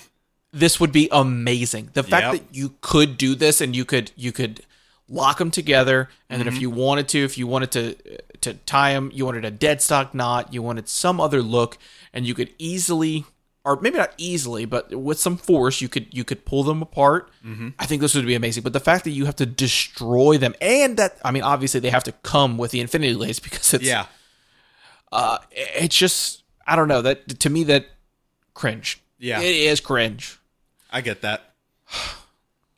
This 0.52 0.78
would 0.80 0.92
be 0.92 1.08
amazing. 1.10 1.90
The 1.94 2.02
fact 2.02 2.24
Yep. 2.24 2.32
that 2.34 2.54
you 2.54 2.74
could 2.80 3.16
do 3.16 3.34
this 3.34 3.60
and 3.60 3.74
you 3.74 3.84
could 3.84 4.10
you 4.16 4.30
could 4.32 4.60
lock 5.08 5.38
them 5.38 5.50
together, 5.50 6.08
and 6.28 6.40
then 6.40 6.48
if 6.48 6.54
mm-hmm. 6.54 6.62
you 6.62 6.70
wanted 6.70 7.08
to, 7.08 7.24
if 7.24 7.36
you 7.36 7.46
wanted 7.46 7.70
to 7.72 7.90
uh, 7.90 8.18
to 8.40 8.54
tie 8.54 8.92
them, 8.92 9.10
you 9.14 9.24
wanted 9.24 9.44
a 9.44 9.50
dead 9.50 9.82
stock 9.82 10.14
knot, 10.14 10.52
you 10.52 10.62
wanted 10.62 10.88
some 10.88 11.20
other 11.20 11.42
look, 11.42 11.78
and 12.12 12.26
you 12.26 12.34
could 12.34 12.50
easily, 12.58 13.24
or 13.64 13.76
maybe 13.80 13.98
not 13.98 14.12
easily, 14.16 14.64
but 14.64 14.94
with 14.94 15.18
some 15.18 15.36
force, 15.36 15.80
you 15.80 15.88
could 15.88 16.12
you 16.12 16.24
could 16.24 16.44
pull 16.44 16.62
them 16.62 16.82
apart. 16.82 17.30
Mm-hmm. 17.44 17.70
I 17.78 17.86
think 17.86 18.00
this 18.02 18.14
would 18.14 18.26
be 18.26 18.34
amazing. 18.34 18.62
But 18.62 18.72
the 18.72 18.80
fact 18.80 19.04
that 19.04 19.10
you 19.10 19.26
have 19.26 19.36
to 19.36 19.46
destroy 19.46 20.38
them, 20.38 20.54
and 20.60 20.96
that 20.96 21.18
I 21.24 21.30
mean, 21.30 21.42
obviously 21.42 21.80
they 21.80 21.90
have 21.90 22.04
to 22.04 22.12
come 22.12 22.58
with 22.58 22.70
the 22.70 22.80
infinity 22.80 23.14
lace 23.14 23.38
because 23.40 23.74
it's 23.74 23.84
Yeah. 23.84 24.06
Uh, 25.12 25.38
it's 25.52 25.96
just 25.96 26.42
I 26.66 26.76
don't 26.76 26.88
know 26.88 27.02
that 27.02 27.40
to 27.40 27.50
me 27.50 27.64
that 27.64 27.86
cringe. 28.54 29.00
Yeah. 29.18 29.40
it 29.40 29.54
is 29.54 29.80
cringe. 29.80 30.38
I 30.90 31.00
get 31.00 31.22
that. 31.22 31.54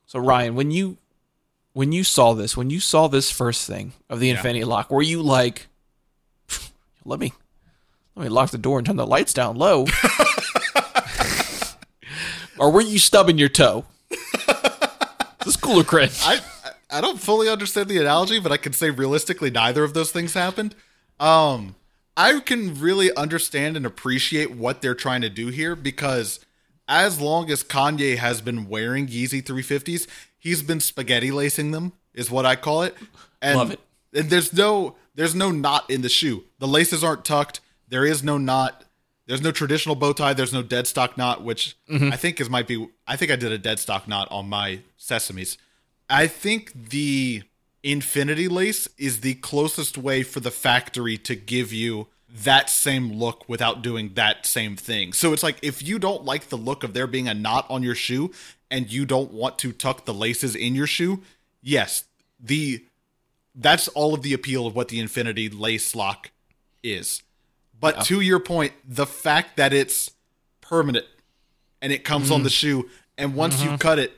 So 0.09 0.21
Ryan, 0.21 0.55
when 0.55 0.71
you 0.71 0.99
when 1.77 1.93
you 1.93 2.05
saw 2.05 2.33
this, 2.33 2.57
when 2.57 2.71
you 2.71 2.81
saw 2.81 3.07
this 3.07 3.31
first 3.31 3.67
thing 3.67 3.93
of 4.09 4.19
the 4.19 4.31
Infinity 4.31 4.65
Lock, 4.65 4.91
were 4.91 5.03
you 5.03 5.21
like, 5.21 5.67
let 7.05 7.21
me 7.21 7.35
let 8.15 8.23
me 8.23 8.29
lock 8.31 8.49
the 8.49 8.57
door 8.57 8.79
and 8.79 8.87
turn 8.87 8.97
the 8.97 9.07
lights 9.07 9.35
down 9.35 9.57
low, 9.57 9.87
or 12.59 12.73
were 12.73 12.81
you 12.81 12.99
stubbing 12.99 13.37
your 13.37 13.51
toe? 13.51 13.85
this 14.09 15.49
is 15.49 15.57
cooler 15.59 15.85
cringe. 15.85 16.19
I 16.23 16.41
I 16.91 17.03
don't 17.03 17.21
fully 17.21 17.51
understand 17.51 17.91
the 17.91 18.01
analogy, 18.01 18.41
but 18.41 18.53
I 18.53 18.57
can 18.57 18.73
say 18.73 18.89
realistically 18.89 19.51
neither 19.51 19.85
of 19.85 19.93
those 19.93 20.11
things 20.11 20.33
happened. 20.33 20.75
Um 21.21 21.75
I 22.17 22.41
can 22.41 22.81
really 22.81 23.15
understand 23.15 23.77
and 23.77 23.85
appreciate 23.85 24.51
what 24.51 24.81
they're 24.81 24.95
trying 24.95 25.21
to 25.21 25.29
do 25.29 25.49
here 25.49 25.77
because 25.77 26.41
as 26.89 27.21
long 27.21 27.51
as 27.51 27.65
Kanye 27.65 28.17
has 28.17 28.41
been 28.41 28.69
wearing 28.69 29.07
Yeezy 29.07 29.43
350s, 29.43 30.07
he's 30.39 30.63
been 30.63 30.81
spaghetti 30.81 31.31
lacing 31.31 31.73
them 31.73 31.93
is 32.15 32.31
what 32.31 32.47
I 32.47 32.57
call 32.57 32.83
it. 32.83 32.97
And, 33.43 33.59
Love 33.59 33.71
it. 33.73 33.81
And 34.13 34.31
there's 34.31 34.53
no 34.53 34.97
there's 35.15 35.35
no 35.35 35.51
knot 35.51 35.89
in 35.91 36.03
the 36.03 36.09
shoe. 36.09 36.45
The 36.59 36.67
laces 36.67 37.05
aren't 37.05 37.25
tucked. 37.25 37.61
There 37.89 38.05
is 38.05 38.23
no 38.23 38.39
knot. 38.39 38.85
There's 39.27 39.43
no 39.43 39.51
traditional 39.51 39.95
bow 39.95 40.13
tie. 40.13 40.35
There's 40.35 40.53
no 40.53 40.63
dead 40.63 40.87
stock 40.87 41.19
knot, 41.19 41.43
which 41.43 41.77
mm-hmm. 41.91 42.13
I 42.13 42.17
think 42.17 42.41
is 42.41 42.49
might 42.49 42.67
be. 42.67 42.89
I 43.07 43.17
think 43.17 43.31
I 43.31 43.37
did 43.37 43.53
a 43.53 43.59
dead 43.59 43.79
stock 43.79 44.07
knot 44.09 44.29
on 44.31 44.49
my 44.49 44.81
sesames. 44.99 45.57
I 46.09 46.27
think 46.27 46.73
the 46.91 47.43
infinity 47.83 48.49
lace 48.49 48.89
is 48.99 49.21
the 49.21 49.35
closest 49.35 49.99
way 49.99 50.23
for 50.23 50.41
the 50.41 50.51
factory 50.51 51.17
to 51.19 51.35
give 51.35 51.73
you 51.73 52.09
that 52.45 52.69
same 52.69 53.13
look 53.13 53.49
without 53.49 53.83
doing 53.83 54.13
that 54.15 54.47
same 54.47 54.77
thing. 54.77 55.13
So 55.13 55.33
it's 55.33 55.43
like 55.43 55.59
if 55.63 55.83
you 55.83 55.99
don't 55.99 56.25
like 56.25 56.49
the 56.49 56.57
look 56.57 56.85
of 56.85 56.93
there 56.93 57.07
being 57.07 57.29
a 57.29 57.35
knot 57.35 57.67
on 57.69 57.83
your 57.83 57.95
shoe 57.95 58.33
and 58.71 58.91
you 58.91 59.07
don't 59.07 59.33
want 59.33 59.59
to 59.61 59.73
tuck 59.73 60.05
the 60.05 60.15
laces 60.15 60.55
in 60.55 60.75
your 60.75 60.87
shoe, 60.87 61.23
yes, 61.63 62.05
the 62.41 62.85
that's 63.55 63.89
all 63.89 64.13
of 64.13 64.23
the 64.23 64.35
appeal 64.35 64.67
of 64.67 64.77
what 64.77 64.89
the 64.89 65.01
infinity 65.01 65.49
lace 65.49 65.95
lock 65.95 66.31
is. 66.83 67.23
But 67.79 68.05
to 68.05 68.21
your 68.21 68.41
point, 68.41 68.73
the 68.87 69.07
fact 69.07 69.57
that 69.57 69.73
it's 69.73 70.11
permanent 70.61 71.07
and 71.81 71.93
it 71.93 72.05
comes 72.05 72.31
on 72.31 72.43
the 72.43 72.51
shoe, 72.51 72.89
and 73.19 73.35
once 73.35 73.63
you 73.63 73.77
cut 73.79 73.99
it, 73.99 74.13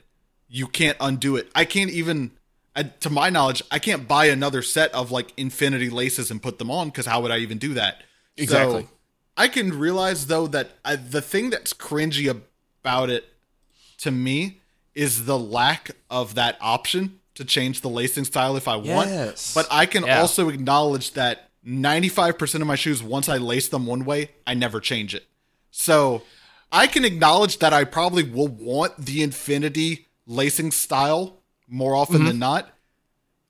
you 0.49 0.67
can't 0.67 0.97
undo 1.01 1.37
it. 1.37 1.51
I 1.55 1.65
can't 1.65 1.91
even, 1.91 2.31
uh, 2.75 2.85
to 3.01 3.11
my 3.11 3.31
knowledge, 3.31 3.63
I 3.71 3.79
can't 3.79 4.09
buy 4.09 4.27
another 4.27 4.63
set 4.63 4.93
of 4.95 5.11
like 5.11 5.33
infinity 5.37 5.91
laces 5.91 6.31
and 6.31 6.43
put 6.43 6.59
them 6.59 6.71
on 6.71 6.89
because 6.89 7.07
how 7.07 7.21
would 7.21 7.31
I 7.31 7.39
even 7.39 7.59
do 7.59 7.75
that? 7.75 8.03
Exactly. 8.39 8.83
So, 8.83 8.89
I 9.37 9.49
can 9.49 9.79
realize 9.79 10.27
though 10.27 10.47
that 10.49 10.71
uh, 10.85 10.97
the 11.11 11.21
thing 11.23 11.51
that's 11.51 11.73
cringy 11.73 12.29
about 12.83 13.11
it 13.11 13.25
to 13.99 14.11
me 14.11 14.61
is 14.95 15.27
the 15.27 15.39
lack 15.39 15.91
of 16.11 16.35
that 16.35 16.57
option 16.61 17.21
to 17.35 17.45
change 17.45 17.81
the 17.83 17.89
lacing 17.89 18.25
style 18.25 18.57
if 18.57 18.67
I 18.67 18.77
want. 18.77 19.11
Yes. 19.11 19.55
But 19.55 19.67
I 19.71 19.87
can 19.87 20.05
Yeah. 20.05 20.21
also 20.21 20.49
acknowledge 20.49 21.13
that 21.13 21.51
95% 21.65 22.61
of 22.63 22.67
my 22.67 22.75
shoes, 22.75 23.03
once 23.03 23.29
I 23.29 23.37
lace 23.37 23.69
them 23.69 23.87
one 23.87 24.05
way, 24.05 24.31
I 24.47 24.55
never 24.55 24.81
change 24.81 25.15
it. 25.15 25.25
So 25.71 26.23
I 26.73 26.87
can 26.89 27.05
acknowledge 27.05 27.59
that 27.59 27.73
I 27.73 27.85
probably 27.85 28.23
will 28.25 28.49
want 28.49 28.97
the 29.05 29.23
infinity 29.23 30.07
lacing 30.27 30.73
style 30.73 31.37
more 31.69 31.95
often 31.95 32.17
Mm-hmm. 32.17 32.27
than 32.27 32.39
not. 32.41 32.71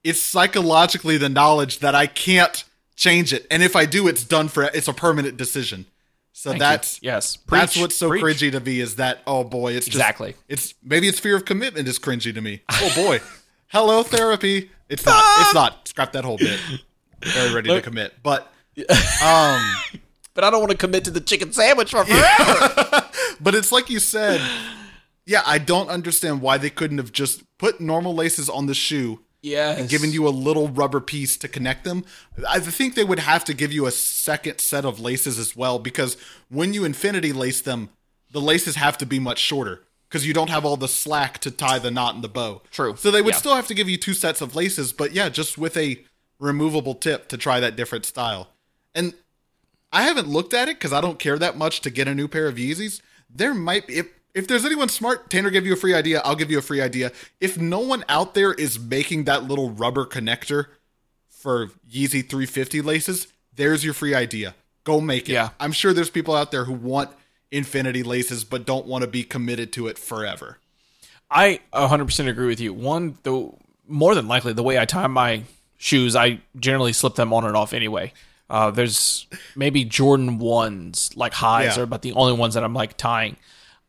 It's 0.05 0.21
psychologically 0.21 1.17
the 1.17 1.29
knowledge 1.29 1.79
that 1.79 1.95
I 1.95 2.07
can't 2.07 2.65
change 2.99 3.33
it. 3.33 3.47
And 3.51 3.63
if 3.63 3.75
I 3.77 3.87
do, 3.87 4.09
it's 4.09 4.25
done 4.25 4.49
for 4.49 4.65
it's 4.65 4.89
a 4.89 4.93
permanent 4.93 5.39
decision. 5.39 5.87
So 6.33 6.51
Thank 6.51 6.61
you. 6.61 6.67
that's 6.67 7.03
yes. 7.03 7.39
that's 7.49 7.77
what's 7.77 7.97
so 7.97 8.11
preach. 8.11 8.23
cringy 8.23 8.53
to 8.53 8.61
me 8.61 8.81
is 8.81 8.97
that 8.97 9.21
oh 9.27 9.45
boy, 9.45 9.73
it's 9.73 9.87
just, 9.87 9.97
Exactly. 9.97 10.35
It's 10.49 10.75
maybe 10.85 11.09
it's 11.09 11.19
fear 11.19 11.37
of 11.37 11.45
commitment 11.45 11.89
is 11.89 11.99
cringy 11.99 12.35
to 12.35 12.41
me. 12.41 12.63
Oh 12.71 12.93
boy, 12.95 13.21
hello 13.69 14.03
therapy. 14.03 14.71
It's 14.89 15.05
not. 15.07 15.41
It's 15.41 15.55
not. 15.55 15.89
Scrap 15.89 16.13
that 16.13 16.25
whole 16.25 16.39
bit. 16.39 16.61
Very 17.23 17.55
ready 17.55 17.71
to 17.71 17.81
commit, 17.83 18.15
but 18.23 18.53
um, 19.25 19.61
But 20.35 20.45
I 20.45 20.51
don't 20.51 20.61
want 20.61 20.71
to 20.71 20.77
commit 20.77 21.05
to 21.07 21.11
the 21.11 21.21
chicken 21.21 21.53
sandwich 21.53 21.91
for 21.91 22.05
forever. 22.05 23.05
but 23.41 23.55
it's 23.55 23.73
like 23.73 23.91
you 23.91 23.99
said. 23.99 24.41
Yeah, 25.27 25.43
I 25.45 25.59
don't 25.59 25.91
understand 25.91 26.41
why 26.41 26.57
they 26.57 26.71
couldn't 26.71 26.97
have 26.97 27.13
just 27.13 27.43
put 27.59 27.83
normal 27.83 28.15
laces 28.15 28.49
on 28.49 28.65
the 28.65 28.73
shoe 28.73 29.21
yes. 29.43 29.91
giving 29.91 30.13
you 30.13 30.27
a 30.27 30.31
little 30.31 30.69
rubber 30.69 31.01
piece 31.01 31.37
to 31.39 31.49
connect 31.49 31.85
them. 31.85 32.05
I 32.49 32.61
think 32.61 32.95
they 32.95 33.05
would 33.05 33.19
have 33.21 33.45
to 33.47 33.55
give 33.55 33.73
you 33.73 33.87
a 33.87 33.91
second 33.91 34.61
set 34.61 34.85
of 34.85 35.01
laces 35.01 35.39
as 35.39 35.57
well 35.57 35.79
because 35.79 36.17
when 36.49 36.75
you 36.75 36.85
infinity 36.85 37.33
lace 37.33 37.61
them, 37.61 37.91
the 38.31 38.41
laces 38.41 38.77
have 38.77 38.99
to 38.99 39.07
be 39.07 39.19
much 39.19 39.39
shorter 39.39 39.83
because 40.09 40.27
you 40.27 40.33
don't 40.35 40.51
have 40.51 40.65
all 40.65 40.77
the 40.77 40.89
slack 40.89 41.39
to 41.39 41.51
tie 41.51 41.79
the 41.79 41.91
knot 41.91 42.15
in 42.15 42.21
the 42.23 42.29
bow. 42.29 42.63
True. 42.71 42.97
So 42.97 43.11
they 43.11 43.23
would 43.23 43.35
Yeah. 43.35 43.39
still 43.39 43.55
have 43.55 43.67
to 43.69 43.75
give 43.75 43.89
you 43.89 43.97
two 43.97 44.15
sets 44.15 44.41
of 44.41 44.55
laces, 44.57 44.93
but 44.93 45.13
yeah, 45.13 45.29
just 45.29 45.59
with 45.59 45.77
a 45.77 46.05
removable 46.39 46.95
tip 46.95 47.29
to 47.29 47.37
try 47.37 47.61
that 47.61 47.77
different 47.77 48.05
style. 48.07 48.51
And 48.95 49.15
I 49.93 50.03
haven't 50.03 50.29
looked 50.29 50.55
at 50.55 50.69
it 50.69 50.77
because 50.79 50.93
I 50.93 51.01
don't 51.01 51.19
care 51.19 51.39
that 51.39 51.57
much 51.57 51.81
to 51.83 51.91
get 51.91 52.09
a 52.09 52.15
new 52.15 52.29
pair 52.29 52.47
of 52.47 52.57
Yeezys. 52.57 53.01
There 53.31 53.55
might 53.55 53.87
be 53.87 53.97
if 53.97 54.07
if 54.35 54.47
there's 54.47 54.65
anyone 54.65 54.89
smart, 54.89 55.31
Tanner 55.31 55.51
give 55.51 55.67
you 55.67 55.73
a 55.73 55.77
free 55.77 55.95
idea, 55.95 56.21
I'll 56.25 56.37
give 56.37 56.51
you 56.51 56.59
a 56.59 56.63
free 56.63 56.81
idea. 56.81 57.13
If 57.41 57.59
no 57.59 57.81
one 57.81 58.05
out 58.09 58.35
there 58.35 58.53
is 58.53 58.79
making 58.79 59.25
that 59.25 59.45
little 59.45 59.71
rubber 59.71 60.05
connector 60.05 60.67
for 61.29 61.69
Yeezy 61.91 62.29
350 62.29 62.83
laces, 62.83 63.29
there's 63.55 63.85
your 63.85 63.95
free 63.95 64.15
idea. 64.15 64.55
Go 64.85 65.01
make 65.01 65.29
it. 65.29 65.33
Yeah. 65.33 65.51
I'm 65.61 65.73
sure 65.73 65.93
there's 65.93 66.11
people 66.11 66.35
out 66.35 66.51
there 66.51 66.65
who 66.65 66.73
want 66.73 67.11
infinity 67.51 68.03
laces 68.03 68.45
but 68.45 68.67
don't 68.67 68.87
want 68.87 69.03
to 69.03 69.09
be 69.09 69.23
committed 69.25 69.73
to 69.75 69.87
it 69.89 69.99
forever. 69.99 70.59
I 71.31 71.61
100% 71.75 72.29
agree 72.29 72.47
with 72.47 72.61
you. 72.61 72.73
One, 72.73 73.19
the 73.23 73.51
more 73.87 74.15
than 74.15 74.29
likely, 74.29 74.53
the 74.53 74.63
way 74.63 74.79
I 74.79 74.85
tie 74.85 75.07
my 75.07 75.43
shoes, 75.77 76.17
I 76.17 76.41
generally 76.59 76.93
slip 76.93 77.15
them 77.17 77.33
on 77.33 77.45
and 77.45 77.57
off 77.57 77.73
anyway. 77.73 78.13
Uh, 78.51 78.71
there's 78.71 79.27
maybe 79.55 79.85
Jordan 79.85 80.39
ones, 80.39 81.11
like 81.17 81.35
highs, 81.35 81.77
Yeah. 81.77 81.81
are 81.83 81.85
about 81.85 82.01
the 82.03 82.13
only 82.13 82.33
ones 82.33 82.55
that 82.55 82.65
I'm 82.65 82.73
like 82.75 82.97
tying. 82.97 83.37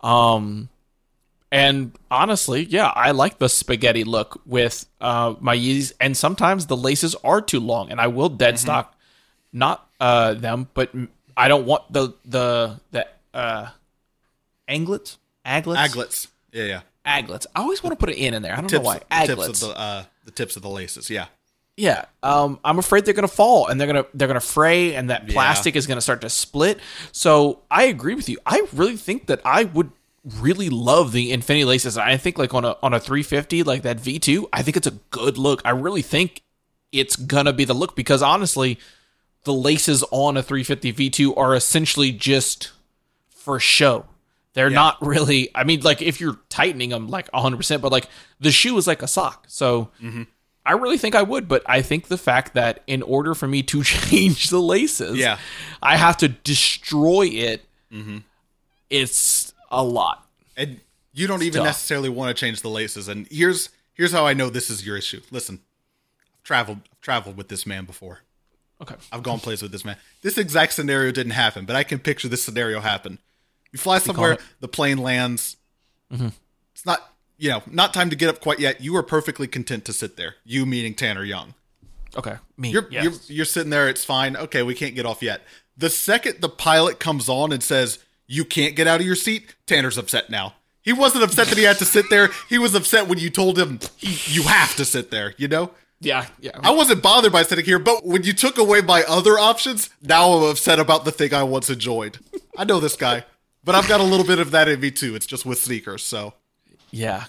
Um, 0.01 0.69
and 1.51 1.91
honestly, 2.11 2.63
yeah, 2.63 2.87
I 2.87 3.11
like 3.11 3.39
the 3.39 3.49
spaghetti 3.49 4.03
look 4.03 4.39
with 4.45 4.85
uh, 5.01 5.33
my 5.39 5.57
Yeezys, 5.57 5.93
and 5.99 6.15
sometimes 6.15 6.67
the 6.67 6.77
laces 6.77 7.15
are 7.23 7.41
too 7.41 7.59
long, 7.59 7.89
and 7.91 7.99
I 7.99 8.07
will 8.07 8.29
dead 8.29 8.55
Mm-hmm. 8.55 8.61
stock 8.61 8.95
knot 9.51 9.87
uh, 9.99 10.35
them, 10.35 10.67
but 10.73 10.91
I 11.35 11.47
don't 11.47 11.65
want 11.65 11.91
the 11.91 12.13
the 12.23 12.79
the 12.91 13.07
uh, 13.33 13.69
anglets, 14.67 15.17
aglets, 15.45 15.77
Aglets. 15.79 16.27
Yeah, 16.51 16.63
yeah. 16.65 16.81
aglets. 17.05 17.47
I 17.55 17.61
always 17.61 17.81
want 17.83 17.93
to 17.99 18.05
put 18.05 18.09
an 18.13 18.19
N 18.21 18.33
in 18.35 18.41
there. 18.43 18.53
I 18.53 18.61
don't 18.61 18.71
know 18.71 18.79
why. 18.81 18.99
tips 18.99 19.05
Aglets. 19.31 19.47
of 19.63 19.69
the 19.69 19.79
uh 19.79 20.03
the 20.25 20.31
tips 20.31 20.55
of 20.55 20.61
the 20.61 20.69
laces, 20.69 21.09
yeah. 21.09 21.25
Yeah. 21.79 22.05
Um, 22.21 22.59
I'm 22.65 22.77
afraid 22.77 23.05
they're 23.05 23.13
gonna 23.13 23.27
fall 23.29 23.67
and 23.67 23.79
they're 23.79 23.87
gonna 23.87 24.05
they're 24.13 24.27
gonna 24.27 24.41
fray 24.41 24.95
and 24.95 25.09
that 25.09 25.29
plastic 25.29 25.75
is 25.77 25.87
gonna 25.87 26.01
start 26.01 26.21
to 26.21 26.29
split. 26.29 26.79
So 27.13 27.61
I 27.71 27.83
agree 27.85 28.15
with 28.15 28.27
you. 28.27 28.37
I 28.45 28.65
really 28.73 28.97
think 28.97 29.27
that 29.27 29.39
I 29.45 29.63
would 29.63 29.91
really 30.25 30.69
love 30.69 31.13
the 31.13 31.31
infinity 31.31 31.63
laces. 31.63 31.97
I 31.97 32.17
think 32.17 32.37
like 32.37 32.53
on 32.53 32.65
a 32.65 32.75
on 32.83 32.93
a 32.93 32.99
350 32.99 33.63
like 33.63 33.83
that 33.83 33.97
V2, 33.97 34.49
I 34.51 34.61
think 34.61 34.75
it's 34.75 34.87
a 34.87 34.99
good 35.09 35.37
look. 35.37 35.61
I 35.63 35.69
really 35.69 36.01
think 36.01 36.43
it's 36.91 37.15
gonna 37.15 37.53
be 37.53 37.63
the 37.63 37.73
look 37.73 37.95
because 37.95 38.21
honestly, 38.21 38.77
the 39.45 39.53
laces 39.53 40.03
on 40.11 40.35
a 40.35 40.43
350 40.43 40.93
V2 40.93 41.37
are 41.37 41.55
essentially 41.55 42.11
just 42.11 42.71
for 43.29 43.57
show. 43.57 44.05
They're 44.53 44.69
not 44.69 44.97
really. 45.01 45.49
I 45.55 45.63
mean, 45.63 45.79
like 45.81 46.01
if 46.01 46.19
you're 46.19 46.39
tightening 46.49 46.89
them 46.89 47.07
like 47.07 47.31
100, 47.31 47.55
percent 47.55 47.81
but 47.81 47.93
like 47.93 48.09
the 48.41 48.51
shoe 48.51 48.77
is 48.77 48.85
like 48.85 49.01
a 49.01 49.07
sock. 49.07 49.45
So 49.47 49.91
I 50.69 50.73
really 50.73 50.99
think 50.99 51.15
I 51.15 51.23
would. 51.23 51.47
But 51.47 51.63
I 51.65 51.81
think 51.81 52.09
the 52.09 52.17
fact 52.17 52.53
that 52.53 52.83
in 52.85 53.01
order 53.01 53.33
for 53.33 53.47
me 53.47 53.63
to 53.63 53.83
change 53.83 54.51
the 54.51 54.61
laces, 54.61 55.17
Yeah. 55.17 55.39
I 55.81 55.97
have 55.97 56.17
to 56.17 56.27
destroy 56.27 57.25
it. 57.25 57.65
Mm-hmm. 57.91 58.19
It's 58.91 59.51
a 59.71 59.83
lot. 59.83 60.27
And 60.55 60.79
you 61.11 61.25
don't 61.25 61.41
even 61.41 61.63
necessarily 61.63 62.09
want 62.09 62.35
to 62.35 62.39
change 62.39 62.61
the 62.61 62.69
laces. 62.69 63.07
And 63.07 63.27
here's 63.31 63.69
here's 63.93 64.11
how 64.11 64.27
I 64.27 64.33
know 64.33 64.49
this 64.49 64.69
is 64.69 64.85
your 64.85 64.95
issue. 64.95 65.21
Listen, 65.31 65.61
I've 66.21 66.43
traveled 66.43 66.79
I've 66.91 67.01
traveled 67.01 67.35
with 67.35 67.47
this 67.47 67.65
man 67.65 67.85
before. 67.85 68.19
Okay. 68.79 68.95
I've 69.11 69.23
gone 69.23 69.39
places 69.39 69.63
with 69.63 69.71
this 69.71 69.83
man. 69.83 69.97
This 70.21 70.37
exact 70.37 70.73
scenario 70.73 71.11
didn't 71.11 71.31
happen, 71.33 71.65
but 71.65 71.75
I 71.75 71.83
can 71.83 71.97
picture 71.97 72.27
this 72.27 72.43
scenario 72.43 72.79
happen. 72.79 73.17
You 73.71 73.79
fly 73.79 73.97
somewhere, 73.97 74.37
the 74.59 74.67
plane 74.67 74.99
lands. 74.99 75.57
Mm-hmm. 76.13 76.29
It's 76.73 76.85
not 76.85 77.11
you 77.39 77.49
know 77.49 77.63
not 77.71 77.93
time 77.93 78.09
to 78.11 78.15
get 78.15 78.29
up 78.29 78.41
quite 78.41 78.59
yet. 78.59 78.81
You 78.81 78.95
are 78.97 79.03
perfectly 79.03 79.47
content 79.47 79.85
to 79.85 79.93
sit 79.93 80.17
there. 80.17 80.35
You 80.45 80.65
meaning 80.65 80.93
Tanner 80.93 81.23
Young. 81.23 81.55
Okay. 82.15 82.35
Me. 82.57 82.69
You're, 82.71 82.87
yes. 82.91 83.03
you're 83.03 83.13
you're 83.27 83.45
sitting 83.45 83.69
there. 83.69 83.87
It's 83.89 84.05
fine. 84.05 84.35
Okay, 84.35 84.61
we 84.63 84.75
can't 84.75 84.95
get 84.95 85.05
off 85.05 85.21
yet. 85.23 85.41
The 85.77 85.89
second 85.89 86.41
the 86.41 86.49
pilot 86.49 86.99
comes 86.99 87.29
on 87.29 87.51
and 87.51 87.63
says 87.63 87.99
you 88.27 88.45
can't 88.45 88.75
get 88.75 88.85
out 88.85 88.99
of 88.99 89.05
your 89.05 89.15
seat, 89.15 89.55
Tanner's 89.65 89.97
upset 89.97 90.29
now. 90.29 90.53
He 90.81 90.93
wasn't 90.93 91.23
upset 91.23 91.47
that 91.47 91.57
he 91.57 91.63
had 91.63 91.77
to 91.77 91.85
sit 91.85 92.09
there. 92.09 92.29
He 92.47 92.57
was 92.57 92.73
upset 92.75 93.07
when 93.07 93.19
you 93.19 93.29
told 93.29 93.57
him 93.57 93.79
you 93.99 94.43
have 94.43 94.75
to 94.75 94.85
sit 94.85 95.11
there. 95.11 95.33
You 95.37 95.47
know. 95.47 95.71
yeah. 95.99 96.27
Yeah. 96.39 96.51
I 96.61 96.71
wasn't 96.71 97.03
bothered 97.03 97.31
by 97.31 97.43
sitting 97.43 97.65
here, 97.65 97.79
but 97.79 98.05
when 98.05 98.23
you 98.23 98.33
took 98.33 98.57
away 98.57 98.81
my 98.81 99.03
other 99.07 99.37
options, 99.37 99.89
now 100.01 100.31
I'm 100.31 100.43
upset 100.49 100.79
about 100.79 101.05
the 101.05 101.11
thing 101.11 101.33
I 101.33 101.43
once 101.43 101.69
enjoyed. 101.69 102.17
I 102.57 102.63
know 102.63 102.79
this 102.79 102.95
guy, 102.95 103.25
but 103.63 103.75
I've 103.75 103.87
got 103.87 103.99
a 103.99 104.03
little 104.03 104.25
bit 104.25 104.39
of 104.39 104.51
that 104.51 104.67
in 104.67 104.79
me 104.79 104.91
too. 104.91 105.15
It's 105.15 105.25
just 105.25 105.45
with 105.45 105.59
sneakers, 105.59 106.03
so. 106.03 106.33
Yeah. 106.91 107.25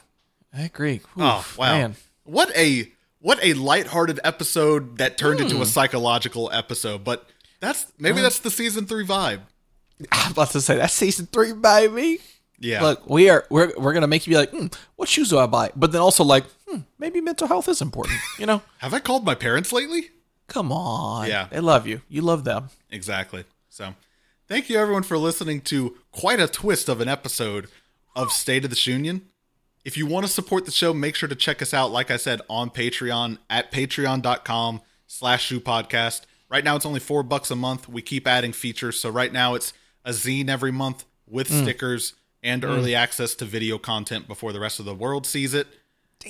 I 0.52 0.62
agree. 0.62 1.00
Oh 1.16 1.46
wow! 1.56 1.72
Man. 1.72 1.96
What 2.24 2.50
a 2.56 2.90
what 3.20 3.38
a 3.42 3.54
lighthearted 3.54 4.18
episode 4.24 4.98
that 4.98 5.16
turned 5.18 5.40
Hmm. 5.40 5.46
into 5.46 5.62
a 5.62 5.66
psychological 5.66 6.50
episode. 6.52 7.04
But 7.04 7.28
that's 7.60 7.86
maybe 7.98 8.20
that's 8.20 8.40
the 8.40 8.50
season 8.50 8.86
three 8.86 9.06
vibe. 9.06 9.40
I'm 10.12 10.32
about 10.32 10.50
to 10.50 10.60
say 10.60 10.76
that's 10.76 10.94
season 10.94 11.26
three, 11.26 11.52
baby. 11.52 12.18
Yeah. 12.58 12.82
Look, 12.82 13.08
we 13.08 13.30
are 13.30 13.46
we're 13.48 13.72
we're 13.78 13.92
gonna 13.92 14.06
make 14.08 14.26
you 14.26 14.32
be 14.32 14.36
like, 14.38 14.50
hmm, 14.50 14.66
what 14.96 15.08
shoes 15.08 15.28
do 15.30 15.38
I 15.38 15.46
buy? 15.46 15.70
But 15.76 15.92
then 15.92 16.00
also 16.00 16.24
like, 16.24 16.44
hmm, 16.68 16.80
maybe 16.98 17.20
mental 17.20 17.46
health 17.46 17.68
is 17.68 17.80
important. 17.80 18.18
You 18.38 18.46
know? 18.46 18.62
Have 18.78 18.92
I 18.94 18.98
called 19.00 19.24
my 19.24 19.34
parents 19.34 19.72
lately? 19.72 20.10
Come 20.48 20.72
on. 20.72 21.28
Yeah. 21.28 21.46
They 21.50 21.60
love 21.60 21.86
you. 21.86 22.00
You 22.08 22.22
love 22.22 22.42
them. 22.44 22.70
Exactly. 22.90 23.44
So, 23.68 23.94
thank 24.48 24.68
you 24.68 24.78
everyone 24.78 25.04
for 25.04 25.16
listening 25.16 25.60
to 25.62 25.96
quite 26.10 26.40
a 26.40 26.48
twist 26.48 26.88
of 26.88 27.00
an 27.00 27.08
episode 27.08 27.68
of 28.16 28.32
State 28.32 28.64
of 28.64 28.70
the 28.70 28.90
Union. 28.90 29.22
If 29.84 29.96
you 29.96 30.06
want 30.06 30.26
to 30.26 30.32
support 30.32 30.66
the 30.66 30.70
show, 30.70 30.92
make 30.92 31.14
sure 31.14 31.28
to 31.28 31.34
check 31.34 31.62
us 31.62 31.72
out, 31.72 31.90
like 31.90 32.10
I 32.10 32.16
said, 32.16 32.42
on 32.50 32.70
Patreon 32.70 33.38
at 33.48 33.72
patreon.com 33.72 34.82
slash 35.06 35.44
shoe 35.46 35.60
podcast. 35.60 36.22
Right 36.50 36.64
now 36.64 36.76
it's 36.76 36.84
only 36.84 37.00
four 37.00 37.22
bucks 37.22 37.50
a 37.50 37.56
month. 37.56 37.88
We 37.88 38.02
keep 38.02 38.26
adding 38.26 38.52
features. 38.52 38.98
So 38.98 39.08
right 39.08 39.32
now 39.32 39.54
it's 39.54 39.72
a 40.04 40.10
zine 40.10 40.48
every 40.48 40.72
month 40.72 41.04
with 41.26 41.48
mm. 41.48 41.62
stickers 41.62 42.14
and 42.42 42.62
mm. 42.62 42.68
early 42.68 42.94
access 42.94 43.34
to 43.36 43.44
video 43.44 43.78
content 43.78 44.28
before 44.28 44.52
the 44.52 44.60
rest 44.60 44.80
of 44.80 44.84
the 44.84 44.94
world 44.94 45.26
sees 45.26 45.54
it. 45.54 45.66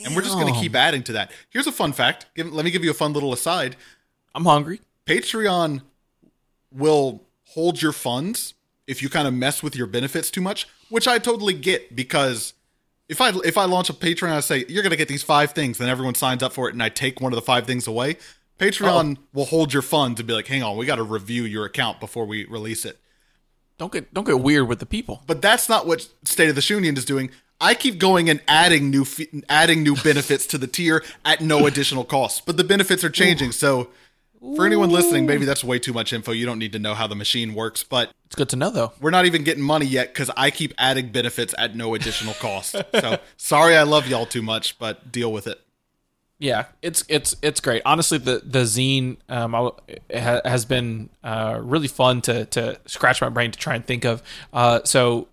And 0.04 0.14
we're 0.14 0.22
just 0.22 0.34
going 0.34 0.52
to 0.52 0.60
keep 0.60 0.76
adding 0.76 1.02
to 1.04 1.12
that. 1.14 1.32
Here's 1.50 1.66
a 1.66 1.72
fun 1.72 1.92
fact. 1.92 2.26
Give, 2.36 2.52
let 2.52 2.64
me 2.64 2.70
give 2.70 2.84
you 2.84 2.92
a 2.92 2.94
fun 2.94 3.12
little 3.12 3.32
aside. 3.32 3.74
I'm 4.34 4.44
hungry. 4.44 4.80
Patreon 5.04 5.82
will 6.70 7.24
hold 7.46 7.82
your 7.82 7.90
funds 7.90 8.54
if 8.86 9.02
you 9.02 9.08
kind 9.08 9.26
of 9.26 9.34
mess 9.34 9.62
with 9.62 9.74
your 9.74 9.88
benefits 9.88 10.30
too 10.30 10.40
much, 10.40 10.68
which 10.90 11.08
I 11.08 11.18
totally 11.18 11.54
get 11.54 11.96
because 11.96 12.54
if 13.10 13.20
I 13.20 13.32
if 13.44 13.58
I 13.58 13.64
launch 13.64 13.90
a 13.90 13.92
Patreon, 13.92 14.30
I 14.30 14.40
say 14.40 14.64
you're 14.68 14.84
gonna 14.84 14.96
get 14.96 15.08
these 15.08 15.24
five 15.24 15.50
things, 15.50 15.78
then 15.78 15.88
everyone 15.88 16.14
signs 16.14 16.44
up 16.44 16.52
for 16.52 16.68
it, 16.68 16.74
and 16.74 16.82
I 16.82 16.88
take 16.88 17.20
one 17.20 17.32
of 17.32 17.36
the 17.36 17.42
five 17.42 17.66
things 17.66 17.88
away. 17.88 18.16
Patreon 18.58 19.16
oh. 19.18 19.22
will 19.34 19.46
hold 19.46 19.72
your 19.72 19.82
funds 19.82 20.20
and 20.20 20.26
be 20.28 20.32
like, 20.32 20.46
"Hang 20.46 20.62
on, 20.62 20.76
we 20.76 20.86
got 20.86 20.96
to 20.96 21.02
review 21.02 21.42
your 21.42 21.64
account 21.64 21.98
before 21.98 22.24
we 22.24 22.44
release 22.44 22.84
it." 22.84 22.98
Don't 23.78 23.92
get 23.92 24.14
don't 24.14 24.26
get 24.26 24.40
weird 24.40 24.68
with 24.68 24.78
the 24.78 24.86
people. 24.86 25.24
But 25.26 25.42
that's 25.42 25.68
not 25.68 25.88
what 25.88 26.08
State 26.24 26.48
of 26.50 26.54
the 26.54 26.64
Union 26.68 26.96
is 26.96 27.04
doing. 27.04 27.30
I 27.60 27.74
keep 27.74 27.98
going 27.98 28.30
and 28.30 28.40
adding 28.46 28.90
new 28.90 29.04
adding 29.48 29.82
new 29.82 29.96
benefits 29.96 30.46
to 30.46 30.58
the 30.58 30.68
tier 30.68 31.02
at 31.24 31.40
no 31.40 31.66
additional 31.66 32.04
cost, 32.04 32.46
but 32.46 32.56
the 32.56 32.64
benefits 32.64 33.02
are 33.02 33.10
changing. 33.10 33.50
So, 33.50 33.90
for 34.56 34.64
anyone 34.66 34.90
listening, 34.90 35.26
maybe 35.26 35.44
that's 35.44 35.62
way 35.62 35.78
too 35.78 35.92
much 35.92 36.12
info. 36.12 36.32
You 36.32 36.46
don't 36.46 36.58
need 36.58 36.72
to 36.72 36.78
know 36.78 36.94
how 36.94 37.06
the 37.06 37.14
machine 37.14 37.54
works, 37.54 37.82
but 37.82 38.10
It's 38.26 38.34
good 38.36 38.48
to 38.50 38.56
know 38.56 38.70
though. 38.70 38.92
we're 39.00 39.10
not 39.10 39.26
even 39.26 39.44
getting 39.44 39.62
money 39.62 39.86
yet 39.86 40.08
because 40.08 40.30
I 40.36 40.50
keep 40.50 40.72
adding 40.78 41.08
benefits 41.10 41.54
at 41.58 41.76
no 41.76 41.94
additional 41.94 42.34
cost. 42.34 42.76
So, 42.92 43.18
sorry, 43.36 43.76
I 43.76 43.82
love 43.82 44.06
y'all 44.08 44.26
too 44.26 44.42
much, 44.42 44.78
but 44.78 45.12
deal 45.12 45.32
with 45.32 45.46
it. 45.46 45.60
Yeah, 46.38 46.64
it's 46.80 47.04
it's 47.08 47.36
it's 47.42 47.60
great. 47.60 47.82
Honestly, 47.84 48.16
the 48.16 48.40
the 48.42 48.60
zine 48.60 49.18
um, 49.28 49.54
I, 49.54 49.70
it 50.08 50.20
ha, 50.22 50.40
has 50.46 50.64
been 50.64 51.10
uh, 51.22 51.60
really 51.62 51.88
fun 51.88 52.22
to 52.22 52.46
to 52.46 52.80
scratch 52.86 53.20
my 53.20 53.28
brain 53.28 53.50
to 53.50 53.58
try 53.58 53.74
and 53.74 53.84
think 53.84 54.06
of. 54.06 54.22
Uh, 54.50 54.80
so 54.84 55.28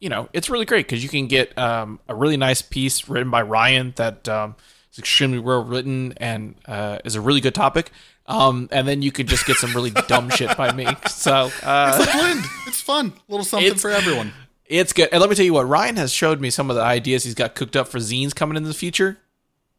you 0.00 0.08
know, 0.08 0.30
it's 0.32 0.48
really 0.48 0.64
great 0.64 0.86
because 0.86 1.02
you 1.02 1.10
can 1.10 1.26
get 1.26 1.56
um, 1.58 2.00
a 2.08 2.14
really 2.14 2.38
nice 2.38 2.62
piece 2.62 3.06
written 3.06 3.30
by 3.30 3.42
Ryan 3.42 3.92
that 3.96 4.28
um, 4.30 4.56
is 4.92 4.98
extremely 4.98 5.38
well 5.38 5.62
written 5.62 6.14
and 6.16 6.54
uh, 6.66 7.00
is 7.04 7.14
a 7.16 7.20
really 7.20 7.42
good 7.42 7.54
topic. 7.54 7.90
Um, 8.28 8.68
and 8.72 8.88
then 8.88 9.02
you 9.02 9.12
could 9.12 9.28
just 9.28 9.46
get 9.46 9.56
some 9.56 9.72
really 9.72 9.90
dumb 10.08 10.30
shit 10.30 10.56
by 10.56 10.72
me. 10.72 10.86
So 11.08 11.50
uh, 11.62 11.96
It's 12.00 12.08
a 12.08 12.16
blend. 12.16 12.44
It's 12.66 12.80
fun. 12.80 13.12
A 13.28 13.32
little 13.32 13.44
something 13.44 13.74
for 13.76 13.90
everyone. 13.90 14.32
it's 14.66 14.92
good. 14.92 15.08
And 15.12 15.20
let 15.20 15.30
me 15.30 15.36
tell 15.36 15.44
you 15.44 15.52
what, 15.52 15.68
Ryan 15.68 15.96
has 15.96 16.12
showed 16.12 16.40
me 16.40 16.50
some 16.50 16.68
of 16.70 16.76
the 16.76 16.82
ideas 16.82 17.24
he's 17.24 17.34
got 17.34 17.54
cooked 17.54 17.76
up 17.76 17.86
for 17.88 17.98
zines 17.98 18.34
coming 18.34 18.56
in 18.56 18.64
the 18.64 18.74
future. 18.74 19.18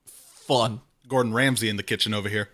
Fun. 0.06 0.80
Gordon 1.08 1.34
Ramsay 1.34 1.70
in 1.70 1.76
the 1.78 1.84
kitchen 1.84 2.14
over 2.14 2.30
here. 2.30 2.50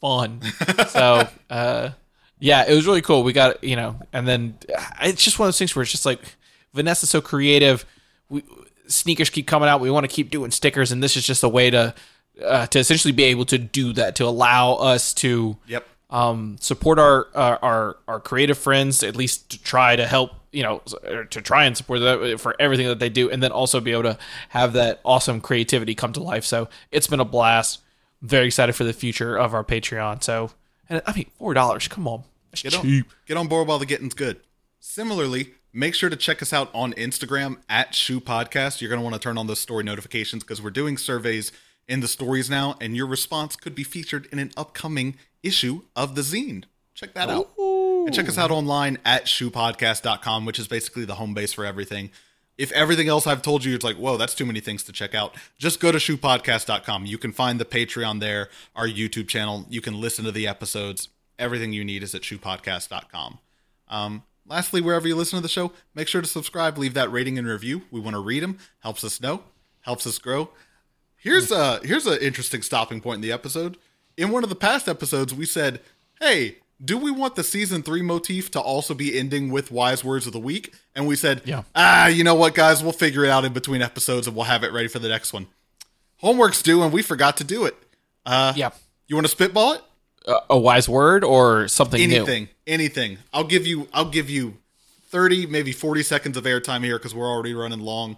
fun. 0.00 0.42
so, 0.88 1.28
uh, 1.50 1.90
yeah, 2.38 2.64
it 2.68 2.74
was 2.74 2.86
really 2.86 3.02
cool. 3.02 3.22
We 3.22 3.32
got, 3.32 3.62
you 3.64 3.76
know, 3.76 3.98
and 4.12 4.28
then 4.28 4.58
uh, 4.76 4.84
it's 5.02 5.24
just 5.24 5.38
one 5.38 5.46
of 5.46 5.48
those 5.48 5.58
things 5.58 5.74
where 5.74 5.82
it's 5.82 5.90
just 5.90 6.04
like 6.06 6.20
Vanessa's 6.74 7.08
so 7.10 7.20
creative. 7.22 7.86
We, 8.28 8.42
sneakers 8.86 9.30
keep 9.30 9.46
coming 9.46 9.68
out. 9.68 9.80
We 9.80 9.90
want 9.90 10.04
to 10.04 10.14
keep 10.14 10.30
doing 10.30 10.50
stickers, 10.50 10.92
and 10.92 11.02
this 11.02 11.16
is 11.16 11.24
just 11.26 11.42
a 11.42 11.48
way 11.48 11.70
to 11.70 11.94
uh, 12.44 12.66
to 12.68 12.78
essentially 12.78 13.12
be 13.12 13.24
able 13.24 13.44
to 13.46 13.58
do 13.58 13.92
that 13.94 14.16
to 14.16 14.24
allow 14.24 14.74
us 14.74 15.14
to 15.14 15.56
Yep. 15.66 15.86
um, 16.10 16.56
support 16.60 16.98
our, 16.98 17.26
our 17.34 17.58
our 17.62 17.96
our 18.08 18.20
creative 18.20 18.58
friends 18.58 19.02
at 19.02 19.16
least 19.16 19.50
to 19.50 19.62
try 19.62 19.96
to 19.96 20.06
help 20.06 20.32
you 20.52 20.62
know 20.62 20.80
to 21.30 21.40
try 21.42 21.64
and 21.64 21.76
support 21.76 22.00
that 22.00 22.38
for 22.40 22.54
everything 22.60 22.86
that 22.86 22.98
they 22.98 23.08
do 23.08 23.30
and 23.30 23.42
then 23.42 23.52
also 23.52 23.80
be 23.80 23.92
able 23.92 24.04
to 24.04 24.18
have 24.50 24.72
that 24.74 25.00
awesome 25.04 25.40
creativity 25.40 25.94
come 25.94 26.12
to 26.12 26.22
life 26.22 26.44
so 26.44 26.68
it's 26.90 27.06
been 27.06 27.20
a 27.20 27.24
blast 27.24 27.80
very 28.22 28.46
excited 28.46 28.72
for 28.74 28.84
the 28.84 28.92
future 28.92 29.36
of 29.36 29.52
our 29.52 29.64
patreon 29.64 30.22
so 30.22 30.50
and 30.88 31.02
i 31.06 31.12
mean 31.14 31.30
four 31.38 31.52
dollars 31.52 31.88
come 31.88 32.06
on 32.08 32.22
That's 32.50 32.62
Get 32.62 32.74
on, 32.74 32.82
cheap 32.82 33.10
get 33.26 33.36
on 33.36 33.48
board 33.48 33.68
while 33.68 33.78
the 33.78 33.86
getting's 33.86 34.14
good. 34.14 34.40
Similarly, 34.80 35.52
make 35.72 35.94
sure 35.94 36.08
to 36.08 36.16
check 36.16 36.40
us 36.40 36.52
out 36.52 36.70
on 36.72 36.92
Instagram 36.94 37.56
at 37.68 37.94
Shoe 37.94 38.20
Podcast. 38.20 38.80
You're 38.80 38.88
going 38.88 39.00
to 39.00 39.04
want 39.04 39.14
to 39.14 39.20
turn 39.20 39.36
on 39.36 39.46
those 39.48 39.58
story 39.58 39.82
notifications 39.82 40.44
because 40.44 40.62
we're 40.62 40.70
doing 40.70 40.96
surveys 40.96 41.50
in 41.88 42.00
the 42.00 42.08
stories 42.08 42.50
now, 42.50 42.76
and 42.80 42.96
your 42.96 43.06
response 43.06 43.56
could 43.56 43.74
be 43.74 43.84
featured 43.84 44.26
in 44.32 44.38
an 44.38 44.52
upcoming 44.56 45.16
issue 45.42 45.82
of 45.94 46.14
the 46.14 46.22
zine. 46.22 46.64
Check 46.94 47.14
that 47.14 47.28
out. 47.28 47.50
And 47.58 48.14
check 48.14 48.28
us 48.28 48.38
out 48.38 48.50
online 48.50 48.98
at 49.04 49.26
shoepodcast.com, 49.26 50.44
which 50.46 50.58
is 50.58 50.66
basically 50.66 51.04
the 51.04 51.16
home 51.16 51.34
base 51.34 51.52
for 51.52 51.64
everything. 51.64 52.10
If 52.56 52.72
everything 52.72 53.08
else 53.08 53.26
I've 53.26 53.42
told 53.42 53.64
you, 53.64 53.74
it's 53.74 53.84
like, 53.84 53.96
whoa, 53.96 54.16
that's 54.16 54.34
too 54.34 54.46
many 54.46 54.60
things 54.60 54.82
to 54.84 54.92
check 54.92 55.14
out. 55.14 55.34
Just 55.58 55.78
go 55.78 55.92
to 55.92 55.98
shoepodcast.com. 55.98 57.04
You 57.04 57.18
can 57.18 57.32
find 57.32 57.60
the 57.60 57.66
Patreon 57.66 58.20
there, 58.20 58.48
our 58.74 58.88
YouTube 58.88 59.28
channel. 59.28 59.66
You 59.68 59.82
can 59.82 60.00
listen 60.00 60.24
to 60.24 60.32
the 60.32 60.46
episodes. 60.48 61.08
Everything 61.38 61.74
you 61.74 61.84
need 61.84 62.02
is 62.02 62.14
at 62.14 62.22
shoepodcast.com. 62.22 63.38
Um, 63.88 64.22
lastly, 64.46 64.80
wherever 64.80 65.06
you 65.06 65.16
listen 65.16 65.36
to 65.36 65.42
the 65.42 65.50
show, 65.50 65.72
make 65.94 66.08
sure 66.08 66.22
to 66.22 66.26
subscribe, 66.26 66.78
leave 66.78 66.94
that 66.94 67.12
rating 67.12 67.36
and 67.36 67.46
review. 67.46 67.82
We 67.90 68.00
want 68.00 68.14
to 68.14 68.20
read 68.20 68.42
them. 68.42 68.58
Helps 68.80 69.04
us 69.04 69.20
know, 69.20 69.42
helps 69.82 70.06
us 70.06 70.18
grow. 70.18 70.48
Here's 71.26 71.50
a 71.50 71.80
here's 71.82 72.06
an 72.06 72.18
interesting 72.20 72.62
stopping 72.62 73.00
point 73.00 73.16
in 73.16 73.20
the 73.20 73.32
episode. 73.32 73.76
In 74.16 74.30
one 74.30 74.44
of 74.44 74.48
the 74.48 74.54
past 74.54 74.88
episodes, 74.88 75.34
we 75.34 75.44
said, 75.44 75.80
"Hey, 76.20 76.58
do 76.82 76.96
we 76.96 77.10
want 77.10 77.34
the 77.34 77.42
season 77.42 77.82
three 77.82 78.02
motif 78.02 78.50
to 78.52 78.60
also 78.60 78.94
be 78.94 79.18
ending 79.18 79.50
with 79.50 79.72
wise 79.72 80.04
words 80.04 80.26
of 80.26 80.32
the 80.32 80.38
week?" 80.38 80.72
And 80.94 81.06
we 81.06 81.16
said, 81.16 81.42
Yeah. 81.44 81.64
ah, 81.74 82.06
you 82.06 82.22
know 82.22 82.36
what, 82.36 82.54
guys, 82.54 82.82
we'll 82.82 82.92
figure 82.92 83.24
it 83.24 83.30
out 83.30 83.44
in 83.44 83.52
between 83.52 83.82
episodes, 83.82 84.26
and 84.26 84.36
we'll 84.36 84.44
have 84.44 84.62
it 84.62 84.72
ready 84.72 84.88
for 84.88 85.00
the 85.00 85.08
next 85.08 85.32
one." 85.32 85.48
Homework's 86.18 86.62
due, 86.62 86.82
and 86.82 86.92
we 86.92 87.02
forgot 87.02 87.36
to 87.38 87.44
do 87.44 87.64
it. 87.66 87.76
Uh, 88.24 88.52
yeah 88.56 88.70
you 89.06 89.16
want 89.16 89.26
to 89.26 89.30
spitball 89.30 89.74
it? 89.74 89.82
a, 90.26 90.36
a 90.50 90.58
wise 90.58 90.88
word 90.88 91.22
or 91.22 91.68
something 91.68 92.00
new 92.08 92.16
anything 92.16 92.48
anything 92.66 93.18
i'll 93.32 93.44
give 93.44 93.64
you 93.64 93.88
i'll 93.92 94.10
give 94.10 94.28
you 94.28 94.56
30 95.10 95.46
maybe 95.46 95.70
40 95.70 96.02
seconds 96.02 96.36
of 96.36 96.42
airtime 96.44 96.82
here 96.82 96.98
because 96.98 97.14
we're 97.14 97.28
already 97.28 97.54
running 97.54 97.78
long 97.78 98.16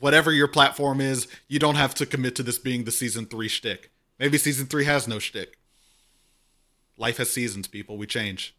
whatever 0.00 0.32
your 0.32 0.48
platform 0.48 1.00
is 1.00 1.26
you 1.48 1.58
don't 1.58 1.76
have 1.76 1.94
to 1.94 2.06
commit 2.06 2.34
to 2.36 2.42
this 2.42 2.58
being 2.58 2.84
the 2.84 2.90
season 2.92 3.26
three 3.26 3.48
shtick 3.48 3.90
maybe 4.18 4.38
season 4.38 4.66
three 4.66 4.84
has 4.84 5.06
no 5.08 5.18
shtick 5.18 5.58
life 6.96 7.16
has 7.18 7.30
seasons 7.30 7.68
people 7.68 7.96
we 7.96 8.06
change 8.06 8.54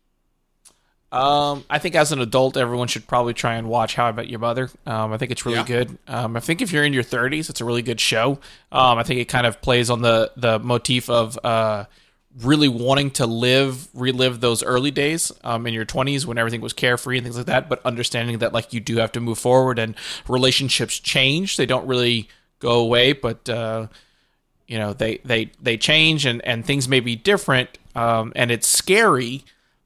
Um, 1.11 1.63
I 1.69 1.79
think 1.79 1.95
as 1.95 2.11
an 2.11 2.19
adult, 2.19 2.57
everyone 2.57 2.89
should 2.89 3.07
probably 3.07 3.33
try 3.33 3.55
and 3.55 3.69
watch 3.69 3.95
How 3.95 4.07
I 4.07 4.11
Met 4.11 4.27
Your 4.27 4.39
Mother. 4.39 4.69
Um, 4.85 5.13
I 5.13 5.17
think 5.17 5.31
it's 5.31 5.45
really 5.45 5.59
Yeah. 5.59 5.63
good. 5.65 5.97
Um, 6.05 6.35
I 6.35 6.41
think 6.41 6.61
if 6.61 6.73
you're 6.73 6.83
in 6.83 6.91
your 6.91 7.03
30s, 7.03 7.49
it's 7.49 7.61
a 7.61 7.65
really 7.65 7.81
good 7.81 8.01
show. 8.01 8.39
Um, 8.73 8.97
I 8.97 9.03
think 9.03 9.21
it 9.21 9.29
kind 9.29 9.47
of 9.47 9.61
plays 9.61 9.89
on 9.89 10.01
the 10.01 10.31
the 10.35 10.59
motif 10.59 11.09
of 11.09 11.39
uh, 11.45 11.85
really 12.41 12.67
wanting 12.67 13.11
to 13.11 13.25
live, 13.25 13.87
relive 13.93 14.39
those 14.39 14.63
early 14.63 14.91
days 14.91 15.31
um, 15.43 15.65
in 15.65 15.73
your 15.73 15.85
20s 15.85 16.25
when 16.25 16.37
everything 16.37 16.61
was 16.61 16.73
carefree 16.73 17.17
and 17.17 17.25
things 17.25 17.37
like 17.37 17.47
that, 17.47 17.67
but 17.69 17.83
understanding 17.85 18.37
that 18.39 18.53
like 18.53 18.73
you 18.73 18.79
do 18.79 18.97
have 18.97 19.11
to 19.11 19.19
move 19.19 19.39
forward 19.39 19.79
and 19.79 19.95
relationships 20.27 20.99
change. 20.99 21.57
They 21.57 21.65
don't 21.65 21.87
really 21.87 22.29
go 22.59 22.79
away, 22.79 23.13
but 23.13 23.47
uh, 23.49 23.87
you 24.67 24.77
know 24.77 24.93
they 24.93 25.17
they 25.23 25.51
they 25.61 25.77
change 25.77 26.25
and 26.25 26.45
and 26.45 26.65
things 26.65 26.87
may 26.87 26.99
be 26.99 27.15
different 27.15 27.77
um, 27.95 28.33
and 28.35 28.51
it's 28.51 28.67
scary 28.67 29.43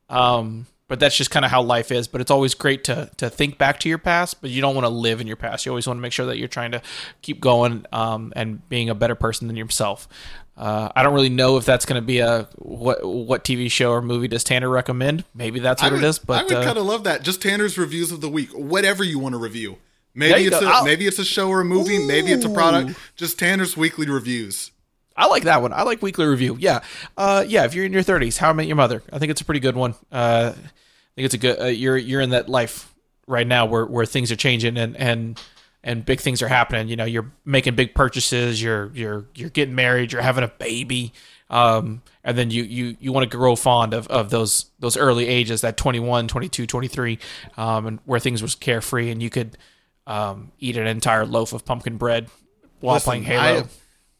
um, 0.10 0.66
but 0.88 1.00
that's 1.00 1.16
just 1.16 1.32
kind 1.32 1.46
of 1.46 1.52
how 1.52 1.62
life 1.62 1.90
is. 1.90 2.10
But 2.10 2.20
it's 2.20 2.32
always 2.32 2.54
great 2.54 2.84
to 2.86 3.10
to 3.18 3.30
think 3.30 3.58
back 3.58 3.80
to 3.82 3.90
your 3.90 3.98
past 3.98 4.42
but 4.42 4.50
you 4.50 4.62
don't 4.62 4.76
want 4.76 4.86
to 4.86 4.90
live 4.90 5.22
in 5.22 5.28
your 5.28 5.38
past. 5.38 5.66
You 5.66 5.72
always 5.72 5.88
want 5.88 5.98
to 5.98 6.02
make 6.02 6.12
sure 6.12 6.26
that 6.26 6.38
you're 6.38 6.48
trying 6.48 6.72
to 6.72 6.82
keep 7.22 7.40
going 7.40 7.86
um, 7.94 8.34
and 8.36 8.68
being 8.68 8.90
a 8.90 8.96
better 8.96 9.16
person 9.16 9.48
than 9.48 9.56
yourself 9.56 10.08
uh, 10.62 10.92
I 10.96 11.02
don't 11.04 11.14
really 11.14 11.30
know 11.30 11.58
if 11.58 11.66
that's 11.66 11.86
going 11.86 12.00
to 12.00 12.06
be 12.06 12.20
a 12.20 12.48
what 12.58 13.04
what 13.04 13.44
TV 13.44 13.70
show 13.72 13.92
or 13.92 14.02
movie 14.02 14.28
does 14.28 14.44
Tanner 14.44 14.70
recommend. 14.70 15.26
Maybe 15.34 15.60
that's 15.60 15.82
what 15.82 15.92
would, 15.92 16.04
it 16.04 16.08
is. 16.08 16.20
But 16.20 16.42
I 16.42 16.44
would 16.44 16.54
uh, 16.54 16.64
kind 16.64 16.78
of 16.78 16.86
love 16.86 17.04
that 17.06 17.24
just 17.24 17.42
tanner's 17.42 17.78
reviews 17.78 18.12
of 18.12 18.22
the 18.22 18.30
week 18.30 18.52
whatever 18.52 19.04
you 19.04 19.18
want 19.20 19.34
to 19.34 19.40
review 19.40 19.78
maybe 20.14 20.46
it's 20.46 20.60
go. 20.60 20.70
a 20.70 20.84
maybe 20.84 21.08
it's 21.08 21.20
a 21.20 21.26
show 21.26 21.50
or 21.50 21.62
a 21.62 21.66
movie 21.66 22.06
maybe 22.06 22.32
it's 22.32 22.46
a 22.46 22.50
product 22.50 22.98
just 23.16 23.40
tanner's 23.40 23.76
weekly 23.78 24.08
reviews 24.10 24.72
I 25.16 25.28
like 25.28 25.44
that 25.44 25.62
one. 25.62 25.74
I 25.74 25.84
like 25.84 26.02
weekly 26.02 26.26
review. 26.26 26.56
Yeah, 26.60 26.80
uh, 27.18 27.44
yeah. 27.46 27.66
If 27.66 27.76
you're 27.76 27.86
in 27.86 27.92
your 27.92 28.02
30s, 28.02 28.38
How 28.38 28.50
I 28.50 28.54
Met 28.54 28.66
Your 28.66 28.78
Mother. 28.78 29.04
I 29.12 29.20
think 29.20 29.30
it's 29.30 29.42
a 29.42 29.46
pretty 29.46 29.60
good 29.60 29.76
one. 29.76 29.94
Uh, 30.12 30.54
I 30.56 31.14
think 31.16 31.26
it's 31.26 31.34
a 31.34 31.38
good. 31.38 31.62
Uh, 31.62 31.66
you're 31.66 31.98
you're 31.98 32.22
in 32.22 32.30
that 32.30 32.48
life 32.48 32.92
right 33.28 33.46
now 33.46 33.66
where 33.66 33.86
where 33.86 34.06
things 34.06 34.32
are 34.32 34.36
changing 34.38 34.78
and 34.78 34.96
and 34.96 35.40
and 35.84 36.06
big 36.06 36.20
things 36.20 36.42
are 36.42 36.48
happening. 36.48 36.88
You 36.88 36.96
know, 36.96 37.06
you're 37.06 37.32
making 37.46 37.76
big 37.76 37.94
purchases. 37.96 38.62
You're 38.62 38.92
you're 38.94 39.26
you're 39.36 39.50
getting 39.50 39.76
married. 39.76 40.12
You're 40.12 40.22
having 40.22 40.44
a 40.44 40.48
baby. 40.48 41.14
Um, 41.50 42.02
and 42.24 42.38
then 42.38 42.50
you 42.50 42.64
you 42.64 42.96
you 43.00 43.12
want 43.12 43.30
to 43.30 43.38
grow 43.38 43.56
fond 43.56 43.94
of 43.94 44.08
of 44.08 44.30
those 44.30 44.68
those 44.80 44.96
early 44.96 45.28
ages, 45.28 45.62
that 45.62 45.76
21, 45.76 46.28
22, 46.28 46.66
23, 46.66 47.20
um, 47.58 47.88
and 47.88 48.00
where 48.06 48.20
things 48.20 48.42
was 48.42 48.56
carefree 48.56 49.12
and 49.12 49.22
you 49.22 49.30
could 49.30 49.58
um, 50.08 50.52
eat 50.60 50.78
an 50.78 50.88
entire 50.88 51.26
loaf 51.26 51.52
of 51.54 51.66
pumpkin 51.66 51.98
bread 51.98 52.30
while 52.80 52.96
Listen, 52.96 53.06
playing 53.10 53.24
Halo. 53.24 53.68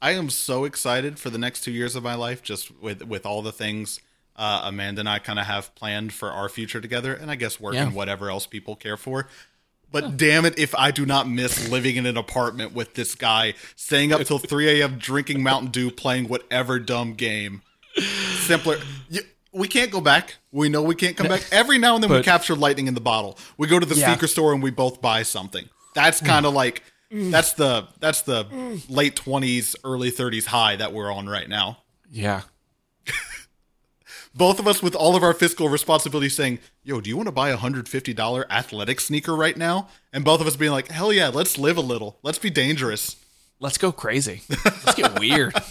I, 0.02 0.10
I 0.10 0.12
am 0.14 0.30
so 0.30 0.66
excited 0.66 1.20
for 1.20 1.30
the 1.30 1.38
next 1.38 1.62
two 1.62 1.72
years 1.72 1.96
of 1.96 2.04
my 2.04 2.16
life, 2.16 2.42
just 2.42 2.70
with 2.82 3.04
with 3.06 3.26
all 3.26 3.42
the 3.42 3.52
things 3.54 4.02
uh, 4.36 4.62
Amanda 4.66 5.02
and 5.02 5.10
I 5.10 5.20
kind 5.20 5.40
of 5.40 5.46
have 5.46 5.74
planned 5.76 6.14
for 6.14 6.32
our 6.32 6.50
future 6.50 6.82
together, 6.82 7.14
and 7.14 7.30
I 7.32 7.36
guess 7.36 7.60
work 7.60 7.76
Yeah. 7.76 7.84
and 7.84 7.96
whatever 7.96 8.30
else 8.30 8.46
people 8.48 8.76
care 8.76 8.98
for. 8.98 9.28
But 9.92 10.18
damn 10.18 10.46
it, 10.46 10.58
if 10.58 10.74
I 10.76 10.92
do 10.92 11.06
not 11.06 11.28
miss 11.28 11.70
living 11.70 11.98
in 11.98 12.06
an 12.06 12.18
apartment 12.18 12.74
with 12.74 12.94
this 12.94 13.16
guy, 13.16 13.56
staying 13.76 14.14
up 14.14 14.22
till 14.22 14.38
3 14.40 14.82
a.m., 14.82 14.98
drinking 14.98 15.44
Mountain 15.44 15.72
Dew, 15.72 15.92
playing 15.92 16.28
whatever 16.28 16.80
dumb 16.80 17.14
game. 17.14 17.62
Simpler. 18.40 18.78
You, 19.10 19.22
we 19.54 19.68
can't 19.68 19.92
go 19.92 20.00
back. 20.00 20.38
We 20.52 20.70
know 20.70 20.82
we 20.82 20.96
can't 20.96 21.18
come 21.18 21.28
back. 21.28 21.44
Every 21.52 21.78
now 21.78 21.96
and 21.96 22.04
then 22.04 22.12
we 22.12 22.22
capture 22.22 22.56
lightning 22.56 22.88
in 22.88 22.94
the 22.94 23.02
bottle. 23.02 23.38
We 23.58 23.68
go 23.68 23.80
to 23.80 23.86
the 23.86 23.96
Yeah. 23.96 24.08
sneaker 24.08 24.28
store 24.28 24.54
and 24.54 24.64
we 24.64 24.72
both 24.72 25.02
buy 25.02 25.24
something. 25.24 25.68
That's 25.94 26.22
mm. 26.22 26.26
kind 26.28 26.46
of 26.46 26.54
like 26.54 26.84
mm. 27.12 27.32
that's 27.32 27.54
the 27.54 27.88
that's 28.00 28.22
the 28.22 28.46
mm. 28.46 28.82
late 28.90 29.16
20s, 29.16 29.76
early 29.84 30.12
30s 30.12 30.46
high 30.46 30.78
that 30.78 30.94
we're 30.94 31.12
on 31.12 31.28
right 31.28 31.50
now. 31.50 31.80
yeah. 32.10 32.42
Both 34.34 34.60
of 34.60 34.68
us 34.68 34.82
with 34.82 34.96
all 34.96 35.16
of 35.16 35.24
our 35.24 35.34
fiscal 35.34 35.68
responsibility 35.68 36.30
saying, 36.30 36.60
"Yo, 36.84 37.02
do 37.02 37.10
you 37.10 37.18
want 37.18 37.28
to 37.28 37.34
buy 37.34 37.50
a 37.50 37.58
$150 37.58 38.46
athletic 38.50 39.02
sneaker 39.02 39.36
right 39.36 39.58
now?" 39.58 39.90
And 40.14 40.24
both 40.24 40.42
of 40.42 40.48
us 40.48 40.56
being 40.56 40.72
like, 40.72 40.90
"Hell 40.90 41.12
yeah, 41.12 41.28
let's 41.28 41.58
live 41.58 41.78
a 41.78 41.82
little. 41.82 42.18
Let's 42.24 42.40
be 42.40 42.50
dangerous." 42.50 43.18
Let's 43.60 43.78
go 43.78 43.92
crazy. 43.92 44.42
Let's 44.50 44.96
get 44.96 45.20
weird. 45.20 45.54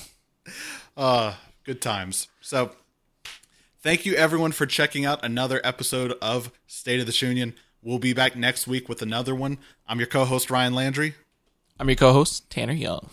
Uh, 0.97 1.35
good 1.65 1.81
times. 1.81 2.29
So, 2.43 2.73
thank 3.81 4.05
you 4.05 4.15
everyone 4.15 4.53
for 4.53 4.67
checking 4.67 5.07
out 5.07 5.25
another 5.25 5.61
episode 5.65 6.13
of 6.21 6.51
State 6.67 7.01
of 7.01 7.07
the 7.07 7.27
Union. 7.27 7.55
We'll 7.81 7.99
be 7.99 8.13
back 8.13 8.37
next 8.37 8.67
week 8.67 8.89
with 8.89 9.01
another 9.01 9.35
one. 9.35 9.59
I'm 9.87 9.99
your 9.99 10.09
co-host 10.09 10.51
Ryan 10.51 10.75
Landry. 10.75 11.15
I'm 11.79 11.89
your 11.89 11.97
co-host 11.97 12.51
Tanner 12.51 12.75
Young. 12.75 13.09